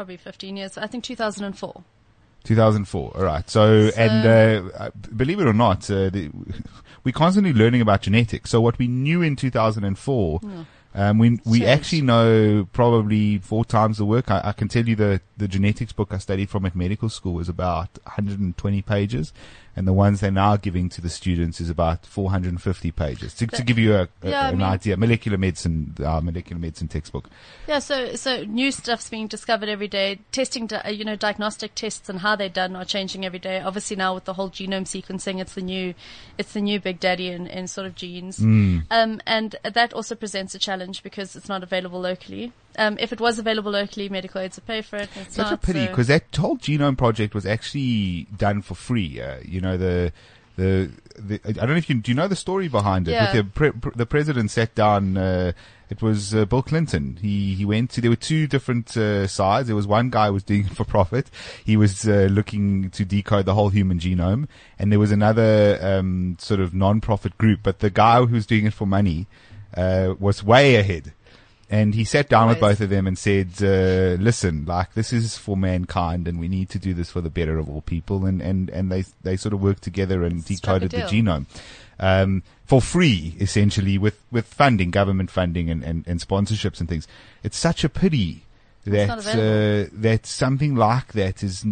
Probably 0.00 0.16
15 0.16 0.56
years. 0.56 0.78
I 0.78 0.86
think 0.86 1.04
2004. 1.04 1.84
2004. 2.44 3.12
All 3.18 3.22
right. 3.22 3.50
So, 3.50 3.90
So- 3.90 4.00
and 4.00 4.26
uh, 4.26 4.70
uh, 4.78 4.90
believe 5.14 5.40
it 5.40 5.46
or 5.46 5.52
not, 5.52 5.90
uh, 5.90 6.08
the, 6.08 6.30
we're 7.04 7.12
constantly 7.12 7.52
learning 7.52 7.82
about 7.82 8.00
genetics. 8.00 8.48
So 8.48 8.62
what 8.62 8.78
we 8.78 8.88
knew 8.88 9.20
in 9.20 9.36
2004, 9.36 10.40
um, 10.94 11.18
we 11.18 11.38
we 11.44 11.66
actually 11.66 12.00
know 12.00 12.66
probably 12.72 13.38
four 13.38 13.66
times 13.66 13.98
the 13.98 14.06
work. 14.06 14.30
I, 14.30 14.40
I 14.42 14.52
can 14.52 14.68
tell 14.68 14.88
you 14.88 14.96
the 14.96 15.20
the 15.36 15.46
genetics 15.46 15.92
book 15.92 16.14
I 16.14 16.18
studied 16.18 16.48
from 16.48 16.64
at 16.64 16.74
medical 16.74 17.10
school 17.10 17.34
was 17.34 17.50
about 17.50 17.90
120 18.04 18.80
pages, 18.82 19.34
and 19.76 19.86
the 19.86 19.92
ones 19.92 20.20
they're 20.20 20.30
now 20.30 20.56
giving 20.56 20.88
to 20.90 21.00
the 21.00 21.08
students 21.08 21.60
is 21.60 21.70
about 21.70 22.04
450 22.06 22.90
pages. 22.92 23.34
To, 23.34 23.46
to 23.46 23.62
give 23.62 23.78
you 23.78 23.94
a, 23.94 24.08
a- 24.22 24.30
Yeah, 24.30 24.48
an 24.48 24.58
mean- 24.58 24.66
idea, 24.66 24.96
molecular 24.96 25.38
medicine, 25.38 25.94
uh, 26.04 26.20
molecular 26.20 26.60
medicine 26.60 26.88
textbook. 26.88 27.30
Yeah, 27.68 27.78
so 27.78 28.14
so 28.16 28.44
new 28.44 28.72
stuff's 28.72 29.08
being 29.08 29.26
discovered 29.28 29.68
every 29.68 29.88
day. 29.88 30.18
Testing, 30.32 30.68
uh, 30.72 30.88
you 30.88 31.04
know, 31.04 31.16
diagnostic 31.16 31.74
tests 31.74 32.08
and 32.08 32.18
how 32.20 32.36
they're 32.36 32.48
done 32.48 32.74
are 32.76 32.84
changing 32.84 33.24
every 33.24 33.38
day. 33.38 33.60
Obviously 33.60 33.96
now 33.96 34.14
with 34.14 34.24
the 34.24 34.34
whole 34.34 34.50
genome 34.50 34.82
sequencing, 34.86 35.40
it's 35.40 35.54
the 35.54 35.62
new, 35.62 35.94
it's 36.38 36.52
the 36.52 36.60
new 36.60 36.80
big 36.80 36.98
daddy 37.00 37.28
in, 37.28 37.46
in 37.46 37.66
sort 37.68 37.86
of 37.86 37.94
genes. 37.94 38.38
Um, 38.40 39.20
and 39.26 39.56
that 39.62 39.92
also 39.92 40.14
presents 40.14 40.54
a 40.54 40.58
challenge 40.58 41.02
because 41.02 41.36
it's 41.36 41.48
not 41.48 41.62
available 41.62 42.00
locally. 42.00 42.52
Um, 42.78 42.96
if 42.98 43.12
it 43.12 43.20
was 43.20 43.38
available 43.38 43.72
locally, 43.72 44.08
medical 44.08 44.40
aids 44.40 44.56
would 44.56 44.66
pay 44.66 44.82
for 44.82 44.96
it. 44.96 45.08
It's 45.16 45.36
Such 45.36 45.48
a 45.48 45.50
not, 45.50 45.62
pity 45.62 45.84
so- 45.84 45.90
because 45.90 46.06
that 46.06 46.34
whole 46.34 46.56
genome 46.56 46.96
project 46.96 47.34
was 47.34 47.46
actually 47.46 48.26
done 48.36 48.62
for 48.62 48.74
free. 48.74 49.20
Uh, 49.20 49.38
you 49.44 49.60
know 49.60 49.76
the. 49.76 50.12
The, 50.56 50.90
the 51.16 51.40
I 51.46 51.52
don't 51.52 51.70
know 51.70 51.76
if 51.76 51.88
you 51.88 51.94
do 51.94 52.10
you 52.10 52.14
know 52.16 52.28
the 52.28 52.36
story 52.36 52.68
behind 52.68 53.08
it. 53.08 53.12
Yeah. 53.12 53.32
With 53.34 53.46
the, 53.46 53.50
pre, 53.50 53.70
pre- 53.70 53.92
the 53.94 54.04
president 54.04 54.50
sat 54.50 54.74
down. 54.74 55.16
Uh, 55.16 55.52
it 55.88 56.02
was 56.02 56.34
uh, 56.34 56.44
Bill 56.44 56.62
Clinton. 56.62 57.18
He 57.22 57.54
he 57.54 57.64
went 57.64 57.90
to. 57.92 58.00
There 58.02 58.10
were 58.10 58.16
two 58.16 58.46
different 58.46 58.94
uh, 58.94 59.26
sides. 59.26 59.68
There 59.68 59.76
was 59.76 59.86
one 59.86 60.10
guy 60.10 60.26
who 60.26 60.34
was 60.34 60.42
doing 60.42 60.66
it 60.66 60.76
for 60.76 60.84
profit. 60.84 61.30
He 61.64 61.78
was 61.78 62.06
uh, 62.06 62.28
looking 62.30 62.90
to 62.90 63.04
decode 63.06 63.46
the 63.46 63.54
whole 63.54 63.70
human 63.70 63.98
genome, 63.98 64.48
and 64.78 64.92
there 64.92 64.98
was 64.98 65.12
another 65.12 65.78
um, 65.80 66.36
sort 66.38 66.60
of 66.60 66.74
non-profit 66.74 67.38
group. 67.38 67.60
But 67.62 67.78
the 67.78 67.90
guy 67.90 68.18
who 68.18 68.34
was 68.34 68.44
doing 68.44 68.66
it 68.66 68.74
for 68.74 68.86
money 68.86 69.28
uh, 69.74 70.14
was 70.18 70.44
way 70.44 70.76
ahead. 70.76 71.12
And 71.72 71.94
he 71.94 72.02
sat 72.02 72.28
down 72.28 72.48
with 72.48 72.58
both 72.58 72.80
of 72.80 72.90
them 72.90 73.06
and 73.06 73.16
said, 73.16 73.50
uh, 73.62 74.20
listen, 74.20 74.64
like 74.66 74.94
this 74.94 75.12
is 75.12 75.38
for 75.38 75.56
mankind 75.56 76.26
and 76.26 76.40
we 76.40 76.48
need 76.48 76.68
to 76.70 76.80
do 76.80 76.92
this 76.94 77.10
for 77.10 77.20
the 77.20 77.30
better 77.30 77.58
of 77.58 77.70
all 77.70 77.80
people. 77.80 78.26
And, 78.26 78.42
and, 78.42 78.68
and 78.70 78.90
they, 78.90 79.04
they 79.22 79.36
sort 79.36 79.52
of 79.54 79.62
worked 79.62 79.84
together 79.84 80.24
and 80.24 80.44
decoded 80.44 80.90
the 80.90 81.02
genome. 81.02 81.46
Um, 82.00 82.42
for 82.64 82.80
free, 82.80 83.36
essentially, 83.38 83.98
with, 83.98 84.20
with 84.32 84.46
funding, 84.46 84.90
government 84.90 85.30
funding 85.30 85.70
and, 85.70 85.84
and, 85.84 86.04
and 86.08 86.18
sponsorships 86.18 86.80
and 86.80 86.88
things. 86.88 87.06
It's 87.44 87.56
such 87.56 87.84
a 87.84 87.88
pity 87.88 88.42
that, 88.84 89.08
uh, 89.10 89.90
that 89.92 90.26
something 90.26 90.74
like 90.74 91.12
that 91.12 91.44
is 91.44 91.64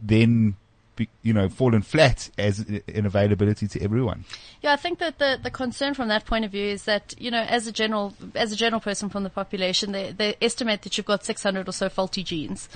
then, 0.00 0.54
be, 1.00 1.08
you 1.22 1.32
know, 1.32 1.48
fallen 1.48 1.82
flat 1.82 2.30
as 2.38 2.60
an 2.60 3.06
availability 3.06 3.66
to 3.68 3.82
everyone. 3.82 4.24
Yeah, 4.60 4.72
I 4.72 4.76
think 4.76 4.98
that 4.98 5.18
the, 5.18 5.38
the 5.42 5.50
concern 5.50 5.94
from 5.94 6.08
that 6.08 6.26
point 6.26 6.44
of 6.44 6.50
view 6.50 6.66
is 6.66 6.84
that, 6.84 7.14
you 7.18 7.30
know, 7.30 7.42
as 7.42 7.66
a 7.66 7.72
general, 7.72 8.14
as 8.34 8.52
a 8.52 8.56
general 8.56 8.80
person 8.80 9.08
from 9.08 9.22
the 9.22 9.30
population, 9.30 9.92
they, 9.92 10.12
they 10.12 10.36
estimate 10.40 10.82
that 10.82 10.96
you've 10.96 11.06
got 11.06 11.24
600 11.24 11.68
or 11.68 11.72
so 11.72 11.88
faulty 11.88 12.22
genes. 12.22 12.68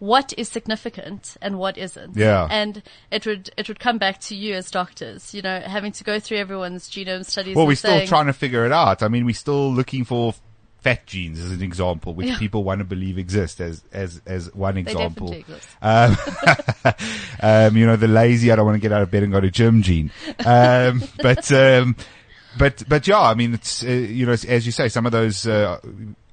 What 0.00 0.34
is 0.36 0.48
significant 0.48 1.36
and 1.40 1.58
what 1.58 1.78
isn't? 1.78 2.16
Yeah. 2.16 2.48
And 2.50 2.82
it 3.12 3.24
would, 3.24 3.50
it 3.56 3.68
would 3.68 3.78
come 3.78 3.98
back 3.98 4.18
to 4.22 4.34
you 4.34 4.54
as 4.54 4.68
doctors, 4.68 5.32
you 5.32 5.42
know, 5.42 5.60
having 5.60 5.92
to 5.92 6.02
go 6.02 6.18
through 6.18 6.38
everyone's 6.38 6.90
genome 6.90 7.24
studies. 7.24 7.54
Well, 7.54 7.68
we're 7.68 7.76
still 7.76 8.04
trying 8.06 8.26
to 8.26 8.32
figure 8.32 8.66
it 8.66 8.72
out. 8.72 9.04
I 9.04 9.08
mean, 9.08 9.24
we're 9.24 9.34
still 9.34 9.72
looking 9.72 10.04
for 10.04 10.34
fat 10.82 11.06
genes 11.06 11.38
as 11.40 11.52
an 11.52 11.62
example, 11.62 12.12
which 12.14 12.26
Yeah. 12.26 12.38
people 12.38 12.64
want 12.64 12.80
to 12.80 12.84
believe 12.84 13.16
exist 13.18 13.60
as, 13.60 13.82
as, 13.92 14.20
as 14.26 14.52
one 14.54 14.76
example. 14.76 15.34
Um, 15.80 16.16
um, 17.40 17.76
you 17.76 17.86
know, 17.86 17.96
the 17.96 18.08
lazy, 18.08 18.50
I 18.50 18.56
don't 18.56 18.66
want 18.66 18.76
to 18.76 18.80
get 18.80 18.92
out 18.92 19.02
of 19.02 19.10
bed 19.10 19.22
and 19.22 19.32
go 19.32 19.40
to 19.40 19.50
gym 19.50 19.82
gene. 19.82 20.10
Um, 20.44 21.02
but, 21.22 21.50
um, 21.52 21.96
but, 22.58 22.82
but 22.88 23.06
yeah, 23.06 23.20
I 23.20 23.34
mean, 23.34 23.54
it's, 23.54 23.84
uh, 23.84 23.88
you 23.88 24.26
know, 24.26 24.32
as 24.32 24.66
you 24.66 24.72
say, 24.72 24.88
some 24.88 25.06
of 25.06 25.12
those, 25.12 25.46
uh, 25.46 25.78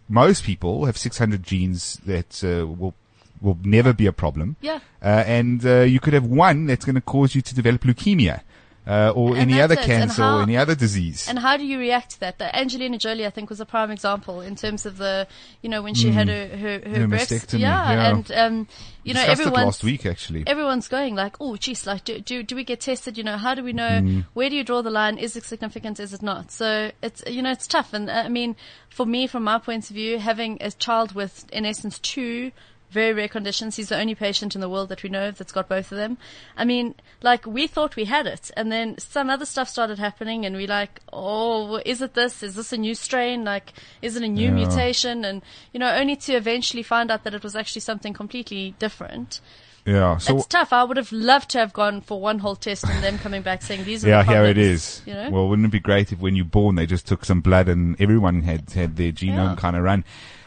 most 0.07 0.43
people 0.43 0.85
have 0.85 0.97
600 0.97 1.43
genes 1.43 1.99
that, 2.05 2.43
uh, 2.43 2.65
will, 2.65 2.95
will 3.41 3.57
never 3.63 3.93
be 3.93 4.07
a 4.07 4.11
problem. 4.11 4.55
Yeah. 4.61 4.79
Uh, 5.01 5.23
and, 5.27 5.63
uh, 5.65 5.81
you 5.81 5.99
could 5.99 6.13
have 6.13 6.25
one 6.25 6.65
that's 6.65 6.85
going 6.85 6.95
to 6.95 7.01
cause 7.01 7.35
you 7.35 7.41
to 7.43 7.53
develop 7.55 7.81
leukemia. 7.81 8.41
Uh, 8.89 9.11
or 9.15 9.35
And 9.37 9.51
any 9.51 9.61
other 9.61 9.75
it. 9.75 9.81
Cancer 9.81 10.23
how- 10.23 10.39
or 10.39 10.41
any 10.41 10.57
other 10.57 10.73
disease. 10.73 11.27
And 11.29 11.37
how 11.37 11.57
do 11.57 11.63
you 11.63 11.77
react 11.77 12.09
to 12.11 12.19
that? 12.21 12.39
The 12.39 12.49
Angelina 12.57 12.97
Jolie, 12.97 13.23
I 13.27 13.29
think, 13.29 13.51
was 13.51 13.59
a 13.59 13.65
prime 13.65 13.91
example 13.91 14.41
in 14.41 14.55
terms 14.55 14.83
of 14.87 14.97
the, 14.97 15.27
you 15.61 15.69
know, 15.69 15.83
when 15.83 15.93
she 15.93 16.09
had 16.09 16.27
her, 16.27 16.47
her, 16.47 16.79
her 16.79 16.99
Her 17.01 17.07
breast. 17.07 17.53
Yeah, 17.53 17.91
yeah. 17.91 18.09
And, 18.09 18.31
um, 18.31 18.67
you 19.03 19.13
know, 19.13 19.21
everyone's, 19.21 19.65
last 19.65 19.83
week 19.83 20.07
actually. 20.07 20.43
everyone's 20.47 20.87
going 20.87 21.13
like, 21.13 21.35
oh, 21.39 21.55
geez, 21.55 21.85
like, 21.85 22.03
do, 22.03 22.19
do, 22.19 22.41
do 22.41 22.55
we 22.55 22.63
get 22.63 22.81
tested? 22.81 23.15
You 23.15 23.23
know, 23.23 23.37
how 23.37 23.53
do 23.53 23.63
we 23.63 23.73
know? 23.73 24.01
Mm. 24.01 24.25
Where 24.33 24.49
do 24.49 24.55
you 24.55 24.63
draw 24.63 24.81
the 24.81 24.89
line? 24.89 25.19
Is 25.19 25.35
it 25.35 25.43
significant? 25.43 25.99
Is 25.99 26.11
it 26.11 26.23
not? 26.23 26.51
So 26.51 26.91
it's, 27.03 27.23
you 27.27 27.43
know, 27.43 27.51
it's 27.51 27.67
tough. 27.67 27.93
And 27.93 28.09
uh, 28.09 28.23
I 28.25 28.29
mean, 28.29 28.55
for 28.89 29.05
me, 29.05 29.27
from 29.27 29.43
my 29.43 29.59
point 29.59 29.89
of 29.91 29.95
view, 29.95 30.17
having 30.17 30.57
a 30.61 30.71
child 30.71 31.13
with, 31.13 31.45
in 31.51 31.63
essence, 31.63 31.99
two 31.99 32.51
very 32.89 33.13
rare 33.13 33.27
conditions. 33.27 33.75
He's 33.75 33.89
the 33.89 33.99
only 33.99 34.15
patient 34.15 34.55
in 34.55 34.61
the 34.61 34.69
world 34.69 34.89
that 34.89 35.03
we 35.03 35.09
know 35.09 35.27
of 35.29 35.37
that's 35.37 35.51
got 35.51 35.69
both 35.69 35.91
of 35.91 35.97
them. 35.97 36.17
I 36.57 36.65
mean, 36.65 36.95
like, 37.21 37.45
we 37.45 37.67
thought 37.67 37.95
we 37.95 38.05
had 38.05 38.25
it. 38.27 38.51
And 38.57 38.71
then 38.71 38.97
some 38.97 39.29
other 39.29 39.45
stuff 39.45 39.69
started 39.69 39.99
happening 39.99 40.45
and 40.45 40.55
we 40.55 40.67
like, 40.67 40.99
oh, 41.13 41.81
is 41.85 42.01
it 42.01 42.13
this? 42.13 42.43
Is 42.43 42.55
this 42.55 42.73
a 42.73 42.77
new 42.77 42.95
strain? 42.95 43.43
Like, 43.43 43.73
is 44.01 44.15
it 44.15 44.23
a 44.23 44.27
new 44.27 44.47
Yeah. 44.49 44.53
mutation? 44.53 45.23
And, 45.25 45.41
you 45.73 45.79
know, 45.79 45.91
only 45.93 46.15
to 46.15 46.33
eventually 46.33 46.83
find 46.83 47.11
out 47.11 47.23
that 47.23 47.33
it 47.33 47.43
was 47.43 47.55
actually 47.55 47.81
something 47.81 48.13
completely 48.13 48.75
different 48.79 49.39
yeah. 49.85 50.17
So 50.17 50.37
it's 50.37 50.45
tough. 50.47 50.71
I 50.73 50.83
would 50.83 50.97
have 50.97 51.11
loved 51.11 51.49
to 51.51 51.59
have 51.59 51.73
gone 51.73 52.01
for 52.01 52.19
one 52.21 52.39
whole 52.39 52.55
test 52.55 52.87
and 52.87 53.03
them 53.03 53.17
coming 53.17 53.41
back 53.41 53.61
saying 53.61 53.85
these 53.85 54.05
are 54.05 54.09
yeah, 54.09 54.23
the 54.23 54.31
here 54.31 54.43
it 54.43 54.55
problems," 54.55 54.67
is. 54.67 55.01
You 55.05 55.13
know? 55.13 55.29
Well, 55.31 55.49
wouldn't 55.49 55.65
it 55.67 55.71
be 55.71 55.79
great 55.79 56.11
if 56.11 56.19
when 56.19 56.35
you're 56.35 56.45
born 56.45 56.75
they 56.75 56.85
just 56.85 57.07
took 57.07 57.25
some 57.25 57.41
blood 57.41 57.67
and 57.67 57.99
everyone 57.99 58.43
had 58.43 58.69
had 58.71 58.97
their 58.97 59.11
genome 59.11 59.51
Yeah. 59.51 59.55
kind 59.57 59.75
of 59.75 59.83
run? 59.83 60.03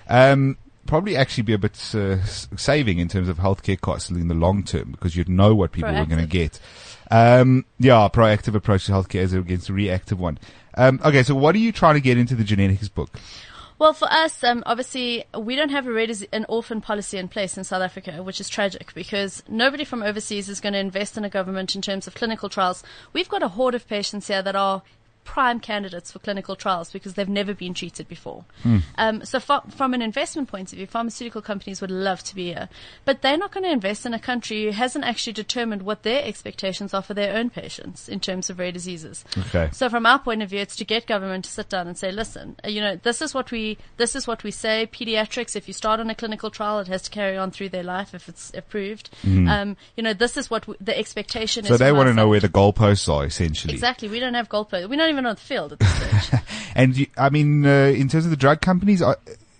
Um, 0.09 0.59
probably 0.87 1.16
actually 1.16 1.45
be 1.45 1.53
a 1.53 1.59
bit 1.59 1.72
uh, 1.95 2.22
saving 2.24 2.99
in 2.99 3.09
terms 3.09 3.28
of 3.28 3.39
healthcare 3.39 3.80
costs 3.80 4.11
in 4.11 4.28
the 4.28 4.35
long 4.35 4.62
term 4.62 4.91
because 4.93 5.16
you'd 5.16 5.28
know 5.28 5.55
what 5.55 5.72
people 5.72 5.93
were 5.93 6.07
going 6.07 6.20
to 6.20 6.26
get. 6.26 6.59
Um, 7.11 7.66
yeah, 7.78 8.09
proactive 8.12 8.55
approach 8.55 8.87
to 8.87 8.93
healthcare 8.93 9.22
as 9.22 9.33
against 9.33 9.68
a 9.68 9.72
reactive 9.72 10.18
one. 10.18 10.39
Um, 10.74 11.01
okay, 11.05 11.22
so 11.22 11.35
what 11.35 11.55
are 11.55 11.59
you 11.59 11.72
trying 11.72 11.95
to 11.95 12.01
get 12.01 12.16
into 12.16 12.35
the 12.35 12.45
genetics 12.45 12.89
book? 12.89 13.18
Well, 13.78 13.93
for 13.93 14.07
us, 14.12 14.45
um, 14.45 14.62
obviously, 14.64 15.24
we 15.37 15.57
don't 15.57 15.70
have 15.70 15.89
a 15.89 15.93
rare 15.93 16.07
dis- 16.07 16.26
an 16.33 16.47
orphan 16.49 16.80
policy 16.80 17.18
in 17.18 17.26
place 17.26 17.59
in 17.59 17.64
South 17.64 17.83
Africa, 17.83 18.22
which 18.22 18.41
is 18.41 18.49
tragic 18.49 18.95
because 18.95 19.43
nobody 19.49 19.85
from 19.85 20.03
overseas 20.03 20.49
is 20.49 20.61
going 20.61 20.74
to 20.74 20.78
invest 20.78 21.16
in 21.16 21.24
a 21.24 21.28
government 21.28 21.74
in 21.74 21.83
terms 21.83 22.07
of 22.07 22.14
clinical 22.14 22.49
trials. 22.49 22.85
We've 23.12 23.28
got 23.28 23.43
a 23.43 23.49
horde 23.49 23.74
of 23.74 23.89
patients 23.89 24.28
here 24.28 24.41
that 24.41 24.55
are 24.55 24.83
prime 25.25 25.61
candidates 25.61 26.11
for 26.11 26.18
clinical 26.18 26.57
trials 26.57 26.91
because 26.91 27.14
they've 27.14 27.29
never 27.29 27.55
been 27.55 27.75
treated 27.75 28.09
before. 28.09 28.45
Um, 28.99 29.25
so 29.25 29.41
fro- 29.41 29.62
from 29.70 29.95
an 29.95 30.03
investment 30.03 30.49
point 30.49 30.73
of 30.73 30.79
view, 30.79 30.87
pharmaceutical 30.87 31.43
companies 31.43 31.81
would 31.81 31.91
love 31.91 32.23
to 32.25 32.35
be 32.35 32.47
here, 32.53 32.68
but 33.05 33.23
they're 33.23 33.39
not 33.39 33.53
going 33.53 33.64
to 33.64 33.70
invest 33.70 34.05
in 34.05 34.14
a 34.14 34.18
country 34.18 34.64
who 34.64 34.70
hasn't 34.70 35.05
actually 35.05 35.33
determined 35.33 35.83
what 35.83 36.03
their 36.03 36.25
expectations 36.25 36.93
are 36.93 37.03
for 37.03 37.14
their 37.14 37.37
own 37.37 37.51
patients 37.51 38.09
in 38.09 38.20
terms 38.20 38.51
of 38.51 38.59
rare 38.59 38.73
diseases. 38.73 39.25
Okay. 39.39 39.68
So 39.73 39.89
from 39.89 40.07
our 40.07 40.18
point 40.18 40.43
of 40.43 40.51
view, 40.51 40.61
it's 40.61 40.77
to 40.77 40.85
get 40.85 41.07
government 41.07 41.45
to 41.45 41.51
sit 41.51 41.68
down 41.68 41.87
and 41.87 41.97
say, 41.97 42.11
listen, 42.12 42.57
uh, 42.64 42.68
you 42.68 42.81
know, 42.81 42.97
this 42.97 43.23
is 43.23 43.33
what 43.33 43.51
we, 43.51 43.79
this 43.97 44.16
is 44.16 44.27
what 44.27 44.43
we 44.43 44.51
say. 44.51 44.89
Pediatrics, 44.91 45.57
if 45.57 45.68
you 45.68 45.75
start 45.75 46.01
on 46.01 46.11
a 46.11 46.14
clinical 46.14 46.51
trial, 46.51 46.81
it 46.81 46.89
has 46.89 47.03
to 47.03 47.11
carry 47.11 47.37
on 47.37 47.51
through 47.51 47.68
their 47.68 47.83
life 47.83 48.14
if 48.14 48.29
it's 48.29 48.53
approved. 48.55 49.11
Um, 49.25 49.77
you 49.97 50.03
know, 50.03 50.14
this 50.14 50.37
is 50.37 50.51
what 50.51 50.62
w- 50.62 50.79
the 50.81 50.97
expectation. 50.97 51.64
So 51.64 51.75
is. 51.75 51.81
they 51.81 51.93
want 51.93 52.09
to 52.09 52.14
know 52.14 52.29
where 52.29 52.41
the 52.41 52.49
goalposts 52.49 53.12
are 53.12 53.25
essentially. 53.25 53.73
Exactly. 53.73 54.09
We 54.09 54.20
don't 54.20 54.35
have 54.35 54.49
goalposts. 54.49 54.89
We 54.89 54.97
don't 54.97 55.12
even 55.13 55.27
on 55.27 55.35
the 55.37 55.41
field 55.41 55.73
at 55.75 55.79
this 55.79 56.25
stage. 56.25 56.41
And 56.75 56.97
you, 56.97 57.07
I 57.19 57.29
mean, 57.29 57.67
uh, 57.67 57.93
in 57.95 58.09
terms 58.09 58.25
of 58.25 58.31
the 58.31 58.37
drug 58.37 58.61
companies, 58.63 59.03
are 59.03 59.19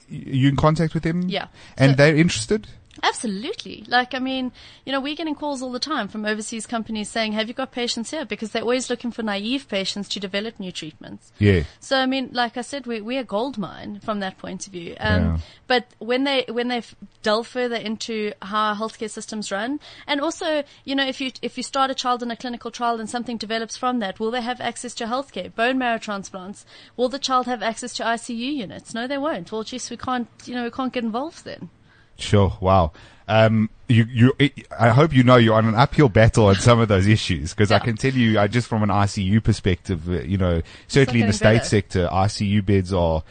you 0.09 0.49
in 0.49 0.57
contact 0.57 0.95
with 0.95 1.03
them? 1.03 1.29
Yeah. 1.29 1.49
And 1.77 1.93
So- 1.93 1.97
they're 1.97 2.17
interested? 2.17 2.69
Absolutely. 3.03 3.85
Like, 3.89 4.15
I 4.15 4.19
mean, 4.19 4.53
you 4.85 4.93
know, 4.93 5.01
we're 5.01 5.15
getting 5.17 5.35
calls 5.35 5.63
all 5.63 5.73
the 5.73 5.79
time 5.79 6.09
from 6.09 6.27
overseas 6.27 6.67
companies 6.67 7.09
saying, 7.09 7.33
have 7.33 7.49
you 7.49 7.55
got 7.55 7.73
patients 7.73 8.11
here? 8.11 8.25
Because 8.25 8.51
they're 8.51 8.63
always 8.63 8.91
looking 8.91 9.11
for 9.11 9.23
naive 9.23 9.69
patients 9.69 10.09
to 10.11 10.21
develop 10.21 10.61
new 10.61 10.73
treatments. 10.73 11.33
Yeah. 11.39 11.63
So, 11.81 11.97
I 11.99 12.07
mean, 12.07 12.31
like 12.33 12.57
I 12.57 12.61
said, 12.61 12.87
we, 12.87 13.01
we're 13.01 13.21
a 13.21 13.25
gold 13.25 13.57
mine 13.57 14.01
from 14.01 14.21
that 14.21 14.37
point 14.39 14.67
of 14.67 14.73
view. 14.73 14.97
Um, 15.01 15.23
Yeah. 15.23 15.39
but 15.67 15.87
when 15.99 16.25
they, 16.25 16.45
when 16.49 16.69
they 16.69 16.83
delve 17.23 17.47
further 17.47 17.77
into 17.77 18.33
how 18.43 18.75
healthcare 18.75 19.11
systems 19.11 19.51
run, 19.51 19.81
and 20.07 20.21
also, 20.21 20.63
you 20.85 20.95
know, 20.95 21.07
if 21.07 21.21
you, 21.21 21.33
if 21.41 21.57
you 21.57 21.63
start 21.63 21.91
a 21.91 21.95
child 21.95 22.23
in 22.23 22.31
a 22.31 22.37
clinical 22.37 22.71
trial 22.71 23.01
and 23.01 23.09
something 23.09 23.37
develops 23.39 23.77
from 23.77 24.01
that, 24.01 24.21
will 24.21 24.31
they 24.31 24.43
have 24.43 24.61
access 24.61 24.95
to 24.95 25.05
healthcare? 25.07 25.55
Bone 25.55 25.79
marrow 25.79 25.99
transplants? 25.99 26.67
Will 26.97 27.09
the 27.09 27.19
child 27.19 27.47
have 27.47 27.63
access 27.63 27.95
to 27.95 28.03
ICU 28.05 28.37
units? 28.55 28.93
No, 28.93 29.07
they 29.07 29.19
won't. 29.19 29.51
Well, 29.51 29.65
geez, 29.65 29.89
we 29.89 29.97
can't, 29.97 30.29
you 30.45 30.55
know, 30.55 30.65
we 30.65 30.71
can't 30.71 30.93
get 30.93 31.05
involved 31.05 31.45
then. 31.45 31.71
Sure. 32.19 32.57
Wow. 32.61 32.93
Um, 33.29 33.71
you, 33.89 34.05
you, 34.11 34.51
I 34.79 34.91
hope 34.91 35.13
you 35.15 35.23
know 35.23 35.37
you're 35.37 35.55
on 35.55 35.67
an 35.67 35.75
uphill 35.75 36.09
battle 36.09 36.47
on 36.47 36.57
some 36.57 36.81
of 36.81 36.89
those 36.89 37.07
issues 37.07 37.53
because 37.55 37.71
I 37.71 37.79
can 37.79 37.97
tell 37.97 38.13
you, 38.13 38.39
I 38.39 38.47
just 38.47 38.67
from 38.67 38.83
an 38.83 38.89
ICU 38.89 39.43
perspective, 39.43 40.09
uh, 40.09 40.21
you 40.23 40.39
know, 40.39 40.63
certainly 40.89 41.21
in 41.21 41.27
the 41.27 41.33
state 41.33 41.59
better. 41.59 41.65
sector, 41.65 42.09
ICU 42.11 42.65
beds 42.65 42.93
are 42.93 43.23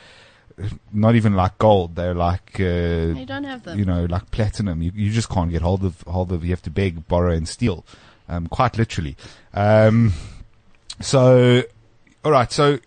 not 0.93 1.15
even 1.15 1.33
like 1.33 1.57
gold. 1.57 1.95
They're 1.95 2.13
like, 2.13 2.59
uh, 2.59 2.63
You 2.63 3.25
don't 3.25 3.43
have 3.43 3.63
them. 3.63 3.79
you 3.79 3.85
know, 3.85 4.05
like 4.05 4.29
platinum. 4.31 4.81
You, 4.81 4.91
you 4.93 5.11
just 5.11 5.29
can't 5.29 5.49
get 5.51 5.61
hold 5.61 5.83
of, 5.83 6.01
hold 6.01 6.31
of, 6.31 6.43
you 6.43 6.51
have 6.51 6.61
to 6.63 6.69
beg, 6.71 7.07
borrow 7.07 7.33
and 7.33 7.47
steal. 7.47 7.85
Um, 8.29 8.47
quite 8.47 8.77
literally. 8.77 9.17
Um, 9.53 10.13
so, 10.99 11.63
all 12.23 12.31
right. 12.31 12.51
So 12.51 12.79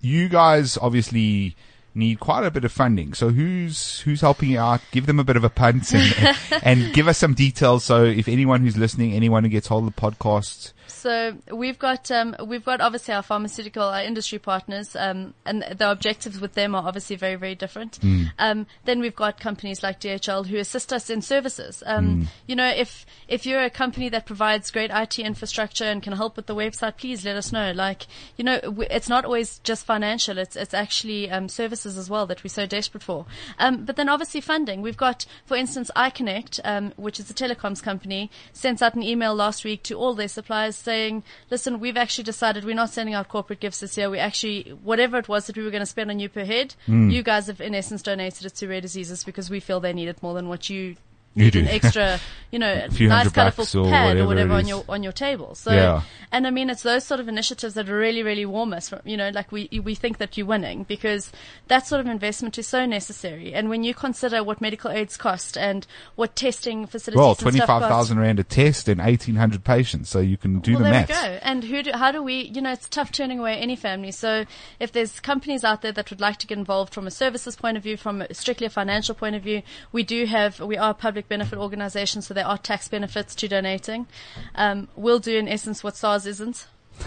you 0.00 0.28
guys 0.28 0.76
obviously 0.80 1.54
need 1.94 2.20
quite 2.20 2.44
a 2.44 2.50
bit 2.50 2.64
of 2.64 2.72
funding. 2.72 3.14
So 3.14 3.30
who's 3.30 4.00
who's 4.00 4.20
helping 4.20 4.50
you 4.50 4.58
out? 4.58 4.80
Give 4.90 5.06
them 5.06 5.18
a 5.18 5.24
bit 5.24 5.36
of 5.36 5.44
a 5.44 5.50
punt 5.50 5.92
and, 5.92 6.36
and 6.62 6.92
give 6.94 7.08
us 7.08 7.18
some 7.18 7.34
details. 7.34 7.84
So 7.84 8.04
if 8.04 8.28
anyone 8.28 8.62
who's 8.62 8.76
listening, 8.76 9.12
anyone 9.12 9.44
who 9.44 9.50
gets 9.50 9.68
hold 9.68 9.86
of 9.86 9.94
the 9.94 10.00
podcast, 10.00 10.72
So 10.92 11.36
we've 11.52 11.78
got 11.78 12.10
um, 12.10 12.36
we've 12.46 12.64
got 12.64 12.80
obviously 12.80 13.14
our 13.14 13.22
pharmaceutical, 13.22 13.82
our 13.82 14.02
industry 14.02 14.38
partners, 14.38 14.94
um, 14.96 15.34
and 15.44 15.62
the 15.62 15.90
objectives 15.90 16.40
with 16.40 16.52
them 16.54 16.74
are 16.74 16.86
obviously 16.86 17.16
very 17.16 17.34
very 17.36 17.54
different. 17.54 17.98
Um, 18.38 18.66
then 18.84 19.00
we've 19.00 19.16
got 19.16 19.40
companies 19.40 19.82
like 19.82 20.00
DHL 20.00 20.46
who 20.46 20.56
assist 20.58 20.92
us 20.92 21.10
in 21.10 21.22
services. 21.22 21.82
Um, 21.86 22.28
You 22.46 22.56
know, 22.56 22.68
if 22.68 23.06
if 23.28 23.46
you're 23.46 23.62
a 23.62 23.70
company 23.70 24.08
that 24.10 24.26
provides 24.26 24.70
great 24.70 24.90
IT 24.92 25.18
infrastructure 25.18 25.84
and 25.84 26.02
can 26.02 26.12
help 26.14 26.36
with 26.36 26.46
the 26.46 26.54
website, 26.54 26.96
please 26.98 27.24
let 27.24 27.36
us 27.36 27.52
know. 27.52 27.72
Like 27.72 28.06
you 28.36 28.44
know, 28.44 28.60
w- 28.60 28.88
it's 28.90 29.08
not 29.08 29.24
always 29.24 29.58
just 29.60 29.86
financial; 29.86 30.38
it's 30.38 30.56
it's 30.56 30.74
actually 30.74 31.30
um, 31.30 31.48
services 31.48 31.96
as 31.98 32.08
well 32.10 32.26
that 32.26 32.44
we're 32.44 32.48
so 32.50 32.66
desperate 32.66 33.02
for. 33.02 33.26
Um, 33.58 33.84
but 33.84 33.96
then 33.96 34.08
obviously 34.08 34.40
funding. 34.40 34.82
We've 34.82 34.96
got, 34.96 35.26
for 35.46 35.56
instance, 35.56 35.90
iConnect, 35.96 36.60
um, 36.64 36.92
which 36.96 37.18
is 37.20 37.30
a 37.30 37.34
telecoms 37.34 37.82
company, 37.82 38.30
sent 38.52 38.82
out 38.82 38.94
an 38.94 39.02
email 39.02 39.34
last 39.34 39.64
week 39.64 39.82
to 39.84 39.94
all 39.94 40.14
their 40.14 40.28
suppliers 40.28 40.81
saying, 40.82 41.22
listen, 41.50 41.80
we've 41.80 41.96
actually 41.96 42.24
decided 42.24 42.64
we're 42.64 42.74
not 42.74 42.90
sending 42.90 43.14
out 43.14 43.28
corporate 43.28 43.60
gifts 43.60 43.80
this 43.80 43.96
year. 43.96 44.10
We 44.10 44.18
actually, 44.18 44.70
whatever 44.82 45.18
it 45.18 45.28
was 45.28 45.46
that 45.46 45.56
we 45.56 45.62
were 45.62 45.70
going 45.70 45.80
to 45.82 45.86
spend 45.86 46.10
on 46.10 46.18
you 46.18 46.28
per 46.28 46.44
head, 46.44 46.74
hmm. 46.86 47.10
you 47.10 47.22
guys 47.22 47.46
have 47.46 47.60
in 47.60 47.74
essence 47.74 48.02
donated 48.02 48.46
it 48.46 48.54
to 48.56 48.68
rare 48.68 48.80
diseases 48.80 49.24
because 49.24 49.50
we 49.50 49.60
feel 49.60 49.80
they 49.80 49.92
need 49.92 50.08
it 50.08 50.22
more 50.22 50.34
than 50.34 50.48
what 50.48 50.68
you 50.68 50.96
You 51.34 51.50
do. 51.50 51.60
an 51.60 51.68
extra, 51.68 52.20
you 52.50 52.58
know, 52.58 52.74
nice 53.00 53.30
colourful 53.30 53.64
bucks 53.64 53.74
or 53.74 53.84
pad 53.86 54.08
whatever 54.08 54.24
or 54.24 54.26
whatever 54.26 54.52
on 54.54 54.66
your 54.66 54.84
on 54.88 55.02
your 55.02 55.12
table. 55.12 55.54
So, 55.54 55.72
Yeah. 55.72 56.02
and 56.30 56.46
I 56.46 56.50
mean, 56.50 56.68
it's 56.68 56.82
those 56.82 57.04
sort 57.04 57.20
of 57.20 57.28
initiatives 57.28 57.74
that 57.74 57.88
really, 57.88 58.22
really 58.22 58.44
warm 58.44 58.72
us. 58.74 58.90
From, 58.90 59.00
you 59.04 59.16
know, 59.16 59.30
like 59.30 59.50
we 59.50 59.68
we 59.82 59.94
think 59.94 60.18
that 60.18 60.36
you're 60.36 60.46
winning 60.46 60.84
because 60.84 61.32
that 61.68 61.86
sort 61.86 62.00
of 62.00 62.06
investment 62.06 62.58
is 62.58 62.66
so 62.66 62.84
necessary. 62.84 63.54
And 63.54 63.68
when 63.70 63.84
you 63.84 63.94
consider 63.94 64.44
what 64.44 64.60
medical 64.60 64.90
aids 64.90 65.16
cost 65.16 65.56
and 65.56 65.86
what 66.16 66.36
testing 66.36 66.86
facilities 66.86 67.18
well, 67.18 67.34
twenty 67.34 67.60
five 67.60 68.10
rand 68.10 68.38
a 68.40 68.44
test 68.44 68.88
and 68.88 69.00
eighteen 69.00 69.36
hundred 69.36 69.64
patients. 69.64 70.10
So 70.10 70.20
you 70.20 70.36
can 70.36 70.60
do 70.60 70.72
well, 70.74 70.78
the 70.80 70.84
there 70.84 70.92
maths. 70.92 71.08
we 71.22 71.28
go. 71.28 71.38
And 71.42 71.64
who 71.64 71.82
do, 71.82 71.92
how 71.92 72.12
do 72.12 72.22
we, 72.22 72.42
you 72.42 72.60
know, 72.60 72.72
it's 72.72 72.88
tough 72.88 73.12
turning 73.12 73.38
away 73.38 73.56
any 73.56 73.76
family. 73.76 74.10
So 74.10 74.44
if 74.78 74.92
there's 74.92 75.20
companies 75.20 75.64
out 75.64 75.82
there 75.82 75.92
that 75.92 76.10
would 76.10 76.20
like 76.20 76.38
to 76.38 76.46
get 76.46 76.58
involved 76.58 76.92
from 76.92 77.06
a 77.06 77.10
services 77.10 77.56
point 77.56 77.76
of 77.76 77.82
view, 77.82 77.96
from 77.96 78.22
a 78.22 78.34
strictly 78.34 78.66
a 78.66 78.70
financial 78.70 79.14
point 79.14 79.36
of 79.36 79.42
view, 79.42 79.62
we 79.92 80.02
do 80.02 80.26
have, 80.26 80.60
we 80.60 80.76
are 80.76 80.90
a 80.90 80.94
public 81.22 81.28
benefit 81.28 81.58
organisation, 81.58 82.22
so 82.22 82.34
there 82.34 82.46
are 82.46 82.58
tax 82.58 82.88
benefits 82.88 83.34
to 83.36 83.48
donating. 83.48 84.06
Um, 84.54 84.88
we'll 84.96 85.18
do 85.20 85.36
in 85.36 85.48
essence 85.48 85.84
what 85.84 85.96
SARS 85.96 86.26
isn't. 86.26 86.66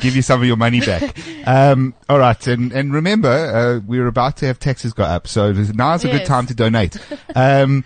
Give 0.00 0.16
you 0.16 0.22
some 0.22 0.40
of 0.40 0.46
your 0.46 0.56
money 0.56 0.80
back. 0.80 1.16
um, 1.46 1.94
all 2.08 2.18
right, 2.18 2.46
and 2.46 2.72
and 2.72 2.92
remember, 2.92 3.28
uh, 3.28 3.80
we're 3.86 4.06
about 4.06 4.38
to 4.38 4.46
have 4.46 4.58
taxes 4.58 4.92
go 4.92 5.04
up, 5.04 5.28
so 5.28 5.52
now's 5.52 6.04
a 6.04 6.10
good 6.10 6.26
time 6.26 6.46
to 6.46 6.54
donate. 6.54 6.96
Um, 7.34 7.84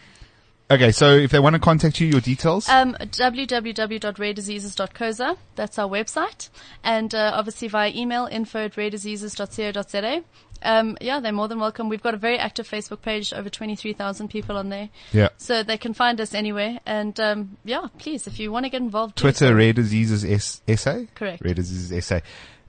okay, 0.70 0.92
so 0.92 1.14
if 1.16 1.30
they 1.30 1.38
want 1.38 1.54
to 1.54 1.60
contact 1.60 2.00
you, 2.00 2.08
your 2.08 2.20
details. 2.20 2.68
um, 2.68 2.94
www.rarediseases.co.za, 3.00 5.36
that's 5.54 5.78
our 5.78 5.88
website, 5.88 6.48
and 6.82 7.14
uh, 7.14 7.32
obviously 7.34 7.68
via 7.68 7.90
email 7.94 8.26
info 8.30 8.64
at 8.66 8.74
rarediseases.co.za. 8.74 10.22
Um, 10.62 10.96
yeah, 11.02 11.20
they're 11.20 11.32
more 11.32 11.48
than 11.48 11.60
welcome. 11.60 11.90
We've 11.90 12.02
got 12.02 12.14
a 12.14 12.16
very 12.16 12.38
active 12.38 12.66
Facebook 12.68 13.02
page, 13.02 13.32
over 13.34 13.50
23,000 13.50 14.28
people 14.28 14.56
on 14.56 14.70
there. 14.70 14.88
yeah, 15.12 15.28
So 15.36 15.62
they 15.62 15.76
can 15.76 15.92
find 15.92 16.18
us 16.18 16.32
anywhere. 16.34 16.80
And 16.86 17.20
um, 17.20 17.58
yeah, 17.64 17.88
please, 17.98 18.26
if 18.26 18.40
you 18.40 18.50
want 18.50 18.64
to 18.64 18.70
get 18.70 18.80
involved, 18.80 19.16
Twitter, 19.16 19.48
so. 19.48 19.52
Rare 19.52 19.74
Diseases 19.74 20.24
S- 20.24 20.62
SA. 20.80 21.00
Correct. 21.14 21.42
Rare 21.44 21.52
Diseases 21.54 22.06
SA. 22.06 22.20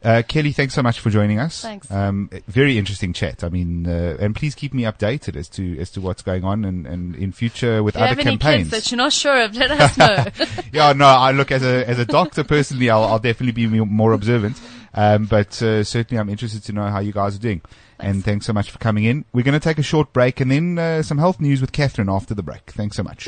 Uh, 0.04 0.22
Kelly, 0.28 0.52
thanks 0.52 0.74
so 0.76 0.84
much 0.84 1.00
for 1.00 1.10
joining 1.10 1.40
us. 1.40 1.62
Thanks. 1.62 1.90
Um, 1.92 2.30
very 2.48 2.78
interesting 2.78 3.14
chat. 3.14 3.44
I 3.44 3.50
mean, 3.50 3.88
uh, 3.88 4.16
and 4.20 4.36
please 4.36 4.54
keep 4.56 4.74
me 4.74 4.84
updated 4.84 5.36
as 5.36 5.50
to 5.50 5.78
as 5.80 5.90
to 5.92 6.02
what's 6.02 6.22
going 6.22 6.44
on 6.44 6.64
and, 6.66 6.86
and 6.86 7.16
in 7.16 7.32
future 7.32 7.82
with 7.82 7.96
If 7.96 8.00
you 8.00 8.06
other 8.06 8.10
have 8.10 8.20
any 8.20 8.38
campaigns. 8.38 8.70
kids 8.70 8.84
that 8.86 8.92
you're 8.92 8.98
not 8.98 9.12
sure 9.12 9.42
of, 9.44 9.56
let 9.56 9.72
us 9.72 9.98
know. 9.98 10.26
yeah, 10.72 10.94
no, 10.94 11.06
I 11.08 11.32
look 11.32 11.52
as 11.52 11.64
a 11.64 11.88
as 11.90 11.98
a 12.00 12.06
doctor 12.06 12.44
personally, 12.44 12.90
I'll, 12.90 13.04
I'll 13.06 13.20
definitely 13.20 13.54
be 13.54 13.66
more- 13.68 13.86
more 13.88 14.14
observant. 14.14 14.60
Um, 14.94 15.26
but 15.26 15.62
uh, 15.62 15.84
certainly, 15.84 16.20
I'm 16.20 16.30
interested 16.30 16.64
to 16.66 16.74
know 16.74 16.86
how 16.88 17.00
you 17.00 17.12
guys 17.12 17.36
are 17.36 17.40
doing. 17.40 17.62
And 18.00 18.24
thanks 18.24 18.46
so 18.46 18.54
much 18.54 18.70
for 18.70 18.78
coming 18.78 19.06
in. 19.06 19.26
We're 19.34 19.44
going 19.44 19.54
to 19.54 19.60
take 19.60 19.80
a 19.80 19.84
short 19.84 20.14
break 20.14 20.40
and 20.40 20.52
then 20.52 20.78
uh, 20.78 21.02
some 21.02 21.18
health 21.18 21.40
news 21.40 21.62
with 21.62 21.72
Catherine 21.72 22.10
after 22.10 22.36
the 22.36 22.44
break. 22.44 22.70
Thanks 22.72 22.96
so 22.96 23.02
much. 23.04 23.28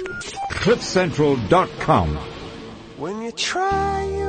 CliffCentral.com. 0.52 2.16
When 2.98 3.22
you 3.24 3.32
try 3.32 4.04
your 4.06 4.29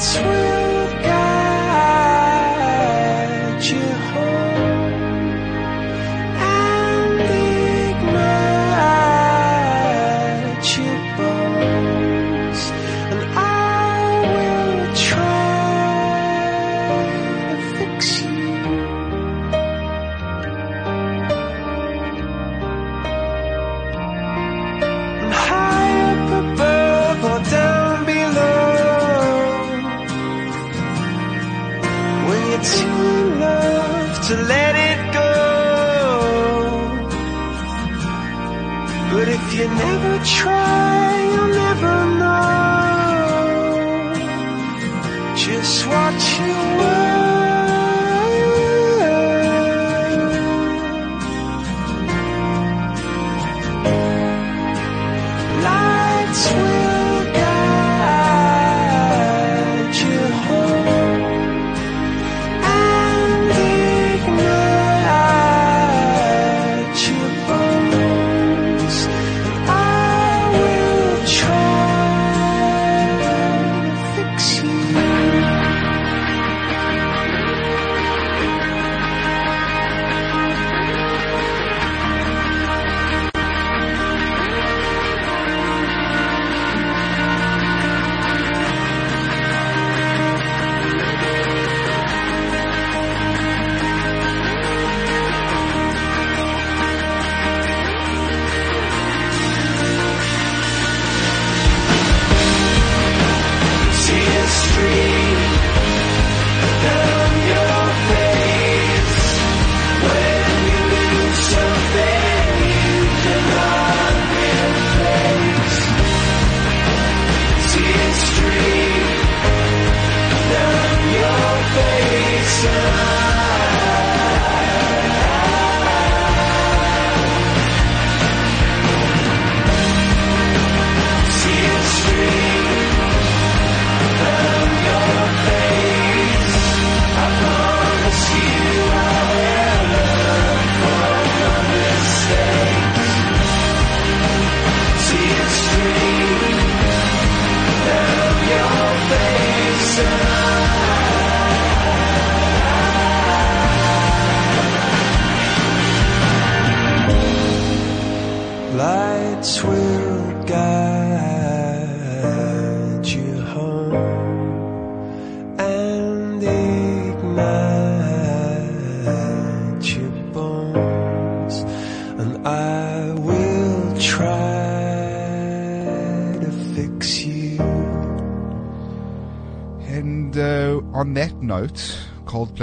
Lights 0.00 0.49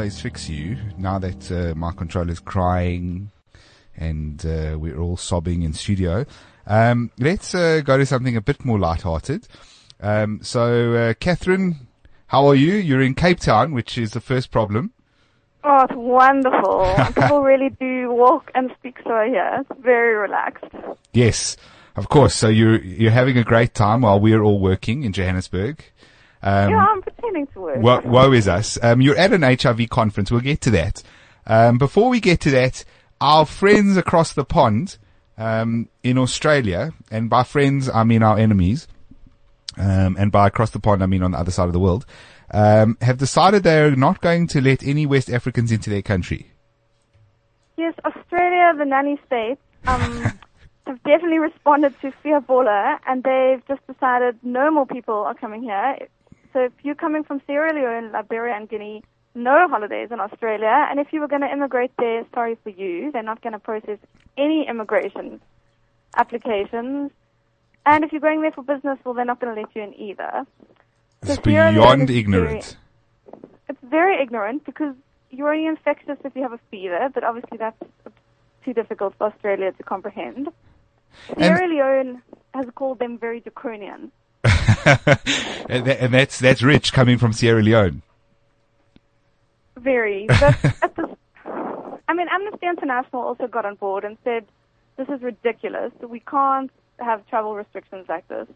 Coldplay's 0.08 0.22
Fix 0.22 0.50
You, 0.50 0.78
now 0.98 1.20
that 1.20 1.52
uh, 1.52 1.76
my 1.76 1.92
controller's 1.92 2.40
crying 2.40 3.30
and 3.98 4.46
uh, 4.46 4.78
we're 4.80 4.98
all 4.98 5.18
sobbing 5.18 5.64
in 5.64 5.74
studio, 5.74 6.26
um, 6.66 7.12
let's 7.20 7.54
uh, 7.54 7.82
go 7.84 7.98
to 7.98 8.06
something 8.06 8.38
a 8.38 8.42
bit 8.42 8.64
more 8.64 8.80
lighthearted. 8.80 9.48
Um, 10.00 10.40
so, 10.42 10.94
uh, 10.94 11.14
Catherine, 11.16 11.88
how 12.28 12.48
are 12.48 12.56
you? 12.56 12.76
You're 12.76 13.02
in 13.02 13.16
Cape 13.16 13.42
Town, 13.42 13.74
which 13.74 13.98
is 13.98 14.12
the 14.12 14.22
first 14.22 14.50
problem. 14.50 14.94
Oh, 15.66 15.82
it's 15.84 15.94
wonderful. 15.94 16.96
People 17.22 17.42
really 17.42 17.70
do 17.70 18.10
walk 18.10 18.50
and 18.56 18.72
speak 18.80 19.00
so 19.04 19.26
here. 19.28 19.58
It's 19.60 19.82
very 19.82 20.16
relaxed. 20.16 20.74
Yes, 21.12 21.58
of 21.98 22.08
course. 22.08 22.34
So 22.34 22.48
you're 22.48 22.82
you're 22.82 23.12
having 23.12 23.38
a 23.38 23.44
great 23.44 23.74
time 23.74 24.02
while 24.02 24.22
we're 24.22 24.42
all 24.42 24.60
working 24.60 25.04
in 25.04 25.12
Johannesburg. 25.12 25.84
Um, 26.44 26.70
yeah, 26.70 26.86
I'm 26.86 27.02
pretending 27.02 27.48
to 27.48 27.60
work. 27.60 27.78
Woe, 27.82 28.02
woe 28.06 28.32
is 28.32 28.48
us. 28.48 28.78
Um, 28.82 29.02
you're 29.02 29.18
at 29.18 29.34
an 29.34 29.42
HIV 29.42 29.90
conference. 29.90 30.32
We'll 30.32 30.42
get 30.42 30.62
to 30.62 30.72
that. 30.72 31.04
Um, 31.46 31.78
before 31.78 32.10
we 32.10 32.20
get 32.20 32.42
to 32.42 32.52
that, 32.52 32.84
our 33.20 33.46
friends 33.46 33.98
across 33.98 34.34
the 34.34 34.46
pond 34.46 34.98
um, 35.38 35.90
in 36.04 36.18
Australia, 36.18 36.94
and 37.10 37.30
by 37.30 37.44
friends 37.44 37.90
I 37.90 38.04
mean 38.04 38.24
our 38.24 38.38
enemies, 38.38 38.88
um, 39.78 40.16
and 40.20 40.32
by 40.32 40.48
across 40.48 40.72
the 40.72 40.80
pond 40.80 41.04
I 41.04 41.06
mean 41.06 41.24
on 41.24 41.32
the 41.32 41.40
other 41.40 41.52
side 41.52 41.68
of 41.68 41.74
the 41.74 41.80
world, 41.80 42.06
um, 42.52 42.98
have 43.02 43.18
decided 43.18 43.64
they're 43.64 43.96
not 43.96 44.22
going 44.22 44.48
to 44.48 44.62
let 44.62 44.84
any 44.84 45.06
West 45.06 45.30
Africans 45.30 45.72
into 45.72 45.90
their 45.90 46.02
country. 46.02 46.52
Yes, 47.78 47.94
Australia, 48.06 48.74
the 48.78 48.86
nanny 48.86 49.20
state, 49.26 49.58
um, 49.86 50.22
have 50.88 51.04
definitely 51.04 51.40
responded 51.40 51.94
to 52.02 52.12
Fear 52.24 52.42
and 53.08 53.24
they've 53.24 53.62
just 53.68 53.86
decided 53.86 54.40
no 54.42 54.72
more 54.72 54.86
people 54.86 55.14
are 55.14 55.36
coming 55.36 55.62
here. 55.62 55.98
So 56.58 56.64
if 56.64 56.72
you're 56.82 56.96
coming 56.96 57.24
from 57.24 57.40
Sierra 57.46 57.72
Leone, 57.72 58.12
Liberia, 58.12 58.56
and 58.56 58.68
Guinea, 58.68 59.04
no 59.36 59.68
holidays 59.70 60.10
in 60.12 60.20
Australia. 60.20 60.88
And 60.90 61.00
if 61.00 61.14
you 61.14 61.20
were 61.20 61.28
going 61.28 61.44
to 61.44 61.52
immigrate 61.52 61.92
there, 62.00 62.26
sorry 62.34 62.58
for 62.64 62.72
you. 62.72 63.12
They're 63.12 63.22
not 63.22 63.44
going 63.44 63.54
to 63.54 63.60
process 63.60 64.00
any 64.40 64.66
immigration 64.68 65.40
applications. 66.16 67.12
And 67.86 68.04
if 68.04 68.12
you're 68.12 68.22
going 68.22 68.42
there 68.42 68.54
for 68.54 68.64
business, 68.64 68.98
well, 69.06 69.14
they're 69.14 69.24
not 69.24 69.40
going 69.40 69.54
to 69.54 69.62
let 69.62 69.76
you 69.76 69.84
in 69.84 69.94
either. 70.02 70.48
It's 71.22 71.46
Leone 71.46 71.76
beyond 71.76 72.10
ignorant. 72.10 72.76
It's 73.70 73.84
very 73.84 74.20
ignorant 74.20 74.66
because 74.66 74.96
you're 75.30 75.54
only 75.54 75.68
infectious 75.68 76.18
if 76.26 76.36
you 76.36 76.42
have 76.42 76.54
a 76.54 76.60
fever, 76.72 77.08
but 77.14 77.24
obviously 77.24 77.60
that's 77.60 77.78
too 78.66 78.74
difficult 78.74 79.14
for 79.20 79.28
Australia 79.28 79.74
to 79.74 79.84
comprehend. 79.84 80.48
Sierra 81.38 81.68
Leone 81.68 82.24
has 82.56 82.66
called 82.74 82.98
them 82.98 83.20
very 83.20 83.42
draconian. 83.42 84.12
and, 85.70 85.86
that, 85.86 85.98
and 86.00 86.14
that's 86.14 86.40
that's 86.40 86.62
rich 86.64 86.94
coming 86.94 87.18
from 87.18 87.34
Sierra 87.34 87.62
Leone. 87.62 88.02
Very. 89.78 90.28
But 90.40 90.56
at 90.82 90.96
the, 90.96 91.18
I 92.08 92.14
mean, 92.14 92.28
Amnesty 92.32 92.68
International 92.68 93.22
also 93.24 93.48
got 93.48 93.66
on 93.66 93.76
board 93.76 94.04
and 94.06 94.18
said, 94.24 94.46
this 94.98 95.08
is 95.10 95.22
ridiculous. 95.22 95.92
We 96.02 96.20
can't 96.22 96.72
have 97.00 97.26
travel 97.28 97.56
restrictions 97.56 98.06
like 98.10 98.28
this. 98.28 98.48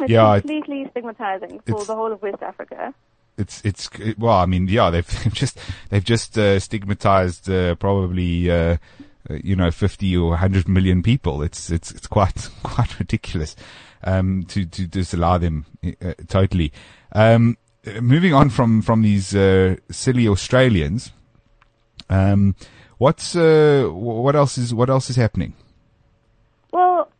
It's 0.00 0.10
Yeah, 0.10 0.34
it- 0.34 0.40
completely 0.40 0.86
stigmatizing 0.90 1.60
for 1.66 1.84
the 1.84 1.94
whole 1.94 2.12
of 2.12 2.22
West 2.22 2.42
Africa. 2.42 2.94
It's 3.38 3.60
it's 3.64 3.90
it- 3.98 4.18
well, 4.18 4.36
I 4.38 4.46
mean, 4.46 4.66
yeah, 4.68 4.88
they've 4.90 5.06
they've 5.24 5.34
just 5.34 5.58
they've 5.90 6.04
just 6.04 6.38
uh, 6.38 6.58
stigmatized 6.58 7.50
uh, 7.50 7.74
probably 7.74 8.50
uh, 8.50 8.76
uh, 9.28 9.34
you 9.44 9.54
know 9.56 9.70
fifty 9.70 10.16
or 10.16 10.36
hundred 10.38 10.68
million 10.68 11.02
people. 11.02 11.42
It's 11.42 11.70
it's 11.70 11.90
it's 11.90 12.06
quite 12.06 12.48
quite 12.62 12.98
ridiculous 12.98 13.54
um, 14.06 14.44
to 14.48 14.64
to 14.64 14.86
disallow 14.86 15.38
them 15.38 15.66
uh, 15.84 16.14
totally. 16.28 16.72
Um, 17.12 17.58
uh, 17.86 18.00
moving 18.00 18.32
on 18.32 18.48
from 18.48 18.80
from 18.80 19.02
these 19.02 19.34
uh, 19.34 19.76
silly 19.90 20.26
Australians, 20.26 21.12
um, 22.08 22.54
what's 22.98 23.36
uh, 23.36 23.88
what 23.92 24.34
else 24.34 24.56
is 24.56 24.72
what 24.72 24.88
else 24.88 25.10
is 25.10 25.16
happening? 25.16 25.52
Well, 26.72 27.10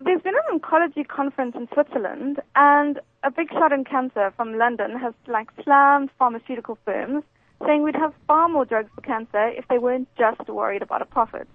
there's 0.00 0.22
been 0.22 0.34
an 0.34 0.58
oncology 0.58 1.06
conference 1.06 1.54
in 1.54 1.68
Switzerland, 1.72 2.40
and 2.56 2.98
a 3.22 3.30
big 3.30 3.50
shot 3.50 3.72
in 3.72 3.84
cancer 3.84 4.32
from 4.36 4.58
London 4.58 4.98
has 4.98 5.14
like 5.26 5.48
slammed 5.62 6.10
pharmaceutical 6.18 6.78
firms, 6.84 7.22
saying 7.64 7.82
we'd 7.82 7.96
have 7.96 8.12
far 8.26 8.48
more 8.48 8.64
drugs 8.64 8.90
for 8.94 9.02
cancer 9.02 9.48
if 9.48 9.66
they 9.68 9.78
weren't 9.78 10.08
just 10.18 10.48
worried 10.48 10.82
about 10.82 11.02
a 11.02 11.06
profit. 11.06 11.48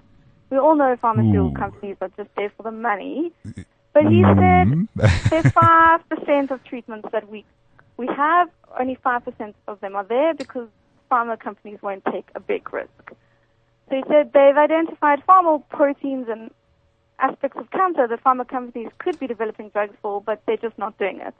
We 0.49 0.57
all 0.57 0.75
know 0.75 0.95
pharmaceutical 0.99 1.49
Ooh. 1.49 1.53
companies 1.53 1.97
are 2.01 2.09
just 2.17 2.29
there 2.35 2.51
for 2.57 2.63
the 2.63 2.71
money. 2.71 3.31
But 3.93 4.03
he 4.03 4.21
mm-hmm. 4.21 4.85
said 4.99 5.29
there's 5.29 5.53
five 5.53 6.07
percent 6.09 6.51
of 6.51 6.63
treatments 6.63 7.09
that 7.11 7.29
we 7.29 7.45
we 7.97 8.07
have, 8.07 8.49
only 8.79 8.95
five 8.95 9.25
percent 9.25 9.55
of 9.67 9.79
them 9.81 9.95
are 9.95 10.05
there 10.05 10.33
because 10.33 10.67
pharma 11.11 11.39
companies 11.39 11.79
won't 11.81 12.05
take 12.05 12.29
a 12.35 12.39
big 12.39 12.71
risk. 12.71 13.11
So 13.89 13.95
he 13.95 14.03
said 14.07 14.31
they've 14.33 14.57
identified 14.57 15.23
far 15.25 15.43
more 15.43 15.59
proteins 15.69 16.27
and 16.29 16.51
aspects 17.19 17.57
of 17.57 17.69
cancer 17.71 18.07
that 18.07 18.23
pharma 18.23 18.47
companies 18.47 18.89
could 18.99 19.19
be 19.19 19.27
developing 19.27 19.69
drugs 19.69 19.95
for, 20.01 20.21
but 20.21 20.41
they're 20.45 20.57
just 20.57 20.77
not 20.77 20.97
doing 20.97 21.19
it. 21.21 21.33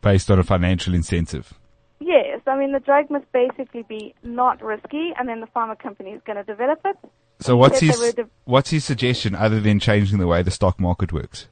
Based 0.00 0.30
on 0.30 0.38
a 0.38 0.44
financial 0.44 0.94
incentive. 0.94 1.54
Yes, 2.00 2.40
I 2.46 2.56
mean 2.56 2.72
the 2.72 2.80
drug 2.80 3.10
must 3.10 3.30
basically 3.32 3.82
be 3.82 4.14
not 4.22 4.62
risky, 4.62 5.12
and 5.18 5.28
then 5.28 5.40
the 5.40 5.46
pharma 5.48 5.78
company 5.78 6.10
is 6.10 6.20
going 6.24 6.36
to 6.36 6.44
develop 6.44 6.80
it. 6.84 6.96
So 7.40 7.56
what's 7.56 7.80
his 7.80 8.14
de- 8.14 8.28
what's 8.44 8.70
his 8.70 8.84
suggestion 8.84 9.34
other 9.34 9.60
than 9.60 9.80
changing 9.80 10.18
the 10.18 10.26
way 10.26 10.42
the 10.42 10.50
stock 10.50 10.78
market 10.78 11.12
works? 11.12 11.48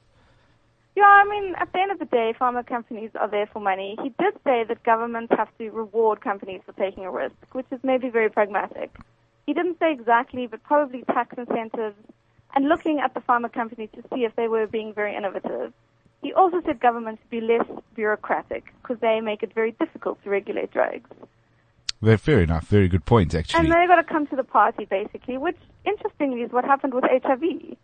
Yeah, 0.94 1.04
I 1.04 1.24
mean, 1.24 1.54
at 1.58 1.72
the 1.72 1.78
end 1.80 1.90
of 1.90 1.98
the 1.98 2.04
day, 2.04 2.34
pharma 2.38 2.66
companies 2.66 3.10
are 3.18 3.28
there 3.28 3.46
for 3.46 3.60
money. 3.60 3.96
He 4.02 4.10
did 4.10 4.34
say 4.44 4.64
that 4.64 4.82
governments 4.82 5.32
have 5.36 5.48
to 5.58 5.70
reward 5.70 6.20
companies 6.20 6.60
for 6.66 6.72
taking 6.72 7.04
a 7.04 7.10
risk, 7.10 7.34
which 7.52 7.66
is 7.70 7.80
maybe 7.82 8.10
very 8.10 8.28
pragmatic. 8.28 8.94
He 9.46 9.54
didn't 9.54 9.78
say 9.78 9.92
exactly, 9.92 10.46
but 10.46 10.62
probably 10.62 11.02
tax 11.04 11.36
incentives 11.38 11.96
and 12.54 12.68
looking 12.68 13.00
at 13.00 13.14
the 13.14 13.20
pharma 13.20 13.50
companies 13.50 13.88
to 13.94 14.02
see 14.14 14.24
if 14.24 14.36
they 14.36 14.48
were 14.48 14.66
being 14.66 14.92
very 14.92 15.16
innovative. 15.16 15.72
He 16.20 16.32
also 16.34 16.60
said 16.64 16.78
governments 16.78 17.22
should 17.22 17.30
be 17.30 17.40
less 17.40 17.66
bureaucratic 17.94 18.72
because 18.82 18.98
they 19.00 19.20
make 19.20 19.42
it 19.42 19.54
very 19.54 19.72
difficult 19.72 20.22
to 20.24 20.30
regulate 20.30 20.70
drugs. 20.72 21.10
Well, 22.00 22.16
fair 22.16 22.40
enough. 22.40 22.66
Very 22.66 22.88
good 22.88 23.04
point, 23.04 23.34
actually. 23.34 23.60
And 23.60 23.72
they've 23.72 23.88
got 23.88 23.96
to 23.96 24.04
come 24.04 24.26
to 24.26 24.36
the 24.36 24.44
party, 24.44 24.84
basically, 24.84 25.38
which, 25.38 25.58
interestingly, 25.84 26.42
is 26.42 26.52
what 26.52 26.64
happened 26.64 26.94
with 26.94 27.04
HIV. 27.04 27.76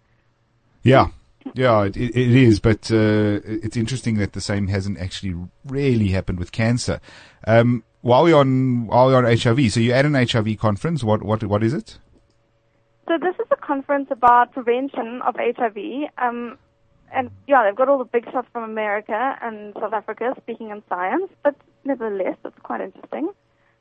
Yeah, 0.82 1.08
yeah, 1.54 1.84
it, 1.84 1.96
it 1.96 2.16
is. 2.16 2.60
But 2.60 2.90
uh, 2.90 3.40
it's 3.44 3.76
interesting 3.76 4.16
that 4.18 4.32
the 4.32 4.40
same 4.40 4.68
hasn't 4.68 4.98
actually 4.98 5.34
really 5.64 6.08
happened 6.08 6.38
with 6.38 6.52
cancer. 6.52 7.00
Um, 7.46 7.84
while 8.00 8.24
we 8.24 8.32
on 8.32 8.86
while 8.86 9.08
we 9.08 9.14
on 9.14 9.24
HIV, 9.24 9.72
so 9.72 9.80
you're 9.80 9.96
at 9.96 10.06
an 10.06 10.14
HIV 10.14 10.58
conference. 10.58 11.02
What 11.02 11.22
what 11.22 11.42
what 11.44 11.62
is 11.62 11.74
it? 11.74 11.98
So 13.06 13.16
this 13.18 13.34
is 13.36 13.46
a 13.50 13.56
conference 13.56 14.08
about 14.10 14.52
prevention 14.52 15.22
of 15.22 15.34
HIV. 15.36 16.10
Um, 16.18 16.58
and 17.12 17.30
yeah, 17.46 17.64
they've 17.64 17.76
got 17.76 17.88
all 17.88 17.98
the 17.98 18.04
big 18.04 18.30
shots 18.30 18.48
from 18.52 18.64
America 18.64 19.36
and 19.40 19.74
South 19.80 19.94
Africa 19.94 20.34
speaking 20.42 20.70
in 20.70 20.82
science, 20.88 21.30
but 21.42 21.54
nevertheless, 21.84 22.36
it's 22.44 22.58
quite 22.62 22.82
interesting. 22.82 23.30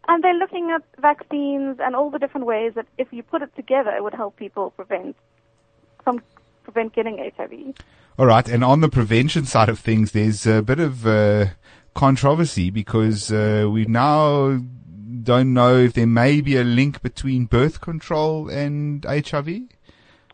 And 0.08 0.24
they're 0.24 0.34
looking 0.34 0.72
at 0.72 0.84
vaccines 1.02 1.78
and 1.82 1.94
all 1.94 2.10
the 2.10 2.20
different 2.20 2.48
ways 2.48 2.74
that 2.76 2.86
if 2.98 3.12
you 3.12 3.24
put 3.24 3.42
it 3.42 3.54
together, 3.58 3.90
it 3.90 4.02
would 4.02 4.14
help 4.14 4.38
people 4.38 4.72
prevent 4.72 5.18
from 6.06 6.22
prevent 6.68 6.94
getting 6.94 7.18
HIV. 7.18 7.76
All 8.20 8.26
right, 8.26 8.48
and 8.48 8.64
on 8.64 8.82
the 8.82 8.90
prevention 8.90 9.46
side 9.46 9.70
of 9.70 9.80
things, 9.80 10.12
there's 10.12 10.46
a 10.46 10.62
bit 10.62 10.80
of 10.80 11.08
uh, 11.08 11.46
controversy 11.94 12.70
because 12.70 13.32
uh, 13.32 13.68
we 13.72 13.86
now 13.86 14.60
don't 15.24 15.54
know 15.54 15.78
if 15.78 15.94
there 15.94 16.08
may 16.08 16.42
be 16.42 16.58
a 16.58 16.64
link 16.64 17.02
between 17.02 17.46
birth 17.46 17.80
control 17.80 18.50
and 18.50 19.06
HIV. 19.06 19.48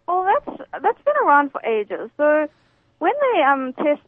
Well, 0.07 0.25
that's 0.25 0.59
that's 0.81 1.01
been 1.03 1.15
around 1.23 1.51
for 1.51 1.63
ages. 1.63 2.09
So 2.17 2.47
when 2.97 3.13
they 3.21 3.41
um 3.43 3.73
test 3.73 4.01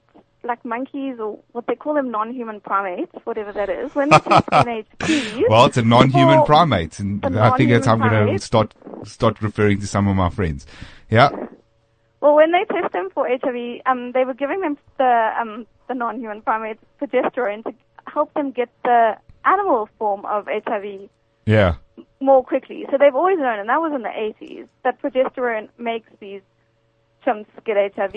like 0.43 0.63
monkeys 0.65 1.19
or 1.19 1.39
what 1.51 1.67
they 1.67 1.75
call 1.75 1.93
them 1.95 2.11
non-human 2.11 2.61
primates, 2.61 3.11
whatever 3.23 3.51
that 3.53 3.69
is, 3.69 3.93
when 3.95 4.09
they 4.09 4.19
test 4.19 4.47
NHPs, 4.47 5.43
Well, 5.49 5.65
it's 5.65 5.77
a 5.77 5.83
non-human 5.83 6.45
primate, 6.45 6.99
and 6.99 7.23
I 7.37 7.55
think 7.55 7.69
that's 7.69 7.85
how 7.85 7.93
I'm 7.93 7.99
going 7.99 8.37
to 8.37 8.43
start 8.43 8.73
start 9.03 9.41
referring 9.41 9.79
to 9.81 9.87
some 9.87 10.07
of 10.07 10.15
my 10.15 10.29
friends. 10.29 10.65
Yeah, 11.09 11.29
Well, 12.25 12.33
when 12.33 12.51
they 12.51 12.65
test 12.65 12.91
them 12.91 13.09
for 13.13 13.27
HIV, 13.27 13.81
um, 13.85 14.11
they 14.13 14.25
were 14.25 14.33
giving 14.33 14.61
them 14.61 14.79
the 14.97 15.31
um, 15.39 15.67
the 15.87 15.93
non-human 15.93 16.41
primates 16.41 16.83
progesterone 16.99 17.63
to 17.65 17.73
help 18.07 18.33
them 18.33 18.49
get 18.49 18.69
the 18.83 19.15
animal 19.45 19.87
form 19.99 20.25
of 20.25 20.47
HIV 20.47 21.09
yeah. 21.45 21.75
more 22.19 22.43
quickly. 22.43 22.87
So 22.89 22.97
they've 22.97 23.13
always 23.13 23.37
known, 23.37 23.59
and 23.59 23.69
that 23.69 23.79
was 23.79 23.93
in 23.93 24.01
the 24.01 24.09
80s, 24.09 24.67
that 24.83 24.99
progesterone 25.03 25.69
makes 25.77 26.09
these 26.19 26.41
chimps 27.23 27.45
get 27.63 27.77
HIV. 27.95 28.15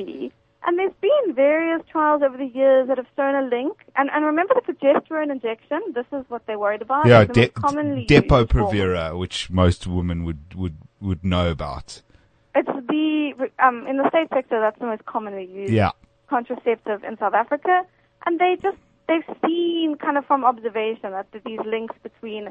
And 0.66 0.78
there's 0.78 0.94
been 1.02 1.34
various 1.34 1.82
trials 1.92 2.22
over 2.22 2.38
the 2.38 2.46
years 2.46 2.88
that 2.88 2.96
have 2.96 3.06
shown 3.14 3.34
a 3.34 3.46
link. 3.46 3.76
And, 3.94 4.08
and 4.10 4.24
remember 4.24 4.54
the 4.54 4.72
progesterone 4.72 5.30
injection? 5.30 5.82
This 5.94 6.06
is 6.12 6.24
what 6.28 6.46
they're 6.46 6.58
worried 6.58 6.80
about. 6.80 7.06
Yeah, 7.06 7.20
It's 7.20 7.34
the 7.34 7.40
most 7.40 7.54
de- 7.54 7.60
commonly. 7.60 8.06
Depo-Provera, 8.06 9.18
which 9.18 9.50
most 9.50 9.86
women 9.86 10.24
would, 10.24 10.54
would, 10.54 10.78
would 10.98 11.22
know 11.22 11.50
about. 11.50 12.00
It's 12.58 12.74
the 12.94 13.06
um, 13.66 13.78
in 13.90 13.96
the 14.00 14.08
state 14.12 14.28
sector 14.36 14.56
that's 14.64 14.78
the 14.82 14.86
most 14.92 15.04
commonly 15.12 15.46
used 15.62 15.72
Yeah. 15.82 15.92
contraceptive 16.34 16.98
in 17.08 17.12
South 17.22 17.34
Africa, 17.42 17.74
and 18.24 18.32
they 18.42 18.52
just 18.66 18.78
they've 19.08 19.28
seen 19.46 19.96
kind 20.04 20.16
of 20.18 20.24
from 20.30 20.40
observation 20.52 21.08
that 21.16 21.26
there's 21.30 21.44
these 21.52 21.64
links 21.74 21.94
between 22.08 22.42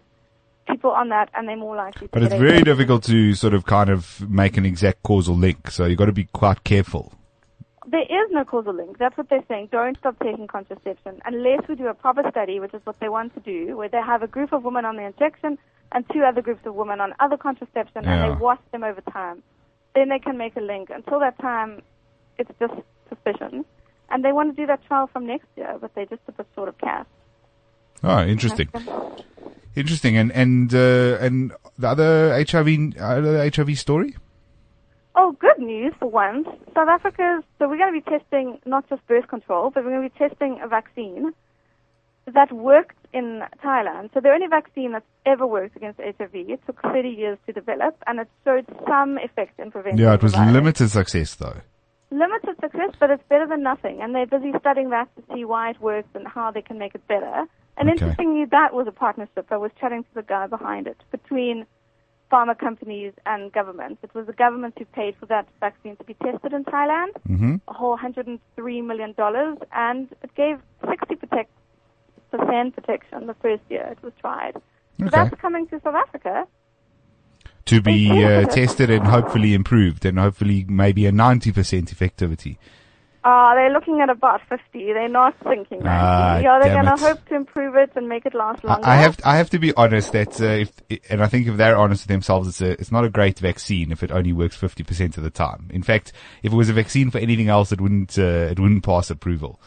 people 0.69 0.91
on 0.91 1.09
that, 1.09 1.27
and 1.35 1.41
they're 1.47 1.57
more 1.67 1.75
likely 1.75 2.07
to. 2.07 2.11
But 2.13 2.23
it's 2.23 2.33
very 2.47 2.59
HIV. 2.59 2.65
difficult 2.71 3.01
to 3.13 3.17
sort 3.43 3.53
of 3.57 3.61
kind 3.65 3.89
of 3.89 4.01
make 4.41 4.53
an 4.61 4.65
exact 4.65 4.99
causal 5.03 5.35
link, 5.35 5.59
so 5.75 5.85
you've 5.85 5.97
got 6.03 6.11
to 6.15 6.19
be 6.23 6.27
quite 6.41 6.63
careful. 6.63 7.05
There 7.95 8.07
is 8.19 8.27
no 8.31 8.43
causal 8.43 8.73
link. 8.81 8.97
That's 8.97 9.17
what 9.17 9.27
they're 9.29 9.45
saying. 9.47 9.69
Don't 9.71 9.97
stop 9.97 10.15
taking 10.27 10.47
contraception 10.47 11.13
unless 11.25 11.61
we 11.69 11.75
do 11.75 11.87
a 11.87 11.93
proper 11.93 12.23
study, 12.29 12.59
which 12.59 12.73
is 12.73 12.81
what 12.85 12.97
they 12.99 13.07
want 13.17 13.33
to 13.35 13.39
do, 13.53 13.77
where 13.77 13.87
they 13.95 14.01
have 14.01 14.21
a 14.23 14.27
group 14.27 14.51
of 14.51 14.63
women 14.67 14.83
on 14.83 14.97
the 14.97 15.05
injection 15.11 15.57
and 15.93 16.05
two 16.13 16.23
other 16.29 16.41
groups 16.41 16.63
of 16.65 16.75
women 16.75 16.99
on 16.99 17.13
other 17.21 17.37
contraception, 17.37 17.99
and 18.05 18.17
they 18.23 18.41
watch 18.41 18.59
them 18.73 18.83
over 18.83 19.01
time. 19.19 19.41
Then 19.97 20.09
they 20.09 20.19
can 20.19 20.37
make 20.37 20.55
a 20.55 20.61
link. 20.61 20.91
Until 20.93 21.19
that 21.21 21.39
time, 21.39 21.81
it's 22.37 22.51
just 22.59 22.75
suspicion. 23.09 23.65
And 24.11 24.23
they 24.23 24.31
want 24.31 24.55
to 24.55 24.61
do 24.61 24.67
that 24.67 24.85
trial 24.85 25.09
from 25.11 25.25
next 25.25 25.47
year, 25.55 25.75
but 25.81 25.95
they're 25.95 26.05
just 26.05 26.21
a 26.27 26.33
bit 26.33 26.45
short 26.53 26.69
of 26.69 26.77
cash. 26.77 27.07
Oh, 28.03 28.21
interesting. 28.23 28.69
Interesting. 29.75 30.15
And, 30.15 30.31
and, 30.33 30.71
uh, 30.71 31.17
and 31.19 31.51
the 31.79 31.87
other 31.87 32.45
HIV, 32.47 32.99
other 32.99 33.49
HIV 33.49 33.79
story? 33.79 34.15
Oh, 35.15 35.31
good 35.39 35.57
news 35.57 35.95
for 35.97 36.11
once. 36.11 36.47
South 36.75 36.89
Africa's, 36.89 37.43
so 37.57 37.67
we're 37.67 37.79
going 37.79 37.91
to 37.91 37.99
be 37.99 38.17
testing 38.17 38.59
not 38.67 38.87
just 38.89 39.01
birth 39.07 39.27
control, 39.27 39.71
but 39.71 39.83
we're 39.83 39.89
going 39.89 40.07
to 40.07 40.13
be 40.13 40.29
testing 40.29 40.59
a 40.63 40.67
vaccine 40.67 41.33
that 42.33 42.51
worked 42.51 42.97
in 43.13 43.41
Thailand. 43.63 44.13
So 44.13 44.19
the 44.19 44.29
only 44.29 44.47
vaccine 44.47 44.91
that's 44.91 45.05
ever 45.25 45.47
worked 45.47 45.75
against 45.75 45.99
HIV. 45.99 46.33
It 46.33 46.59
took 46.65 46.81
30 46.81 47.09
years 47.09 47.37
to 47.45 47.53
develop, 47.53 47.95
and 48.05 48.19
it 48.19 48.27
showed 48.43 48.65
some 48.87 49.17
effect 49.17 49.59
in 49.59 49.71
preventing 49.71 49.99
Yeah, 50.03 50.13
it 50.13 50.21
was 50.23 50.33
virus. 50.35 50.53
limited 50.53 50.89
success 50.89 51.35
though. 51.35 51.61
Limited 52.11 52.55
success, 52.61 52.91
but 52.99 53.09
it's 53.11 53.23
better 53.29 53.47
than 53.47 53.63
nothing. 53.63 54.01
And 54.01 54.13
they're 54.15 54.25
busy 54.25 54.51
studying 54.59 54.89
that 54.91 55.07
to 55.15 55.23
see 55.33 55.43
why 55.45 55.71
it 55.71 55.81
works 55.81 56.09
and 56.15 56.27
how 56.27 56.51
they 56.51 56.61
can 56.61 56.77
make 56.77 56.95
it 56.95 57.05
better. 57.07 57.45
And 57.77 57.89
Okay. 57.89 57.91
interestingly, 58.05 58.45
that 58.45 58.73
was 58.73 58.87
a 58.87 58.91
partnership. 58.91 59.45
I 59.51 59.57
was 59.57 59.71
chatting 59.79 60.03
to 60.03 60.13
the 60.15 60.23
guy 60.23 60.47
behind 60.47 60.87
it 60.87 60.97
between 61.11 61.65
pharma 62.31 62.57
companies 62.57 63.13
and 63.25 63.51
governments. 63.53 63.99
It 64.03 64.13
was 64.13 64.25
the 64.25 64.33
government 64.33 64.75
who 64.77 64.85
paid 64.85 65.15
for 65.17 65.27
that 65.27 65.47
vaccine 65.61 65.95
to 65.97 66.03
be 66.03 66.13
tested 66.15 66.51
in 66.53 66.65
Thailand, 66.65 67.11
hmm 67.25 67.55
a 67.69 67.73
whole 67.73 67.91
103 67.91 68.81
million 68.81 69.13
dollars, 69.13 69.57
and 69.71 70.09
it 70.23 70.33
gave 70.35 70.59
60 70.89 71.15
protect, 71.15 71.51
protection 72.31 73.27
the 73.27 73.35
first 73.35 73.63
year 73.69 73.87
it 73.91 74.03
was 74.03 74.13
tried. 74.19 74.53
So 74.99 75.05
Okay. 75.05 75.09
that's 75.11 75.41
coming 75.41 75.67
to 75.67 75.79
South 75.83 75.95
Africa. 75.95 76.45
To 77.65 77.81
be 77.81 78.23
uh, 78.23 78.45
tested 78.45 78.89
and 78.89 79.05
hopefully 79.05 79.53
improved 79.53 80.05
and 80.05 80.17
hopefully 80.17 80.65
maybe 80.69 81.05
a 81.05 81.11
90% 81.11 81.53
effectivity. 81.93 82.57
Uh, 83.23 83.55
they're 83.55 83.73
looking 83.73 83.99
at 83.99 84.09
about 84.09 84.39
50. 84.47 84.61
They're 84.93 85.09
not 85.09 85.35
thinking 85.43 85.79
90. 85.79 85.89
Ah, 85.89 86.37
yeah, 86.37 86.59
they're 86.61 86.73
going 86.73 86.85
to 86.85 86.95
hope 86.95 87.27
to 87.27 87.35
improve 87.35 87.75
it 87.75 87.91
and 87.95 88.07
make 88.07 88.25
it 88.25 88.33
last 88.33 88.63
longer. 88.63 88.87
I 88.87 88.95
have 88.95 89.19
I 89.25 89.35
have 89.35 89.49
to 89.49 89.59
be 89.59 89.73
honest 89.73 90.13
that 90.13 90.39
uh, 90.39 90.45
if 90.45 90.71
and 91.09 91.21
I 91.21 91.27
think 91.27 91.45
if 91.47 91.57
they're 91.57 91.75
honest 91.75 92.03
with 92.03 92.07
themselves, 92.07 92.47
it's 92.47 92.61
a, 92.61 92.71
it's 92.79 92.91
not 92.91 93.03
a 93.03 93.09
great 93.09 93.39
vaccine 93.39 93.91
if 93.91 94.01
it 94.01 94.11
only 94.11 94.31
works 94.31 94.55
fifty 94.55 94.83
percent 94.83 95.17
of 95.17 95.23
the 95.23 95.29
time. 95.29 95.69
In 95.73 95.83
fact, 95.83 96.13
if 96.41 96.53
it 96.53 96.55
was 96.55 96.69
a 96.69 96.73
vaccine 96.73 97.11
for 97.11 97.17
anything 97.17 97.49
else, 97.49 97.73
it 97.73 97.81
wouldn't 97.81 98.17
uh, 98.17 98.47
it 98.51 98.59
wouldn't 98.61 98.85
pass 98.85 99.09
approval. 99.09 99.59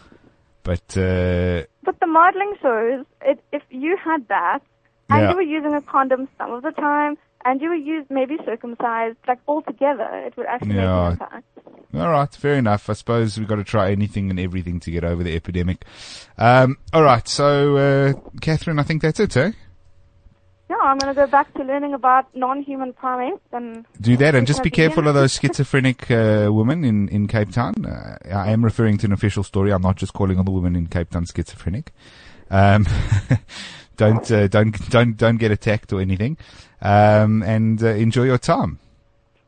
But 0.63 0.97
uh, 0.97 1.65
But 1.83 1.99
the 2.01 2.07
modeling 2.07 2.55
shows 2.61 3.07
it, 3.23 3.43
if 3.53 3.63
you 3.71 3.97
had 4.03 4.29
that 4.29 4.61
and 5.09 5.21
Yeah. 5.23 5.31
you 5.31 5.37
were 5.37 5.43
using 5.43 5.75
a 5.75 5.81
condom 5.83 6.29
some 6.39 6.53
of 6.53 6.63
the 6.63 6.73
time 6.73 7.17
and 7.45 7.61
you 7.63 7.69
were 7.71 7.75
used 7.75 8.11
maybe 8.11 8.37
circumcised, 8.45 9.17
like 9.27 9.39
all 9.47 9.63
together, 9.63 10.09
it 10.27 10.37
would 10.37 10.47
actually 10.47 10.75
Yeah. 10.77 11.11
make 11.11 11.21
an 11.21 11.27
impact. 11.27 11.47
all 11.95 12.11
right, 12.11 12.33
fair 12.35 12.55
enough. 12.55 12.91
I 12.91 12.93
suppose 12.93 13.39
we've 13.39 13.49
got 13.49 13.57
to 13.57 13.65
try 13.65 13.91
anything 13.91 14.29
and 14.31 14.39
everything 14.39 14.79
to 14.81 14.91
get 14.91 15.03
over 15.05 15.23
the 15.23 15.35
epidemic. 15.35 15.85
Um, 16.39 16.77
all 16.93 17.03
right, 17.03 17.27
so 17.27 17.77
uh, 17.77 18.13
Catherine, 18.41 18.79
I 18.79 18.83
think 18.83 19.01
that's 19.03 19.19
it, 19.21 19.37
eh? 19.37 19.53
Yeah, 20.81 20.89
I'm 20.91 20.99
going 20.99 21.15
to 21.15 21.21
go 21.21 21.27
back 21.27 21.53
to 21.55 21.63
learning 21.65 21.95
about 21.95 22.35
non-human 22.35 22.93
primates 22.95 23.43
and 23.53 23.85
Do 24.01 24.17
that 24.17 24.35
and 24.35 24.47
just 24.47 24.63
be 24.63 24.71
careful 24.71 25.09
of 25.09 25.15
those 25.15 25.35
schizophrenic 25.39 26.11
uh, 26.11 26.49
women 26.51 26.85
in, 26.85 27.09
in 27.09 27.29
Cape 27.29 27.51
Town. 27.51 27.85
Uh, 27.85 28.17
I 28.33 28.51
am 28.51 28.65
referring 28.65 28.97
to 28.99 29.07
an 29.07 29.13
official 29.13 29.43
story. 29.43 29.73
I'm 29.73 29.83
not 29.83 29.97
just 29.97 30.13
calling 30.13 30.39
all 30.39 30.45
the 30.45 30.51
women 30.51 30.77
in 30.77 30.87
Cape 30.87 31.11
Town 31.11 31.27
schizophrenic. 31.27 31.93
Um, 32.51 32.87
don't 33.97 34.31
uh, 34.31 34.49
don't 34.49 34.91
don't 34.91 35.17
don't 35.17 35.37
get 35.37 35.51
attacked 35.51 35.93
or 35.93 36.01
anything. 36.01 36.37
Um, 36.81 37.43
and 37.43 37.83
uh, 37.83 37.89
enjoy 37.89 38.25
your 38.25 38.39
time. 38.39 38.79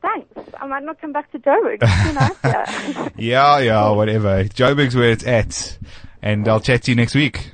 thanks. 0.03 0.29
I 0.61 0.67
might 0.67 0.85
not 0.85 1.01
come 1.01 1.13
back 1.13 1.31
to 1.33 1.39
Joburg. 1.39 1.79
It's 1.81 2.03
too 2.05 2.13
nice 2.13 2.95
here. 2.95 3.13
Yeah, 3.17 3.59
yeah, 3.59 3.91
whatever. 3.91 4.45
Joburg's 4.45 4.95
where 4.95 5.11
it's 5.11 5.27
at. 5.27 5.79
And 6.21 6.47
I'll 6.47 6.61
chat 6.61 6.83
to 6.85 6.91
you 6.91 6.95
next 6.95 7.15
week. 7.15 7.53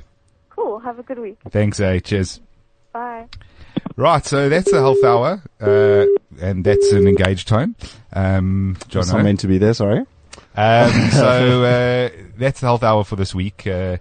cool. 0.50 0.78
Have 0.80 0.98
a 0.98 1.02
good 1.02 1.18
week. 1.18 1.38
Thanks, 1.50 1.80
eh? 1.80 2.00
Cheers. 2.00 2.40
Bye. 2.92 3.26
Right, 3.96 4.24
so 4.24 4.48
that's 4.48 4.70
the 4.70 4.78
health 4.78 5.02
hour, 5.02 5.42
uh, 5.60 6.06
and 6.40 6.64
that's 6.64 6.92
an 6.92 7.06
engaged 7.08 7.48
tone. 7.48 7.74
Um, 8.12 8.76
John, 8.88 9.06
not 9.08 9.22
meant 9.24 9.40
to 9.40 9.48
be 9.48 9.58
there, 9.58 9.74
sorry. 9.74 9.98
um, 10.56 10.92
so 11.10 11.64
uh, 11.64 12.10
that's 12.36 12.60
the 12.60 12.66
health 12.66 12.82
hour 12.84 13.04
for 13.04 13.16
this 13.16 13.34
week. 13.34 13.66
Uh, 13.66 13.98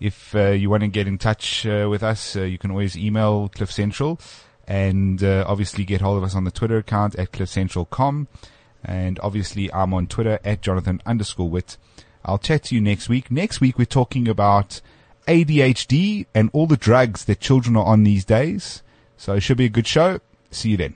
if 0.00 0.34
uh, 0.34 0.48
you 0.50 0.68
want 0.68 0.82
to 0.82 0.88
get 0.88 1.06
in 1.06 1.18
touch 1.18 1.64
uh, 1.66 1.86
with 1.88 2.02
us, 2.02 2.36
uh, 2.36 2.42
you 2.42 2.58
can 2.58 2.70
always 2.70 2.96
email 2.96 3.48
Cliff 3.48 3.70
Central, 3.70 4.20
and 4.66 5.22
uh, 5.22 5.44
obviously 5.46 5.84
get 5.84 6.00
hold 6.00 6.18
of 6.18 6.24
us 6.24 6.34
on 6.34 6.44
the 6.44 6.50
Twitter 6.50 6.78
account 6.78 7.14
at 7.16 7.32
cliffcentral.com, 7.32 8.28
and 8.84 9.20
obviously 9.22 9.72
I'm 9.72 9.94
on 9.94 10.06
Twitter 10.06 10.40
at 10.44 10.60
Jonathan 10.60 11.00
underscore 11.06 11.48
Wit. 11.48 11.76
I'll 12.24 12.38
chat 12.38 12.64
to 12.64 12.74
you 12.74 12.80
next 12.80 13.08
week. 13.08 13.30
Next 13.30 13.60
week 13.60 13.78
we're 13.78 13.84
talking 13.84 14.26
about 14.26 14.80
ADHD 15.28 16.26
and 16.34 16.50
all 16.52 16.66
the 16.66 16.76
drugs 16.76 17.24
that 17.26 17.38
children 17.40 17.76
are 17.76 17.84
on 17.84 18.02
these 18.02 18.24
days. 18.24 18.82
So 19.16 19.34
it 19.34 19.40
should 19.40 19.56
be 19.56 19.66
a 19.66 19.70
good 19.70 19.86
show. 19.86 20.20
See 20.50 20.70
you 20.70 20.76
then. 20.76 20.94